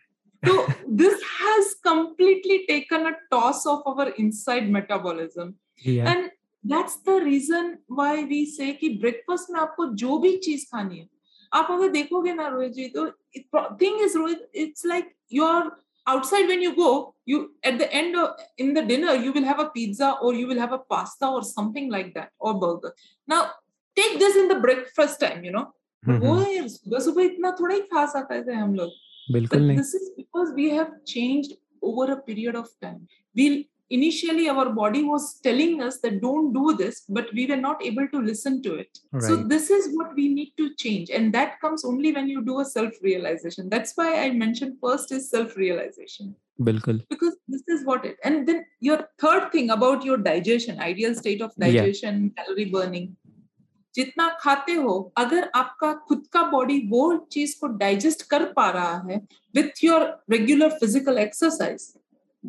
तो 0.42 0.66
this 0.96 1.22
has 1.40 1.72
completely 1.84 2.58
taken 2.68 3.04
a 3.04 3.10
toss 3.30 3.66
of 3.66 3.82
our 3.86 4.14
inside 4.20 4.70
metabolism 4.72 5.52
या 5.86 6.12
and 6.12 6.30
that's 6.64 6.98
the 7.08 7.18
reason 7.24 7.76
why 7.92 8.24
we 8.24 8.44
से 8.46 8.72
कि 8.72 8.88
ब्रेकफास्ट 9.00 9.50
में 9.50 9.60
आपको 9.60 9.86
जो 10.02 10.18
भी 10.18 10.36
चीज 10.44 10.64
खानी 10.70 10.98
है 10.98 11.08
आप 11.52 11.70
अगर 11.70 11.88
देखोगे 11.88 12.32
ना 12.34 12.48
रोहित 12.48 12.72
जी 12.72 12.88
तो 12.96 13.06
thing 13.80 14.00
is 14.04 14.16
Rohit 14.16 14.50
it's 14.54 14.86
like 14.86 15.14
your 15.32 15.72
outside 16.06 16.46
when 16.46 16.62
you 16.62 16.74
go 16.76 17.14
you 17.26 17.54
at 17.62 17.78
the 17.78 17.92
end 17.92 18.16
of 18.16 18.40
in 18.58 18.74
the 18.74 18.82
dinner 18.82 19.14
you 19.14 19.32
will 19.32 19.44
have 19.44 19.60
a 19.60 19.70
pizza 19.70 20.16
or 20.22 20.34
you 20.34 20.46
will 20.46 20.58
have 20.58 20.72
a 20.72 20.78
pasta 20.78 21.26
or 21.26 21.42
something 21.42 21.90
like 21.90 22.12
that 22.14 22.30
or 22.38 22.54
burger 22.54 22.92
now 23.28 23.38
take 23.96 24.18
this 24.18 24.36
in 24.36 24.48
the 24.48 24.58
breakfast 24.66 25.20
time 25.20 25.44
you 25.44 25.52
know 25.52 25.66
वो 26.04 26.34
सुबह 26.68 26.98
सुबह 27.00 27.22
इतना 27.22 27.50
थोड़ा 27.60 27.74
ही 27.74 27.80
खा 27.92 28.04
सकते 28.06 28.40
थे 28.46 28.54
हम 28.54 28.74
लोग 28.74 28.90
बिल्कुल 29.32 29.58
but 29.60 29.66
नहीं 29.68 29.76
this 29.82 29.94
is 30.00 30.10
because 30.16 30.50
we 30.56 30.70
have 30.78 30.90
changed 31.12 31.54
over 31.90 32.04
a 32.12 32.18
period 32.26 32.56
of 32.62 32.66
time 32.84 33.00
we 33.40 33.46
initially 33.90 34.44
our 34.52 34.64
body 34.76 35.00
was 35.08 35.24
telling 35.46 35.72
us 35.86 35.96
that 36.04 36.14
don't 36.20 36.52
do 36.58 36.74
this 36.82 37.00
but 37.16 37.32
we 37.38 37.42
were 37.50 37.58
not 37.64 37.82
able 37.88 38.06
to 38.14 38.20
listen 38.28 38.54
to 38.66 38.72
it 38.82 39.00
so 39.26 39.34
Right. 39.34 39.48
this 39.52 39.66
is 39.76 39.88
what 39.98 40.14
we 40.20 40.28
need 40.36 40.52
to 40.62 40.68
change 40.84 41.10
and 41.18 41.36
that 41.38 41.58
comes 41.64 41.84
only 41.90 42.12
when 42.18 42.30
you 42.34 42.42
do 42.48 42.56
a 42.60 42.64
self 42.70 42.94
realization 43.08 43.68
that's 43.74 43.92
why 44.00 44.08
i 44.22 44.30
mentioned 44.44 44.78
first 44.86 45.12
is 45.18 45.28
self 45.36 45.56
realization 45.64 46.32
बिल्कुल 46.70 47.00
because 47.12 47.36
this 47.56 47.64
is 47.76 47.84
what 47.90 48.04
it 48.10 48.16
and 48.30 48.48
then 48.48 48.64
your 48.88 48.98
third 49.24 49.46
thing 49.56 49.70
about 49.76 50.08
your 50.10 50.18
digestion 50.30 50.80
ideal 50.90 51.14
state 51.22 51.42
of 51.48 51.52
Yeah. 51.56 51.66
digestion 51.66 52.20
calorie 52.40 52.70
burning 52.76 53.08
जितना 53.94 54.28
खाते 54.40 54.72
हो 54.72 54.98
अगर 55.18 55.50
आपका 55.54 55.92
खुद 56.08 56.26
का 56.32 56.42
body 56.50 56.78
वो 56.90 57.04
चीज 57.32 57.54
को 57.54 57.66
डाइजेस्ट 57.82 58.22
कर 58.30 58.44
पा 58.52 58.70
रहा 58.70 58.96
है 59.08 59.20
with 59.56 59.84
your 59.84 60.02
regular 60.30 60.70
physical 60.80 61.18
exercise 61.18 61.92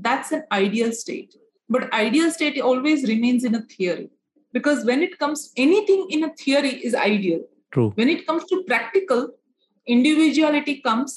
that's 0.07 0.33
an 0.33 0.43
ideal 0.51 0.91
state 1.01 1.39
but 1.71 1.93
ideal 1.93 2.29
state 2.31 2.59
always 2.71 3.05
remains 3.05 3.45
in 3.45 3.55
a 3.55 3.61
theory 3.71 4.09
because 4.55 4.85
when 4.87 5.01
it 5.05 5.15
comes 5.21 5.41
anything 5.61 6.03
in 6.15 6.23
a 6.25 6.27
theory 6.41 6.73
is 6.89 6.93
ideal 7.05 7.39
true 7.75 7.85
when 7.95 8.11
it 8.11 8.21
comes 8.27 8.43
to 8.51 8.59
practical 8.67 9.23
individuality 9.87 10.75
comes 10.85 11.15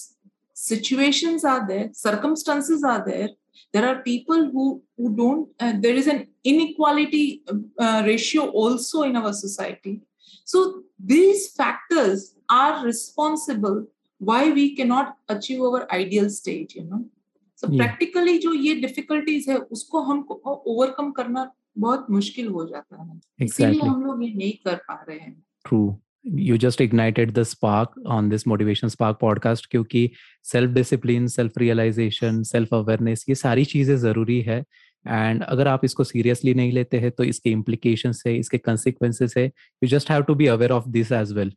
situations 0.63 1.45
are 1.51 1.61
there 1.69 1.85
circumstances 1.99 2.83
are 2.93 3.03
there 3.11 3.29
there 3.75 3.87
are 3.91 3.97
people 4.09 4.43
who 4.55 4.65
who 4.97 5.13
don't 5.21 5.65
uh, 5.65 5.73
there 5.85 6.01
is 6.03 6.09
an 6.15 6.21
inequality 6.53 7.25
uh, 7.85 8.03
ratio 8.11 8.49
also 8.63 9.07
in 9.11 9.21
our 9.23 9.33
society 9.45 9.95
So 10.48 10.84
these 11.14 11.48
factors 11.58 12.24
are 12.50 12.86
responsible 12.86 13.82
why 14.22 14.42
we 14.52 14.66
cannot 14.76 15.16
achieve 15.30 15.62
our 15.62 15.82
ideal 15.94 16.30
state 16.30 16.76
you 16.76 16.86
know 16.86 17.02
so 17.64 17.68
Yeah. 17.70 17.82
practically 17.82 18.38
जो 18.40 18.54
ये 18.54 18.76
difficulties 18.82 19.48
है 19.50 19.58
उसको 19.78 20.02
हमको 20.12 20.42
overcome 20.74 21.12
करना 21.18 21.50
बहुत 21.78 22.08
मुश्किल 22.12 22.48
हो 22.48 22.66
जाता 22.68 23.02
है 23.02 23.20
इसीलिए 23.46 23.46
एग्जैक्टली 23.46 23.90
हम 23.90 24.04
लोग 24.06 24.24
ये 24.24 24.34
नहीं 24.34 24.54
कर 24.66 24.76
पा 24.90 25.04
रहे 25.10 25.20
हैं 25.20 25.36
True. 25.70 25.86
You 26.26 26.58
just 26.58 26.82
ignited 26.84 27.32
the 27.38 27.44
spark 27.46 27.96
on 28.16 28.28
this 28.34 28.46
Motivation 28.50 28.92
Spark 28.92 29.18
podcast 29.24 29.66
क्योंकि 29.72 30.10
self 30.52 30.72
discipline 30.74 31.28
self 31.34 31.58
realization 31.58 32.42
self 32.52 32.74
awareness 32.74 33.26
ये 33.30 33.36
सारी 33.36 33.66
चीज़ें 33.74 33.96
ज़रूरी 33.98 34.40
है 34.42 34.64
एंड 35.08 35.44
अगर 35.44 35.68
आप 35.68 35.86
इसको 35.86 36.04
सीरियसली 36.04 36.54
नहीं 36.54 36.72
लेते 36.72 37.00
हैं 37.00 37.12
तो 37.12 37.24
इसके 37.24 37.50
इम्प्लीकेशन 37.50 38.14
है 38.28 38.38
इसके 38.38 38.58
कंसिक्वेंसेस 38.58 39.34
है 39.38 39.46
you 39.46 39.88
just 39.88 40.12
have 40.12 40.24
to 40.24 40.36
be 40.36 40.48
aware 40.48 40.72
of 40.72 40.90
this 40.90 41.12
as 41.12 41.32
well 41.32 41.54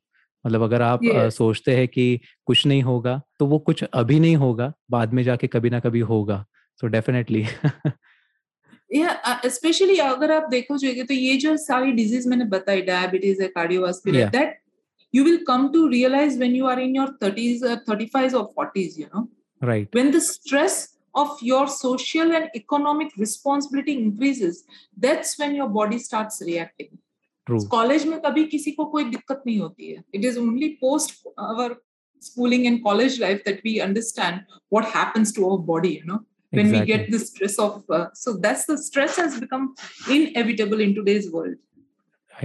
मतलब 0.46 0.62
अगर 0.62 0.82
आप 0.82 1.00
Yes. 1.02 1.30
सोचते 1.30 1.76
हैं 1.76 1.88
कि 1.88 2.20
कुछ 2.46 2.66
नहीं 2.66 2.82
होगा 2.82 3.20
तो 3.38 3.46
वो 3.46 3.58
कुछ 3.58 3.84
अभी 3.84 4.20
नहीं 4.20 4.36
होगा 4.36 4.72
बाद 4.90 5.12
में 5.12 5.22
जाके 5.22 5.46
कभी 5.46 5.70
ना 5.70 5.80
कभी 5.80 6.00
होगा। 6.00 6.44
सो 6.80 6.86
डेफिनेटली 6.86 7.44
या 8.94 9.40
स्पेशली 9.46 9.96
अगर 9.98 10.32
आप 10.32 10.48
देखो 10.50 10.76
जाएँगे 10.78 11.02
तो 11.02 11.14
ये 11.14 11.36
जो 11.36 11.56
सारी 11.56 11.92
डिज़ीज़ 11.92 12.28
मैंने 12.28 12.44
बताई 12.44 12.82
डायबिटीज़ 12.82 13.42
है 13.42 13.48
cardiovascular 13.48 14.28
that 14.28 14.58
you 15.14 15.24
will 15.24 15.44
come 15.48 15.68
to 15.68 15.86
realize 15.86 16.38
when 16.38 16.54
you 16.56 16.66
are 16.66 16.80
in 16.80 16.96
your 16.96 17.18
30s 17.24 17.64
or 17.64 17.76
35s 17.90 18.34
or 18.34 18.44
40s 18.60 18.98
you 18.98 19.08
know. 19.08 19.24
Right 19.62 19.96
when 19.98 20.12
the 20.14 20.22
stress 20.24 20.95
of 21.15 21.39
your 21.41 21.67
social 21.67 22.31
and 22.31 22.49
economic 22.55 23.15
responsibility 23.17 23.95
increases 24.01 24.63
that's 24.97 25.37
when 25.39 25.55
your 25.61 25.69
body 25.79 25.99
starts 26.09 26.41
reacting 26.49 26.97
true 27.47 27.59
college 27.69 28.05
में 28.07 28.19
कभी 28.21 28.43
किसी 28.47 28.71
को 28.71 28.85
कोई 28.85 29.03
दिक्कत 29.03 29.41
नहीं 29.47 29.57
होती 29.59 29.91
है 29.91 30.03
it 30.15 30.25
is 30.25 30.37
only 30.37 30.67
post 30.81 31.27
our 31.39 31.75
schooling 32.25 32.65
and 32.69 32.83
college 32.83 33.15
life 33.21 33.39
that 33.45 33.61
we 33.67 33.71
understand 33.83 34.41
what 34.75 34.85
happens 34.95 35.31
to 35.37 35.45
our 35.45 35.57
body 35.69 35.93
you 35.93 36.03
know 36.09 36.19
when 36.51 36.67
exactly. 36.67 36.81
we 36.81 36.89
get 36.89 37.07
the 37.13 37.19
stress 37.19 37.55
of 37.63 37.71
uh, 37.89 38.07
so 38.13 38.33
that's 38.43 38.65
the 38.65 38.77
stress 38.77 39.15
has 39.21 39.39
become 39.39 39.63
inevitable 40.17 40.83
in 40.85 40.93
today's 40.97 41.31
world 41.37 41.55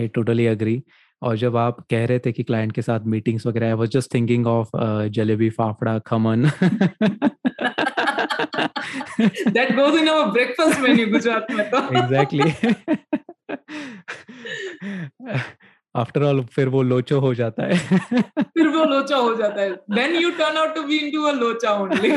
i 0.03 0.07
totally 0.21 0.47
agree 0.55 0.79
और 1.23 1.37
जब 1.39 1.57
आप 1.57 1.77
कह 1.91 2.05
रहे 2.07 2.19
थे 2.25 2.33
कि 2.33 2.43
client 2.43 2.73
के 2.73 2.83
साथ 2.83 3.07
meetings 3.13 3.47
वगैरह 3.47 3.67
I 3.67 3.73
was 3.81 3.91
just 3.91 4.13
thinking 4.15 4.47
of 4.47 4.71
jalebi 5.19 5.49
fafda 5.51 5.99
khaman 6.07 6.45
that 9.58 9.76
goes 9.80 10.00
in 10.02 10.10
our 10.14 10.32
breakfast 10.38 10.82
menu 10.86 11.08
gujarat 11.16 11.54
mein 11.60 11.72
to 11.76 11.84
exactly 12.04 12.52
after 15.96 16.24
all 16.24 16.42
फिर 16.56 16.70
वो 16.70 16.82
लोचो 16.82 17.20
हो 17.20 17.34
जाता 17.34 17.64
है 17.64 17.78
फिर 18.40 18.68
वो 18.68 18.84
लोचा 18.84 19.16
हो 19.16 19.36
जाता 19.36 19.62
है 19.62 19.72
then 19.96 20.16
you 20.16 20.30
turn 20.32 20.58
out 20.58 20.76
to 20.76 20.84
be 20.84 20.98
into 20.98 21.24
a 21.24 21.32
locha 21.32 21.72
only 21.72 22.12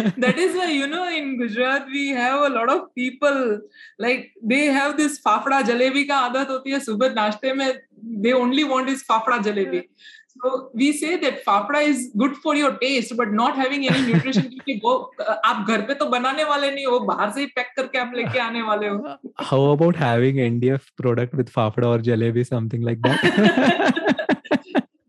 that 0.00 0.38
is 0.42 0.54
why 0.58 0.66
you 0.72 0.86
know 0.90 1.04
in 1.16 1.26
gujarat 1.40 1.88
we 1.94 2.02
have 2.18 2.42
a 2.44 2.50
lot 2.54 2.70
of 2.74 2.80
people 3.00 3.38
like 4.04 4.22
they 4.52 4.60
have 4.76 4.94
this 5.00 5.18
fafda 5.26 5.58
jalebi 5.70 6.04
ka 6.10 6.20
aadat 6.28 6.52
hoti 6.52 6.74
hai 6.76 6.80
subah 6.86 7.10
nashte 7.18 7.46
mein 7.60 7.78
they 8.24 8.34
only 8.40 8.64
want 8.72 8.92
is 8.94 9.04
fafda 9.10 9.38
jalebi 9.48 9.82
So 10.32 10.70
we 10.72 10.92
say 10.92 11.16
that 11.16 11.44
fafda 11.44 11.82
is 11.82 12.10
good 12.16 12.36
for 12.36 12.54
your 12.54 12.76
taste, 12.78 13.16
but 13.16 13.32
not 13.32 13.56
having 13.56 13.86
any 13.88 14.02
nutrition 14.12 14.44
क्योंकि 14.50 14.80
वो 14.84 14.92
आप 15.44 15.64
घर 15.68 15.80
पे 15.86 15.94
तो 16.02 16.06
बनाने 16.10 16.44
वाले 16.50 16.70
नहीं 16.70 16.86
हो 16.86 17.00
बाहर 17.08 17.30
से 17.30 17.40
ही 17.40 17.46
पैक 17.56 17.72
करके 17.76 17.98
आप 17.98 18.12
लेके 18.16 18.38
आने 18.38 18.62
वाले 18.62 18.88
हो. 18.88 19.16
How 19.50 19.62
about 19.72 19.96
having 19.96 20.36
NDF 20.44 20.86
product 21.02 21.34
with 21.34 21.50
fafda 21.52 21.86
or 21.86 21.98
jalebi, 21.98 22.46
something 22.46 22.82
like 22.82 23.02
that? 23.02 23.18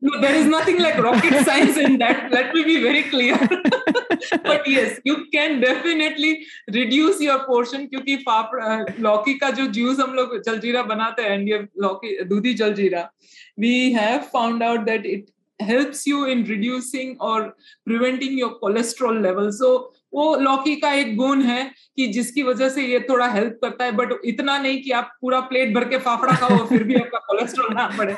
no, 0.02 0.22
there 0.22 0.36
is 0.36 0.48
nothing 0.48 0.80
like 0.80 0.98
rocket 0.98 1.46
science 1.46 1.78
in 1.78 2.00
that. 2.00 2.32
Let 2.32 2.56
me 2.56 2.64
be 2.64 2.82
very 2.82 3.04
clear. 3.04 3.38
But 4.48 4.68
yes 4.68 5.00
you 5.08 5.16
can 5.34 5.60
definitely 5.62 6.34
reduce 6.70 7.22
your 7.22 7.38
portion 7.48 7.86
क्योंकि 7.88 8.18
लौकी 9.02 9.34
का 9.34 9.50
जो 9.50 9.66
juice 9.80 10.00
हम 10.00 10.14
लोग 10.14 10.38
जलजीरा 10.42 10.84
बनाते 10.84 11.22
हैं 11.22 11.32
and 11.32 11.68
lauki, 11.82 12.24
dudhi 12.24 12.54
jaljeera 12.54 13.10
we 13.60 13.92
have 13.92 14.20
found 14.34 14.64
out 14.64 14.80
that 14.86 15.06
it 15.06 15.26
helps 15.60 16.08
you 16.08 16.26
in 16.26 16.44
reducing 16.46 17.22
और 17.22 17.42
preventing 17.86 18.40
your 18.40 18.50
cholesterol 18.62 19.22
level 19.24 19.50
so 19.52 19.68
वो 20.14 20.36
लौकी 20.36 20.76
का 20.76 20.92
एक 20.94 21.16
गुण 21.18 21.42
है 21.42 21.64
कि 21.96 22.08
जिसकी 22.08 22.44
वजह 22.44 22.70
से 22.70 22.86
ये 22.86 23.00
थोड़ा 23.10 23.28
हेल्प 23.32 23.60
करता 23.64 23.86
है 23.86 23.92
बट 23.92 24.14
इतना 24.26 24.58
नहीं 24.58 24.82
कि 24.82 24.92
आप 24.92 25.12
पूरा 25.22 25.40
प्लेट 25.52 25.74
भर 25.76 25.84
के 25.90 25.98
फाफड़ा 26.08 26.36
खाओ 26.36 26.66
फिर 26.68 26.84
भी 26.84 26.96
आपका 26.96 27.20
कोलेस्ट्रॉल 27.28 27.74
ना 27.74 27.88
बढ़े। 27.98 28.16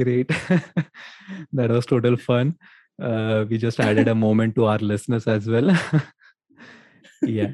Great 0.00 0.32
that 0.52 1.70
was 1.70 1.86
total 1.88 2.16
fun 2.16 2.52
uh, 3.00 3.46
we 3.50 3.58
just 3.58 3.80
added 3.80 4.08
a 4.08 4.14
moment 4.14 4.54
to 4.54 4.64
our 4.64 4.78
listeners 4.78 5.26
as 5.26 5.48
well. 5.48 5.76
Yeah. 7.28 7.52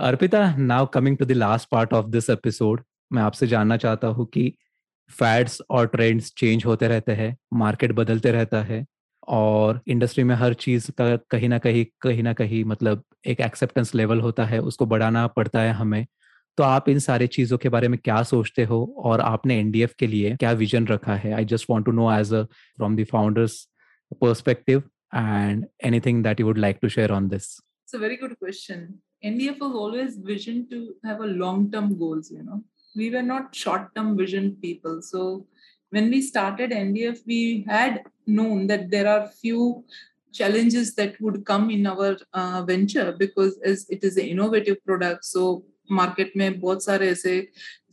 Arpita 0.00 0.58
now 0.58 0.86
coming 0.86 1.16
to 1.16 1.24
the 1.24 1.34
last 1.34 1.70
part 1.74 1.92
of 1.92 2.12
this 2.12 2.36
episode 2.36 2.78
मैं 3.12 3.22
आपसे 3.22 3.46
जानना 3.46 3.76
चाहता 3.76 4.08
हूँ 4.08 4.26
कि 4.26 4.56
फैड्स 5.10 5.62
और 5.70 5.86
ट्रेंड्स 5.86 6.34
चेंज 6.38 6.64
होते 6.64 6.88
रहते 6.88 7.12
हैं 7.12 7.36
मार्केट 7.54 7.92
बदलते 7.92 8.32
रहता 8.32 8.62
है 8.62 8.86
और 9.28 9.80
इंडस्ट्री 9.86 10.24
में 10.24 10.34
हर 10.34 10.54
चीज़ 10.54 10.90
का 10.90 11.16
कहीं 11.16 11.48
ना 11.48 11.58
कहीं 11.58 11.86
कहीं 12.00 12.22
ना 12.22 12.32
कहीं 12.32 12.64
मतलब 12.64 13.04
एक 13.26 13.40
एक्सेप्टेंस 13.40 13.94
लेवल 13.94 14.20
होता 14.20 14.44
है 14.44 14.58
उसको 14.58 14.86
बढ़ाना 14.86 15.26
पड़ता 15.26 15.60
है 15.60 15.72
हमें। 15.72 16.06
तो 16.56 16.64
आप 16.64 16.88
इन 16.88 16.98
सारी 16.98 17.26
चीज़ों 17.26 17.58
के 17.58 17.68
बारे 17.68 17.88
में 17.88 17.98
क्या 18.04 18.22
सोचते 18.22 18.64
हो 18.64 18.94
और 18.98 19.20
आपने 19.20 19.58
एनडीएफ 19.58 19.94
के 19.98 20.06
लिए 20.06 20.36
क्या 20.36 20.52
विजन 20.52 20.86
रखा 20.86 21.14
है? 21.14 21.32
I 21.32 21.44
just 21.44 21.66
want 21.70 21.86
to 21.86 21.92
know 21.92 22.12
as 22.12 22.34
a 22.34 22.42
from 22.42 22.96
the 22.96 23.04
founders 23.04 23.68
perspective 24.19 24.83
and 25.11 25.67
anything 25.81 26.21
that 26.21 26.39
you 26.39 26.45
would 26.45 26.57
like 26.57 26.79
to 26.81 26.89
share 26.89 27.11
on 27.11 27.27
this 27.27 27.59
it's 27.85 27.93
a 27.93 27.99
very 27.99 28.17
good 28.17 28.37
question 28.39 28.99
ndf 29.23 29.59
was 29.59 29.75
always 29.83 30.17
vision 30.17 30.67
to 30.69 30.93
have 31.03 31.19
a 31.21 31.31
long 31.43 31.69
term 31.71 31.97
goals 31.97 32.31
you 32.31 32.43
know 32.43 32.63
we 32.95 33.09
were 33.09 33.21
not 33.21 33.55
short 33.55 33.93
term 33.95 34.17
vision 34.17 34.57
people. 34.61 35.01
So 35.01 35.45
when 35.89 36.09
we 36.09 36.21
started 36.21 36.71
NDF, 36.71 37.19
we 37.25 37.65
had 37.67 38.03
known 38.27 38.67
that 38.67 38.89
there 38.89 39.07
are 39.07 39.27
few 39.27 39.83
challenges 40.31 40.95
that 40.95 41.19
would 41.19 41.45
come 41.45 41.69
in 41.69 41.85
our 41.85 42.17
uh, 42.33 42.63
venture 42.65 43.13
because 43.17 43.59
as 43.65 43.85
it 43.89 44.03
is 44.03 44.17
an 44.17 44.25
innovative 44.25 44.83
product, 44.85 45.25
so 45.25 45.63
market 45.89 46.31
में 46.37 46.59
बहुत 46.59 46.83
सारे 46.83 47.09
ऐसे 47.11 47.47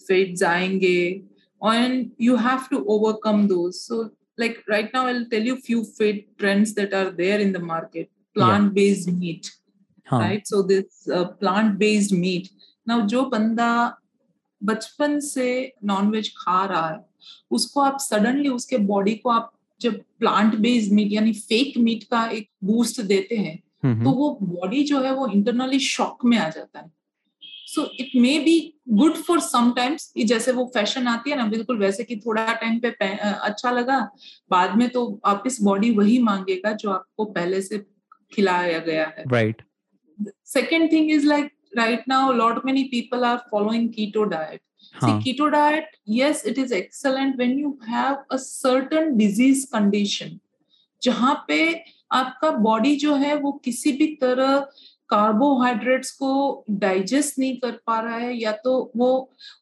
fates 0.08 0.42
आएंगे 0.42 1.24
and 1.60 2.12
you 2.18 2.36
have 2.36 2.70
to 2.70 2.84
overcome 2.86 3.48
those. 3.48 3.84
So 3.84 4.10
like 4.37 4.63
right 4.67 4.91
now, 4.93 5.07
I'll 5.07 5.25
tell 5.25 5.41
you 5.41 5.57
few 5.57 5.83
fate 5.83 6.37
trends 6.37 6.73
that 6.75 6.93
are 6.93 7.11
there 7.11 7.39
in 7.39 7.51
the 7.51 7.59
market. 7.59 8.09
Plant-based 8.35 9.07
yeah. 9.07 9.13
meat, 9.13 9.51
huh. 10.07 10.17
right? 10.17 10.47
So 10.47 10.63
this 10.63 11.07
uh, 11.07 11.25
plant-based 11.25 12.11
meat. 12.11 12.49
Now, 12.85 13.05
जो 13.07 13.25
बंदा 13.29 13.97
बचपन 14.61 15.19
से 15.19 15.73
nonveg 15.85 16.29
खा 16.37 16.65
रहा 16.65 16.87
है 16.89 16.99
उसको 17.51 17.81
आप 17.81 17.97
suddenly 18.01 18.49
उसके 18.49 18.77
बॉडी 18.77 19.15
को 19.15 19.29
आप 19.29 19.51
जब 19.81 19.99
प्लांट 20.19 20.55
बेस्ड 20.55 20.91
मीट 20.91 21.11
यानी 21.11 21.33
फेक 21.33 21.77
मीट 21.77 22.03
का 22.03 22.25
एक 22.37 22.49
बूस्ट 22.63 23.01
देते 23.01 23.37
हैं 23.37 24.03
तो 24.03 24.11
वो 24.11 24.29
बॉडी 24.43 24.83
जो 24.83 25.01
है 25.03 25.13
वो 25.15 25.27
इंटरनली 25.27 25.79
शॉक 25.79 26.25
में 26.25 26.37
आ 26.37 26.49
जाता 26.49 26.79
है 26.79 26.91
so 27.67 27.85
it 27.99 28.11
may 28.15 28.37
be 28.39 28.57
good 28.89 29.15
for 29.17 29.39
sometimes 29.39 30.11
जैसे 30.25 30.51
वो 30.51 30.65
फ़ैशन 30.73 31.07
आती 31.07 31.29
है 31.29 31.37
ना 31.37 31.45
बिल्कुल 31.47 31.77
वैसे 31.79 32.03
कि 32.03 32.15
थोड़ा 32.25 32.53
टाइम 32.53 32.79
पे 32.79 32.89
अच्छा 33.21 33.71
लगा 33.71 33.99
बाद 34.51 34.75
में 34.77 34.89
तो 34.89 35.07
वापिस 35.25 35.61
बॉडी 35.61 35.91
वही 35.91 36.17
मांगेगा 36.23 36.71
जो 36.73 36.89
आपको 36.89 37.25
पहले 37.25 37.61
से 37.61 37.77
खिलाया 38.33 38.79
गया 38.79 39.05
है। 39.17 39.23
Right 39.31 39.61
second 40.45 40.91
thing 40.91 41.11
is 41.11 41.27
like 41.27 41.51
right 41.77 42.03
now 42.09 42.31
lot 42.33 42.65
many 42.65 42.83
people 42.83 43.23
are 43.23 43.37
following 43.51 43.89
keto 43.89 44.23
diet 44.23 44.61
keto 45.23 45.47
diet 45.47 45.91
yes 46.09 46.45
it 46.45 46.57
is 46.57 46.73
excellent 46.73 47.35
when 47.37 47.59
you 47.59 47.77
have 47.89 48.15
a 48.31 48.37
certain 48.37 49.15
disease 49.17 49.65
condition 49.67 50.39
जहाँ 51.01 51.33
पे 51.47 51.63
आपका 52.11 52.49
बॉडी 52.59 52.95
जो 52.95 53.15
है 53.15 53.35
वो 53.35 53.51
किसी 53.65 53.91
भी 53.91 54.07
तरह 54.15 54.67
कार्बोहाइड्रेट्स 55.13 56.11
को 56.11 56.31
डाइजेस्ट 56.79 57.39
नहीं 57.39 57.57
कर 57.57 57.71
पा 57.87 57.99
रहा 57.99 58.15
है 58.17 58.33
या 58.35 58.51
तो 58.63 58.71
वो 58.97 59.09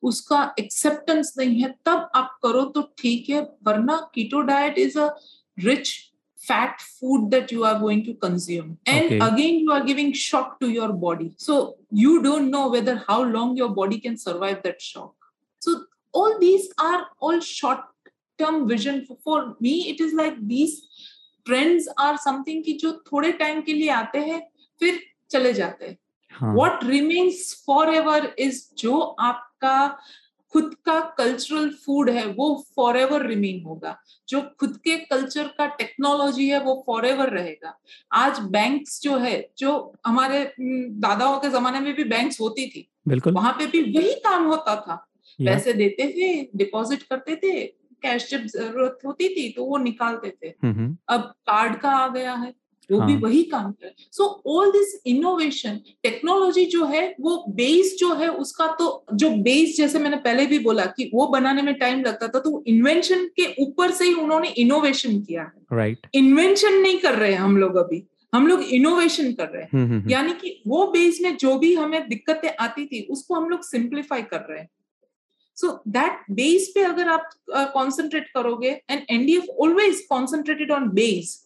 उसका 0.04 0.43
एक्सेप्टेंस 0.60 1.34
नहीं 1.38 1.62
है 1.62 1.70
तब 1.86 2.10
आप 2.16 2.38
करो 2.43 2.64
तो 2.76 2.82
ठीक 2.97 3.30
है 3.30 3.41
वरना 3.68 3.97
keto 4.16 4.41
diet 4.49 4.78
is 4.80 4.97
a 4.99 5.10
rich 5.58 5.91
fat 6.39 6.82
food 6.82 7.30
that 7.32 7.54
you 7.54 7.64
are 7.64 7.78
going 7.80 8.06
to 8.06 8.14
consume 8.22 8.76
and 8.88 9.22
again 9.24 9.56
you 9.56 9.72
are 9.72 9.84
giving 9.86 10.14
shock 10.22 10.58
to 10.62 10.68
your 10.70 10.91
body 11.04 11.32
so 11.39 11.58
you 11.95 12.18
don't 12.20 12.52
know 12.52 12.70
whether 12.70 13.02
how 13.10 13.24
long 13.28 13.60
your 13.60 13.70
body 13.74 13.97
can 13.99 14.16
survive 14.18 14.62
that 14.64 14.82
shock 14.82 15.30
so 15.62 15.76
all 16.14 16.38
these 16.39 16.70
are 16.82 17.06
all 17.24 17.39
short 17.45 18.10
term 18.39 18.64
vision 18.66 19.02
for 19.26 19.56
me 19.62 19.74
it 19.89 20.02
is 20.02 20.16
like 20.16 20.39
these 20.47 20.82
trends 21.45 21.88
are 21.99 22.18
something 22.24 22.64
की 22.64 22.74
जो 22.82 22.91
थोड़े 23.12 23.32
time 23.34 23.62
के 23.62 23.74
लिए 23.74 23.89
आते 23.91 24.20
हैं 24.22 24.41
फिर 24.82 24.99
chale 25.32 25.54
जाते 25.54 25.98
hain 26.32 26.56
what 26.56 26.84
what 26.84 27.32
for 27.66 27.94
ever 27.96 28.34
is 28.40 28.64
जो 28.78 29.00
आपका 29.00 29.98
खुद 30.54 30.74
का 30.86 31.00
कल्चरल 31.18 31.70
फ़ूड 31.86 32.10
है 32.10 32.26
वो 32.28 32.48
फॉर 32.76 32.98
एवर 32.98 33.26
रिमेन 33.26 33.64
होगा। 33.66 33.96
जो 34.30 34.42
खुद 34.60 34.76
के 34.78 34.96
कल्चर 35.06 35.48
का 35.58 35.66
टेक्नोलॉजी 35.76 36.48
है 36.50 36.60
वो 36.60 36.74
फॉर 36.88 37.06
एवर 37.06 37.30
रहेगा। 37.30 37.74
आज 38.14 38.40
बैंक्स 38.52 39.02
जो 39.02 39.18
है 39.18 39.36
जो 39.58 39.94
हमारे 40.06 40.44
दादाओं 40.60 41.40
के 41.40 41.50
जमाने 41.50 41.80
में 41.80 41.94
भी 41.94 42.04
बैंक्स 42.06 42.40
होती 42.42 42.68
थी 42.70 42.88
बिल्कुल। 43.08 43.34
वहाँ 43.34 43.54
पे 43.54 43.66
भी 43.68 43.82
वही 43.92 44.14
काम 44.22 44.46
होता 44.46 44.76
था। 44.78 44.96
पैसे 45.40 45.74
देते 45.74 46.08
थे 46.08 46.50
डिपॉजिट 46.56 47.04
करते 47.04 47.36
थे 47.36 47.66
कैश 48.04 48.30
जब 48.30 48.46
ज़रूरत 48.48 49.00
होती 49.06 49.30
थी 49.30 49.50
तो 49.52 49.66
वो 49.66 49.78
निकालते 49.78 50.30
थे। 50.44 50.50
अब 51.10 51.22
कार्ड 51.48 51.80
का 51.82 51.90
आ 51.90 52.08
गया 52.08 52.34
है। 52.34 52.54
वो 52.90 53.00
हाँ. 53.00 53.08
भी 53.08 53.16
वही 53.18 53.42
काम 53.46 53.72
करे 53.72 53.94
so 54.12 54.26
all 54.50 54.72
this 54.72 54.94
innovation 55.08 55.80
technology 56.04 56.66
जो 56.68 56.86
है 56.86 57.04
वो 57.20 57.38
बेस 57.56 57.96
जो 58.00 58.14
है 58.16 58.30
उसका 58.38 58.68
तो 58.80 58.88
जो 59.14 59.30
बेस 59.42 59.76
जैसे 59.78 60.00
मैंने 60.00 60.18
पहले 60.20 60.46
भी 60.46 60.60
बोला 60.60 60.86
कि 60.88 61.10
वो 61.14 61.28
बनाने 61.30 61.62
में 61.62 61.74
टाइम 61.76 62.02
लगता 62.02 62.28
था 62.28 62.40
तो 62.40 62.64
इन्वेंशन 62.68 63.26
के 63.36 63.54
ऊपर 63.62 63.92
से 63.92 64.06
ही 64.06 64.14
उन्होंने 64.16 64.50
इनोवेशन 64.58 65.20
किया 65.20 65.44
है 65.44 65.78
राइट 65.78 65.98
right. 65.98 66.16
इन्वेंशन 66.16 66.82
नहीं 66.82 66.98
कर 67.00 67.16
रहे 67.16 67.32
हैं 67.32 67.40
हम 67.40 67.58
लोग 67.58 67.76
अभी 67.78 68.04
हम 68.34 68.48
लोग 68.48 68.62
इनोवेशन 68.64 69.32
कर 69.34 69.48
रहे 69.48 69.62
हैं 69.62 69.70
हम्म, 69.74 69.84
हम्म, 69.84 69.98
हम्म। 69.98 70.10
यानी 70.12 70.34
कि 70.34 70.62
वो 70.68 70.86
बेस 70.92 71.20
में 71.22 71.36
जो 71.38 71.58
भी 71.60 71.74
हमें 71.76 72.08
दिक्कतें 72.10 72.50
आती 72.60 72.86
थी 72.86 73.02
उसको 73.12 73.36
हम 73.36 73.50
लोग 73.50 73.64
सिंप्लीफाई 73.64 74.22
कर 74.24 74.46
रहे 74.50 74.60
हैं 74.60 74.70
सो 75.58 75.72
दैट 75.90 76.20
बेस 76.32 76.72
पे 76.76 76.84
अगर 76.84 77.08
आप 77.10 77.30
कॉन्सेंट्रेट 77.50 78.24
uh, 78.24 78.30
करोगे 78.34 78.70
and 78.90 79.02
NDF 79.10 79.48
always 79.60 80.06
concentrated 80.10 80.72
on 80.72 80.90
base 80.92 81.38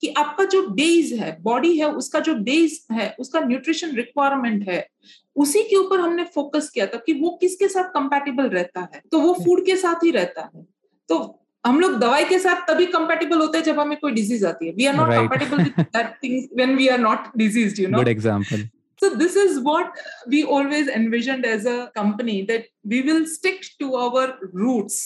कि 0.00 0.08
आपका 0.18 0.44
जो 0.44 0.66
बेस 0.68 1.12
है 1.12 1.36
बॉडी 1.42 1.76
है 1.78 1.90
उसका 1.92 2.20
जो 2.20 2.34
बेस 2.34 2.86
है 2.92 3.16
उसका 3.20 3.40
न्यूट्रिशन 3.40 3.94
रिक्वायरमेंट 3.96 4.68
है 4.68 4.86
उसी 5.36 5.62
के 5.62 5.76
ऊपर 5.76 6.00
हमने 6.00 6.24
फोकस 6.24 6.70
किया 6.70 6.86
था 6.86 6.98
कि 7.06 7.12
वो 7.12 7.30
किसके 7.40 7.68
साथ 7.68 7.84
कंपैटिबल 7.84 8.48
रहता 8.48 8.80
है? 8.80 9.02
तो 9.12 9.20
वो 9.20 9.32
फ़ूड 9.44 9.64
के 9.66 9.76
साथ 9.76 10.04
ही 10.04 10.10
रहता 10.10 10.50
है। 10.54 10.66
तो 11.08 11.18
हम 11.66 11.80
लोग 11.80 11.98
दवाई 12.00 12.24
के 12.24 12.38
साथ 12.38 12.66
तभी 12.68 12.86
कंपेटेबल 12.86 13.38
होते 13.38 13.58
हैं 13.58 13.64
जब 13.64 13.80
हमें 13.80 13.98
कोई 13.98 14.12
डिज़ीज़ 14.12 14.46
आती 14.46 14.66
है। 14.66 14.72
We 14.72 14.86
are 14.86 14.94
not. 14.96 15.12
Compatible 15.12 15.62
with 15.62 15.80
that 15.80 16.12
things 16.24 16.48
when 16.56 16.74
we 16.76 16.88
are 16.88 16.98
not 16.98 17.18
diseased 17.36 17.80
you 17.80 17.88
know 17.88 17.98
good 17.98 18.08
example 18.08 18.68
So 19.02 19.08
this 19.20 19.36
is 19.40 19.52
what 19.66 20.00
we 20.32 20.40
always 20.54 20.88
envisioned 20.94 21.46
as 21.50 21.66
a 21.66 21.76
company 21.98 22.34
that 22.48 22.64
we 22.84 22.98
will 23.06 23.22
stick 23.26 23.62
to 23.82 23.86
our 23.96 24.24
roots 24.62 24.98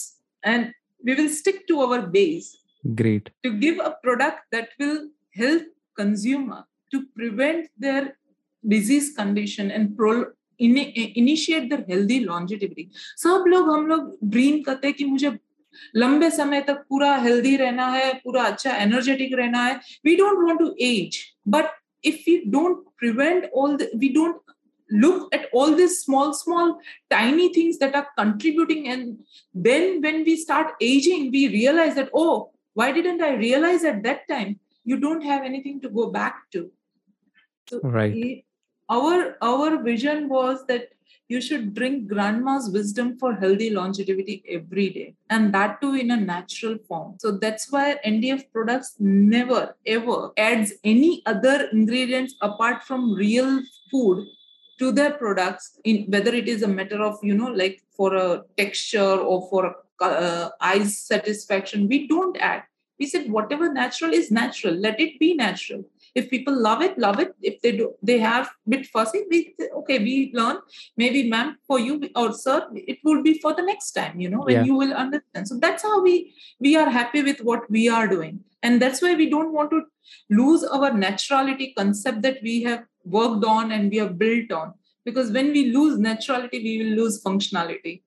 and 0.43 0.73
we 1.03 1.15
will 1.19 1.29
stick 1.29 1.61
to 1.69 1.77
our 1.85 1.99
base. 2.15 2.49
Great 3.00 3.28
to 3.46 3.52
give 3.64 3.80
a 3.86 3.90
product 4.04 4.44
that 4.56 4.68
will 4.82 4.98
help 5.40 5.62
consumer 6.00 6.60
to 6.94 7.00
prevent 7.20 7.66
their 7.86 8.02
disease 8.64 9.10
condition 9.18 9.70
and 9.70 9.96
pro- 9.98 10.30
ini- 10.60 11.12
initiate 11.22 11.68
their 11.72 11.84
healthy 11.90 12.18
longevity 12.24 12.88
सब 13.24 13.44
लोग 13.48 13.70
हम 13.70 13.86
लोग 13.86 14.16
dream 14.32 14.60
करते 14.62 14.86
हैं 14.86 14.96
कि 14.96 15.04
मुझे 15.04 15.30
लंबे 15.96 16.30
समय 16.30 16.60
तक 16.68 16.84
पूरा 16.88 17.14
हेल्दी 17.26 17.56
रहना 17.56 17.86
है 17.92 18.12
पूरा 18.24 18.42
अच्छा 18.44 18.76
एनर्जेटिक 18.76 19.34
रहना 19.38 19.64
है 19.64 19.74
we 20.06 20.16
don't 20.16 20.44
want 20.44 20.58
to 20.58 20.74
as 20.86 21.20
but 21.56 21.76
if 22.08 22.20
we 22.26 22.34
don't 22.52 22.78
prevent 23.00 23.42
all 23.60 23.72
the 23.80 23.86
we 24.02 24.08
don't 24.12 24.52
look 24.90 25.34
at 25.38 25.42
all 25.58 25.74
these 25.80 25.96
small 26.04 26.30
small 26.36 26.70
tiny 27.14 27.48
things 27.56 27.80
that 27.82 27.96
are 27.98 28.06
contributing 28.20 28.86
and 28.92 29.10
then 29.66 29.84
when 30.06 30.22
we 30.28 30.36
start 30.44 30.70
aging 30.86 31.26
we 31.34 31.42
realize 31.56 31.98
that 31.98 32.08
oh 32.22 32.30
why 32.75 32.91
didn't 32.97 33.21
i 33.29 33.33
realize 33.35 33.83
at 33.83 34.01
that 34.03 34.27
time 34.29 34.59
you 34.83 34.97
don't 35.05 35.29
have 35.31 35.43
anything 35.51 35.81
to 35.81 35.89
go 35.89 36.09
back 36.11 36.41
to 36.51 36.71
so 37.69 37.79
Right. 37.83 38.45
our 38.89 39.37
our 39.41 39.81
vision 39.83 40.29
was 40.29 40.65
that 40.67 40.89
you 41.27 41.41
should 41.41 41.73
drink 41.73 42.07
grandma's 42.07 42.69
wisdom 42.69 43.17
for 43.21 43.33
healthy 43.33 43.69
longevity 43.71 44.43
every 44.57 44.89
day 44.97 45.15
and 45.29 45.53
that 45.53 45.79
too 45.81 45.93
in 45.95 46.11
a 46.11 46.17
natural 46.17 46.77
form 46.87 47.15
so 47.19 47.31
that's 47.45 47.71
why 47.71 47.85
ndf 48.05 48.43
products 48.51 48.95
never 48.99 49.75
ever 49.87 50.31
adds 50.37 50.73
any 50.83 51.23
other 51.25 51.57
ingredients 51.71 52.35
apart 52.41 52.83
from 52.83 53.13
real 53.13 53.61
food 53.91 54.25
to 54.79 54.91
their 54.91 55.13
products 55.23 55.79
in 55.83 56.05
whether 56.09 56.33
it 56.33 56.47
is 56.47 56.61
a 56.61 56.67
matter 56.67 57.01
of 57.01 57.17
you 57.23 57.33
know 57.33 57.51
like 57.63 57.81
for 57.97 58.15
a 58.15 58.43
texture 58.57 59.15
or 59.31 59.47
for 59.49 59.75
uh, 60.01 60.49
eyes 60.61 60.97
satisfaction 60.97 61.87
we 61.87 62.07
don't 62.07 62.37
add. 62.37 62.63
We 62.97 63.07
said 63.07 63.29
whatever 63.29 63.71
natural 63.73 64.13
is 64.13 64.31
natural. 64.31 64.73
Let 64.73 65.01
it 65.01 65.19
be 65.19 65.33
natural. 65.35 65.83
If 66.13 66.29
people 66.29 66.57
love 66.57 66.81
it 66.81 66.97
love 66.97 67.19
it. 67.19 67.33
If 67.41 67.61
they 67.61 67.73
do 67.75 67.93
they 68.01 68.19
have 68.19 68.49
bit 68.67 68.85
fussy 68.85 69.23
we 69.29 69.53
okay 69.79 69.99
we 69.99 70.31
learn. 70.33 70.59
Maybe 70.95 71.29
ma'am 71.29 71.57
for 71.67 71.77
you 71.79 72.09
or 72.15 72.31
sir 72.31 72.67
it 72.73 72.99
will 73.03 73.21
be 73.21 73.37
for 73.39 73.53
the 73.53 73.63
next 73.63 73.91
time 73.91 74.19
you 74.19 74.29
know 74.29 74.39
when 74.41 74.55
Yeah. 74.55 74.63
you 74.63 74.75
will 74.75 74.93
understand. 74.93 75.49
So 75.49 75.57
that's 75.59 75.83
how 75.83 76.01
we 76.01 76.33
we 76.59 76.77
are 76.77 76.89
happy 76.89 77.21
with 77.21 77.41
what 77.41 77.69
we 77.69 77.89
are 77.89 78.07
doing. 78.07 78.39
And 78.63 78.81
that's 78.81 79.01
why 79.01 79.13
we 79.15 79.29
don't 79.29 79.51
want 79.51 79.71
to 79.71 79.81
lose 80.29 80.63
our 80.63 80.91
naturality 80.91 81.75
concept 81.75 82.21
that 82.21 82.37
we 82.41 82.63
have 82.63 82.85
worked 83.03 83.43
on 83.43 83.71
and 83.73 83.91
we 83.91 83.97
have 83.97 84.17
built 84.17 84.51
on. 84.53 84.73
Because 85.03 85.31
when 85.31 85.51
we 85.51 85.71
lose 85.71 85.99
naturality 85.99 86.63
we 86.63 86.77
will 86.81 86.95
lose 87.03 87.21
functionality 87.21 88.01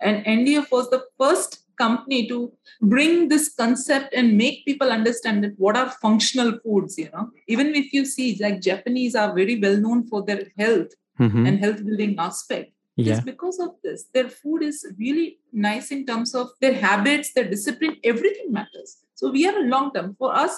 and 0.00 0.24
ndf 0.24 0.70
was 0.70 0.88
the 0.90 1.02
first 1.18 1.58
company 1.76 2.26
to 2.28 2.52
bring 2.82 3.28
this 3.28 3.44
concept 3.62 4.12
and 4.14 4.36
make 4.36 4.64
people 4.66 4.90
understand 4.98 5.42
that 5.44 5.54
what 5.64 5.76
are 5.76 5.90
functional 6.02 6.50
foods 6.62 6.98
you 6.98 7.08
know. 7.14 7.30
Even 7.48 7.74
if 7.74 7.92
you 7.94 8.04
see 8.04 8.36
like 8.40 8.60
japanese 8.60 9.14
are 9.14 9.34
very 9.34 9.58
well 9.64 9.78
known 9.84 10.06
for 10.10 10.22
their 10.28 10.42
health 10.58 10.92
Mhm. 11.18 11.46
and 11.48 11.58
health 11.64 11.80
building 11.86 12.14
aspect. 12.18 12.72
Yeah. 12.96 13.20
because 13.26 13.58
of 13.64 13.70
this 13.84 14.00
their 14.14 14.28
food 14.28 14.62
is 14.62 14.78
really 14.98 15.38
nice 15.66 15.86
in 15.94 16.00
terms 16.08 16.34
of 16.40 16.48
their 16.62 16.74
habits 16.86 17.28
their 17.36 17.48
discipline 17.54 17.94
everything 18.10 18.48
matters. 18.56 18.90
So 19.14 19.30
we 19.36 19.46
are 19.50 19.56
a 19.60 19.66
long 19.74 19.86
term. 19.94 20.08
For 20.18 20.30
us 20.44 20.54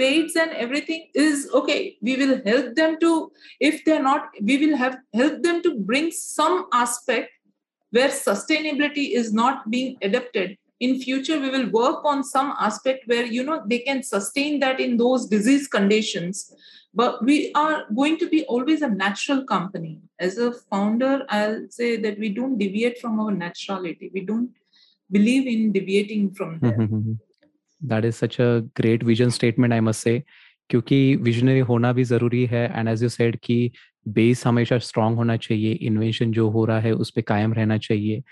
fates 0.00 0.36
and 0.42 0.50
everything 0.64 1.00
is 1.14 1.48
okay. 1.60 1.96
We 2.08 2.16
will 2.20 2.34
help 2.50 2.66
them 2.80 2.92
to 3.04 3.10
if 3.68 3.84
they're 3.86 4.02
not 4.10 4.22
we 4.50 4.58
will 4.62 4.76
have 4.82 4.98
help 5.20 5.42
them 5.46 5.62
to 5.66 5.70
bring 5.92 6.10
some 6.10 6.56
aspect 6.82 7.30
where 7.90 8.08
sustainability 8.08 9.14
is 9.14 9.32
not 9.32 9.70
being 9.70 9.96
adapted. 10.02 10.56
In 10.80 11.00
future 11.00 11.40
we 11.40 11.50
will 11.50 11.70
work 11.70 12.04
on 12.04 12.22
some 12.22 12.54
aspect 12.58 13.06
where 13.06 13.24
you 13.24 13.42
know 13.42 13.62
they 13.66 13.80
can 13.80 14.02
sustain 14.02 14.60
that 14.60 14.78
in 14.80 14.96
those 14.96 15.26
disease 15.26 15.66
conditions. 15.66 16.52
But 16.94 17.24
we 17.24 17.52
are 17.54 17.84
going 17.94 18.18
to 18.18 18.28
be 18.28 18.44
always 18.44 18.82
a 18.82 18.88
natural 18.88 19.44
company. 19.44 20.00
As 20.18 20.38
a 20.38 20.52
founder 20.52 21.24
i'll 21.28 21.66
say 21.70 21.96
that 21.96 22.18
we 22.18 22.28
don't 22.28 22.58
deviate 22.58 22.98
from 22.98 23.18
our 23.20 23.32
naturality. 23.32 24.12
We 24.12 24.20
don't 24.20 24.50
believe 25.10 25.46
in 25.46 25.72
deviating 25.72 26.34
from 26.34 26.60
that. 26.60 27.18
That 27.80 28.04
is 28.04 28.16
such 28.16 28.40
a 28.40 28.64
great 28.74 29.04
vision 29.04 29.30
statement 29.30 29.72
i 29.72 29.80
must 29.80 30.00
say. 30.00 30.24
क्योंकि 30.70 31.16
visionary 31.22 31.60
होना 31.60 31.92
भी 31.92 32.04
ज़रूरी 32.04 32.44
है 32.46 32.64
and 32.76 32.88
as 32.88 33.02
you 33.02 33.08
said 33.08 33.36
कि 33.44 33.70
base 34.08 34.46
हमेशा 34.46 34.78
strong 34.80 35.16
होना 35.16 35.36
चाहिए 35.38 35.72
invention 35.72 36.32
जो 36.32 36.48
हो 36.50 36.64
रहा 36.64 36.80
है 36.80 36.92
उस 36.94 37.10
पर 37.10 37.22
कायम 37.22 37.52
रहना 37.54 37.78
चाहिए। 37.78 38.22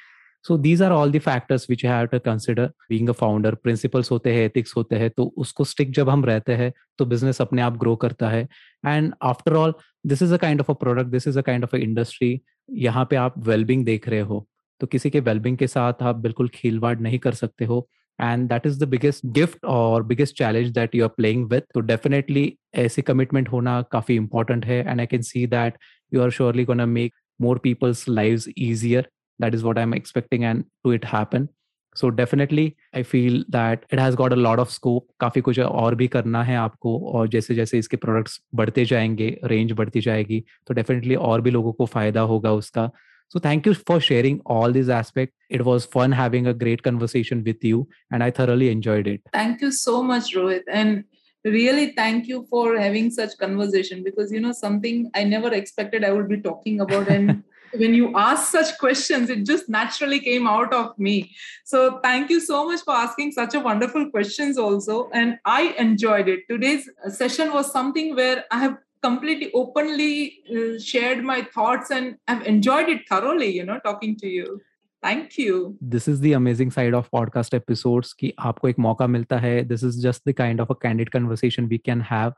So 0.44 0.56
these 0.58 0.82
are 0.82 0.92
all 0.92 1.12
the 1.12 1.18
factors 1.18 1.66
which 1.70 1.84
have 1.86 2.06
to 2.06 2.18
consider 2.20 2.66
being 2.90 3.08
a 3.08 3.12
founder 3.12 3.54
principles 3.54 4.10
होते 4.10 4.32
हैं 4.34 4.44
एथिक्स 4.46 4.76
होते 4.76 4.96
हैं 4.96 5.10
तो 5.10 5.24
उसको 5.38 5.64
स्टिक 5.64 5.90
जब 5.92 6.10
हम 6.10 6.24
रहते 6.24 6.54
हैं 6.54 6.72
तो 6.98 7.06
बिज़नेस 7.06 7.40
अपने 7.40 7.62
आप 7.62 7.76
ग्रो 7.78 7.94
करता 7.96 8.28
है। 8.30 8.46
And 8.84 9.12
after 9.22 9.54
all 9.54 9.74
this 10.06 10.22
is 10.22 10.34
a 10.34 10.36
kind 10.36 10.60
of 10.60 10.70
a 10.72 10.74
product 10.74 11.10
this 11.10 11.28
is 11.28 11.38
a 11.38 11.42
kind 11.42 11.64
of 11.64 11.76
a 11.76 11.78
industry 11.78 12.40
यहाँ 12.70 13.06
पे 13.10 13.16
आप 13.16 13.38
वेलबिंग 13.48 13.84
देख 13.84 14.08
रहे 14.08 14.20
हो। 14.20 14.46
तो 14.80 14.86
किसी 14.86 15.10
के 15.10 15.20
वेलबिंग 15.20 15.56
के 15.58 15.66
साथ 15.66 16.02
आप 16.02 16.16
बिल्कुल 16.18 16.48
खिलवाड़ 16.54 16.98
नहीं 17.00 17.18
कर 17.18 17.34
सकते 17.34 17.64
हो। 17.64 17.86
and 18.19 18.49
that 18.49 18.65
is 18.65 18.77
the 18.77 18.87
biggest 18.87 19.23
gift 19.33 19.63
or 19.63 20.03
biggest 20.03 20.35
challenge 20.35 20.73
that 20.73 20.93
you 20.93 21.03
are 21.03 21.13
playing 21.21 21.47
with 21.53 21.63
so 21.75 21.81
definitely 21.81 22.43
ऐसी 22.83 23.01
commitment 23.01 23.49
होना 23.51 23.81
काफी 23.91 24.17
important 24.17 24.65
है 24.65 24.83
and 24.85 25.01
I 25.01 25.07
can 25.13 25.23
see 25.29 25.45
that 25.55 25.79
you 26.11 26.21
are 26.25 26.29
surely 26.37 26.65
gonna 26.65 26.87
make 26.87 27.13
more 27.39 27.57
people's 27.59 28.03
lives 28.19 28.47
easier 28.67 29.03
that 29.39 29.57
is 29.57 29.63
what 29.63 29.81
I'm 29.83 29.97
expecting 29.99 30.45
and 30.45 30.65
to 30.85 30.91
it 30.91 31.03
happen 31.03 31.49
so 31.95 32.09
definitely 32.09 32.65
I 32.93 33.03
feel 33.03 33.43
that 33.49 33.85
it 33.89 33.99
has 33.99 34.15
got 34.15 34.33
a 34.33 34.41
lot 34.47 34.59
of 34.59 34.69
scope 34.71 35.07
काफी 35.19 35.41
कुछ 35.41 35.59
और 35.59 35.95
भी 35.95 36.07
करना 36.07 36.43
है 36.43 36.55
आपको 36.55 36.97
और 37.13 37.27
जैसे 37.27 37.55
जैसे 37.55 37.79
इसके 37.79 37.97
products 37.97 38.39
बढ़ते 38.55 38.85
जाएंगे 38.85 39.37
range 39.51 39.71
बढ़ती 39.71 40.01
जाएगी 40.01 40.43
तो 40.67 40.73
definitely 40.73 41.17
और 41.17 41.41
भी 41.41 41.51
लोगों 41.51 41.73
को 41.73 41.85
फायदा 41.85 42.21
होगा 42.33 42.53
उसका 42.61 42.89
so 43.28 43.38
thank 43.38 43.66
you 43.66 43.74
for 43.74 44.00
sharing 44.00 44.40
all 44.46 44.70
these 44.72 44.88
aspects. 44.88 45.34
It 45.50 45.64
was 45.64 45.84
fun 45.84 46.12
having 46.12 46.46
a 46.46 46.54
great 46.54 46.82
conversation 46.82 47.42
with 47.44 47.62
you, 47.64 47.88
and 48.10 48.22
I 48.22 48.30
thoroughly 48.30 48.70
enjoyed 48.70 49.06
it. 49.06 49.20
thank 49.32 49.60
you 49.60 49.70
so 49.72 50.02
much 50.02 50.34
rohit 50.34 50.62
and 50.70 51.04
really 51.44 51.92
thank 51.92 52.26
you 52.26 52.46
for 52.50 52.76
having 52.76 53.10
such 53.10 53.36
conversation 53.38 54.02
because 54.02 54.32
you 54.32 54.40
know 54.40 54.52
something 54.52 55.10
i 55.14 55.22
never 55.22 55.52
expected 55.58 56.04
i 56.04 56.10
would 56.10 56.28
be 56.28 56.40
talking 56.40 56.80
about 56.80 57.08
and 57.08 57.42
when 57.82 57.94
you 57.94 58.08
ask 58.16 58.50
such 58.50 58.76
questions 58.78 59.30
it 59.30 59.44
just 59.50 59.68
naturally 59.68 60.18
came 60.18 60.48
out 60.48 60.72
of 60.72 60.98
me 60.98 61.30
so 61.64 62.00
thank 62.02 62.30
you 62.30 62.40
so 62.40 62.66
much 62.66 62.80
for 62.80 62.94
asking 62.94 63.30
such 63.30 63.54
a 63.54 63.60
wonderful 63.60 64.10
questions 64.10 64.58
also 64.58 65.08
and 65.12 65.38
i 65.44 65.62
enjoyed 65.78 66.28
it 66.28 66.40
today's 66.50 66.90
session 67.20 67.52
was 67.52 67.70
something 67.70 68.16
where 68.16 68.44
i 68.50 68.58
have 68.58 68.76
completely 69.02 69.50
openly 69.54 70.42
uh, 70.56 70.78
shared 70.78 71.22
my 71.24 71.42
thoughts 71.56 71.90
and 71.90 72.16
i've 72.28 72.46
enjoyed 72.46 72.88
it 72.88 73.04
thoroughly 73.10 73.50
you 73.56 73.64
know 73.64 73.78
talking 73.84 74.16
to 74.16 74.28
you 74.28 74.60
thank 75.02 75.38
you 75.38 75.76
This 75.94 76.08
is 76.08 76.20
the 76.20 76.32
amazing 76.32 76.70
side 76.70 76.94
of 76.94 77.10
podcast 77.16 77.54
episodes 77.58 78.12
कि 78.12 78.32
आपको 78.38 78.68
एक 78.68 78.78
मौका 78.78 79.06
मिलता 79.06 79.38
है 79.38 79.68
This 79.68 79.84
is 79.84 80.00
just 80.06 80.24
the 80.30 80.34
kind 80.40 80.64
of 80.64 80.70
a 80.70 80.78
candid 80.86 81.12
conversation 81.16 81.68
we 81.74 81.78
can 81.88 82.00
have. 82.12 82.32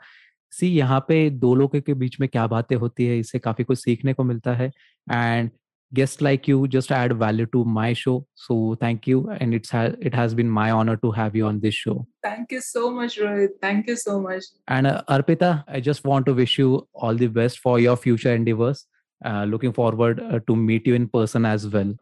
सी 0.51 0.69
यहाँ 0.69 1.01
पे 1.09 1.31
दो 1.31 1.55
लोगों 1.55 1.81
के 1.81 1.95
बीच 1.95 2.21
में 2.21 2.29
क्या 2.29 2.47
बातें 2.47 2.77
होती 2.77 3.07
है 3.07 3.19
इससे 3.19 3.39
काफ़ी 3.39 3.65
कुछ 3.65 3.79
सीखने 3.79 4.13
को 4.15 4.25
मिलता 4.25 4.55
है 4.55 4.73
and 5.13 5.51
guests 5.95 6.20
like 6.20 6.47
you 6.47 6.68
just 6.68 6.93
add 6.93 7.16
value 7.16 7.47
to 7.47 7.64
my 7.64 7.93
show. 7.93 8.26
So 8.34 8.76
thank 8.80 9.07
you. 9.07 9.28
And 9.41 9.55
it's 9.55 9.70
ha- 9.70 9.95
it 10.01 10.14
has 10.14 10.34
been 10.34 10.49
my 10.49 10.70
honor 10.70 10.97
to 10.99 11.11
have 11.12 11.34
you 11.34 11.47
on 11.47 11.61
this 11.61 11.74
show. 11.74 12.07
Thank 12.22 12.53
you 12.53 12.61
so 12.61 12.91
much 12.91 13.18
rohit. 13.18 13.51
Thank 13.62 13.86
you 13.89 13.97
so 13.97 14.20
much. 14.20 14.45
And 14.66 14.86
uh, 14.86 15.03
Arpita, 15.09 15.64
I 15.68 15.80
just 15.80 16.05
want 16.05 16.26
to 16.26 16.34
wish 16.34 16.59
you 16.59 16.86
all 16.95 17.14
the 17.14 17.28
best 17.28 17.59
for 17.61 17.80
your 17.80 17.97
future 17.97 18.34
endeavors. 18.34 18.86
Uh, 19.24 19.45
looking 19.45 19.72
forward 19.72 20.20
uh, 20.20 20.39
to 20.47 20.55
meet 20.55 20.86
you 20.86 20.95
in 20.95 21.09
person 21.09 21.45
as 21.45 21.66
well 21.66 21.93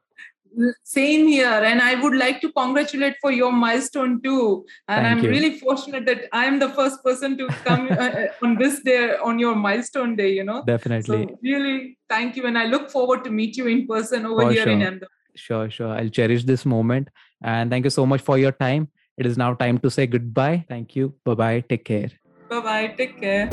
Same 0.84 1.28
here, 1.28 1.48
and 1.48 1.82
I 1.82 1.96
would 1.96 2.14
like 2.14 2.42
to 2.42 2.52
congratulate 2.52 3.14
for 3.22 3.32
your 3.32 3.52
milestone 3.54 4.22
too. 4.22 4.66
And 4.90 5.06
Thank 5.06 5.18
I'm 5.18 5.24
you. 5.24 5.30
really 5.30 5.60
fortunate 5.60 6.06
that 6.06 6.26
I 6.34 6.44
am 6.46 6.60
the 6.60 6.68
first 6.70 7.02
person 7.06 7.38
to 7.38 7.48
come 7.64 7.88
uh, 7.90 8.26
on 8.44 8.58
this 8.58 8.82
day, 8.82 9.16
on 9.24 9.40
your 9.40 9.56
milestone 9.56 10.18
day. 10.18 10.34
You 10.34 10.44
know, 10.44 10.62
Definitely. 10.68 11.24
so 11.28 11.40
really 11.42 11.98
thank 12.10 12.36
you, 12.36 12.48
and 12.48 12.58
I 12.58 12.66
look 12.66 12.90
forward 12.92 13.24
to 13.24 13.32
meet 13.32 13.56
you 13.56 13.68
in 13.68 13.88
person 13.88 14.26
over 14.26 14.42
For 14.42 14.52
here 14.52 14.68
in 14.68 14.80
sure. 14.80 14.88
Ahmedabad. 14.88 15.08
Sure, 15.36 15.70
sure. 15.70 15.88
I'll 15.88 16.10
cherish 16.10 16.44
this 16.44 16.66
moment. 16.66 17.08
And 17.42 17.72
thank 17.72 17.86
you 17.86 17.90
so 17.90 18.06
much 18.06 18.22
for 18.22 18.38
your 18.38 18.52
time. 18.52 18.90
It 19.18 19.26
is 19.26 19.38
now 19.38 19.54
time 19.54 19.78
to 19.80 19.90
say 19.90 20.06
goodbye. 20.06 20.66
Thank 20.68 20.98
you. 20.98 21.14
Bye 21.24 21.36
bye. 21.36 21.64
Take 21.70 21.86
care. 21.86 22.12
Bye 22.50 22.60
bye. 22.60 22.88
Take 22.98 23.22
care. 23.22 23.50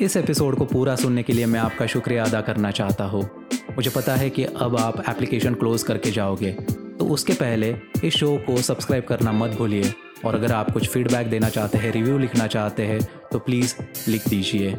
इस 0.00 0.16
episode 0.16 0.56
को 0.58 0.64
पूरा 0.64 0.94
सुनने 0.96 1.22
के 1.22 1.32
लिए 1.32 1.46
मैं 1.46 1.60
आपका 1.60 1.86
शुक्रिया 1.94 2.24
अदा 2.24 2.40
करना 2.40 2.70
चाहता 2.70 3.04
हूँ 3.04 3.22
मुझे 3.75 3.89
पता 3.89 4.15
है 4.15 4.29
कि 4.29 4.43
अब 4.43 4.77
आप 4.77 5.03
एप्लीकेशन 5.09 5.53
क्लोज 5.53 5.83
करके 5.83 6.11
जाओगे। 6.11 6.51
तो 6.99 7.05
उसके 7.05 7.33
पहले 7.33 7.75
इस 8.03 8.13
शो 8.13 8.35
को 8.37 8.57
सब्सक्राइब 8.57 9.03
करना 9.03 9.31
मत 9.31 9.51
भूलिए। 9.51 9.93
और 10.25 10.35
अगर 10.35 10.51
आप 10.51 10.71
कुछ 10.71 10.87
फीडबैक 10.89 11.27
देना 11.27 11.49
चाहते 11.49 11.77
हैं 11.77 11.91
रिव्यू 11.91 12.17
लिखना 12.17 12.47
चाहते 12.47 12.83
हैं 12.83 12.99
तो 13.31 13.39
प्लीज़ 13.39 13.75
लिख 14.07 14.27
दीजिए। 14.29 14.77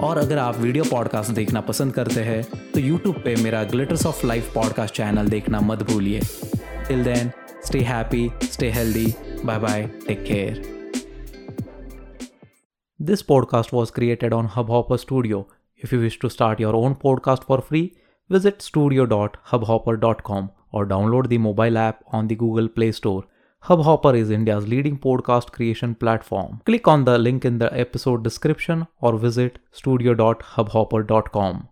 और 0.00 0.18
अगर 0.18 0.38
आप 0.38 0.58
वीडियो 0.58 0.84
पॉडकास्ट 0.84 1.30
देखना 1.30 1.60
पसंद 1.60 1.92
करते 1.92 2.20
हैं 2.20 2.42
तो 2.74 2.80
यूट्यूब 2.80 3.16
पे 3.24 3.34
मेरा 3.36 3.62
Glitters 3.64 4.06
of 4.06 4.26
Life 4.26 4.52
podcast 4.54 4.94
channel 4.94 5.28
देखना 5.28 5.60
मत 5.60 5.82
भूलिए। 5.90 6.20
Till 6.88 7.04
then 7.04 7.30
stay 7.66 7.80
happy 7.80 8.30
stay 8.42 8.70
healthy 8.70 9.06
bye 9.44 9.58
bye 9.58 9.90
take 10.06 10.24
care 10.24 10.62
This 13.00 13.22
podcast 13.22 13.72
was 13.76 13.90
created 13.90 14.34
on 14.34 14.48
Hubhopper 14.48 14.96
Studio. 15.00 15.38
If 15.82 15.92
you 15.92 15.98
wish 16.02 16.16
to 16.20 16.28
start 16.34 16.60
your 16.64 16.74
own 16.80 16.94
podcast 17.00 17.42
for 17.48 17.58
free, 17.60 17.86
visit 18.28 18.62
studio.hubhopper.com 18.62 20.50
or 20.72 20.86
download 20.86 21.28
the 21.28 21.38
mobile 21.38 21.78
app 21.78 22.02
on 22.08 22.28
the 22.28 22.34
Google 22.34 22.68
Play 22.68 22.92
Store. 22.92 23.24
Hubhopper 23.64 24.14
is 24.14 24.30
India's 24.30 24.68
leading 24.68 24.98
podcast 24.98 25.52
creation 25.52 25.94
platform. 25.94 26.60
Click 26.66 26.86
on 26.86 27.04
the 27.04 27.16
link 27.18 27.44
in 27.44 27.58
the 27.58 27.72
episode 27.78 28.22
description 28.22 28.86
or 29.00 29.16
visit 29.18 29.58
studio.hubhopper.com. 29.72 31.68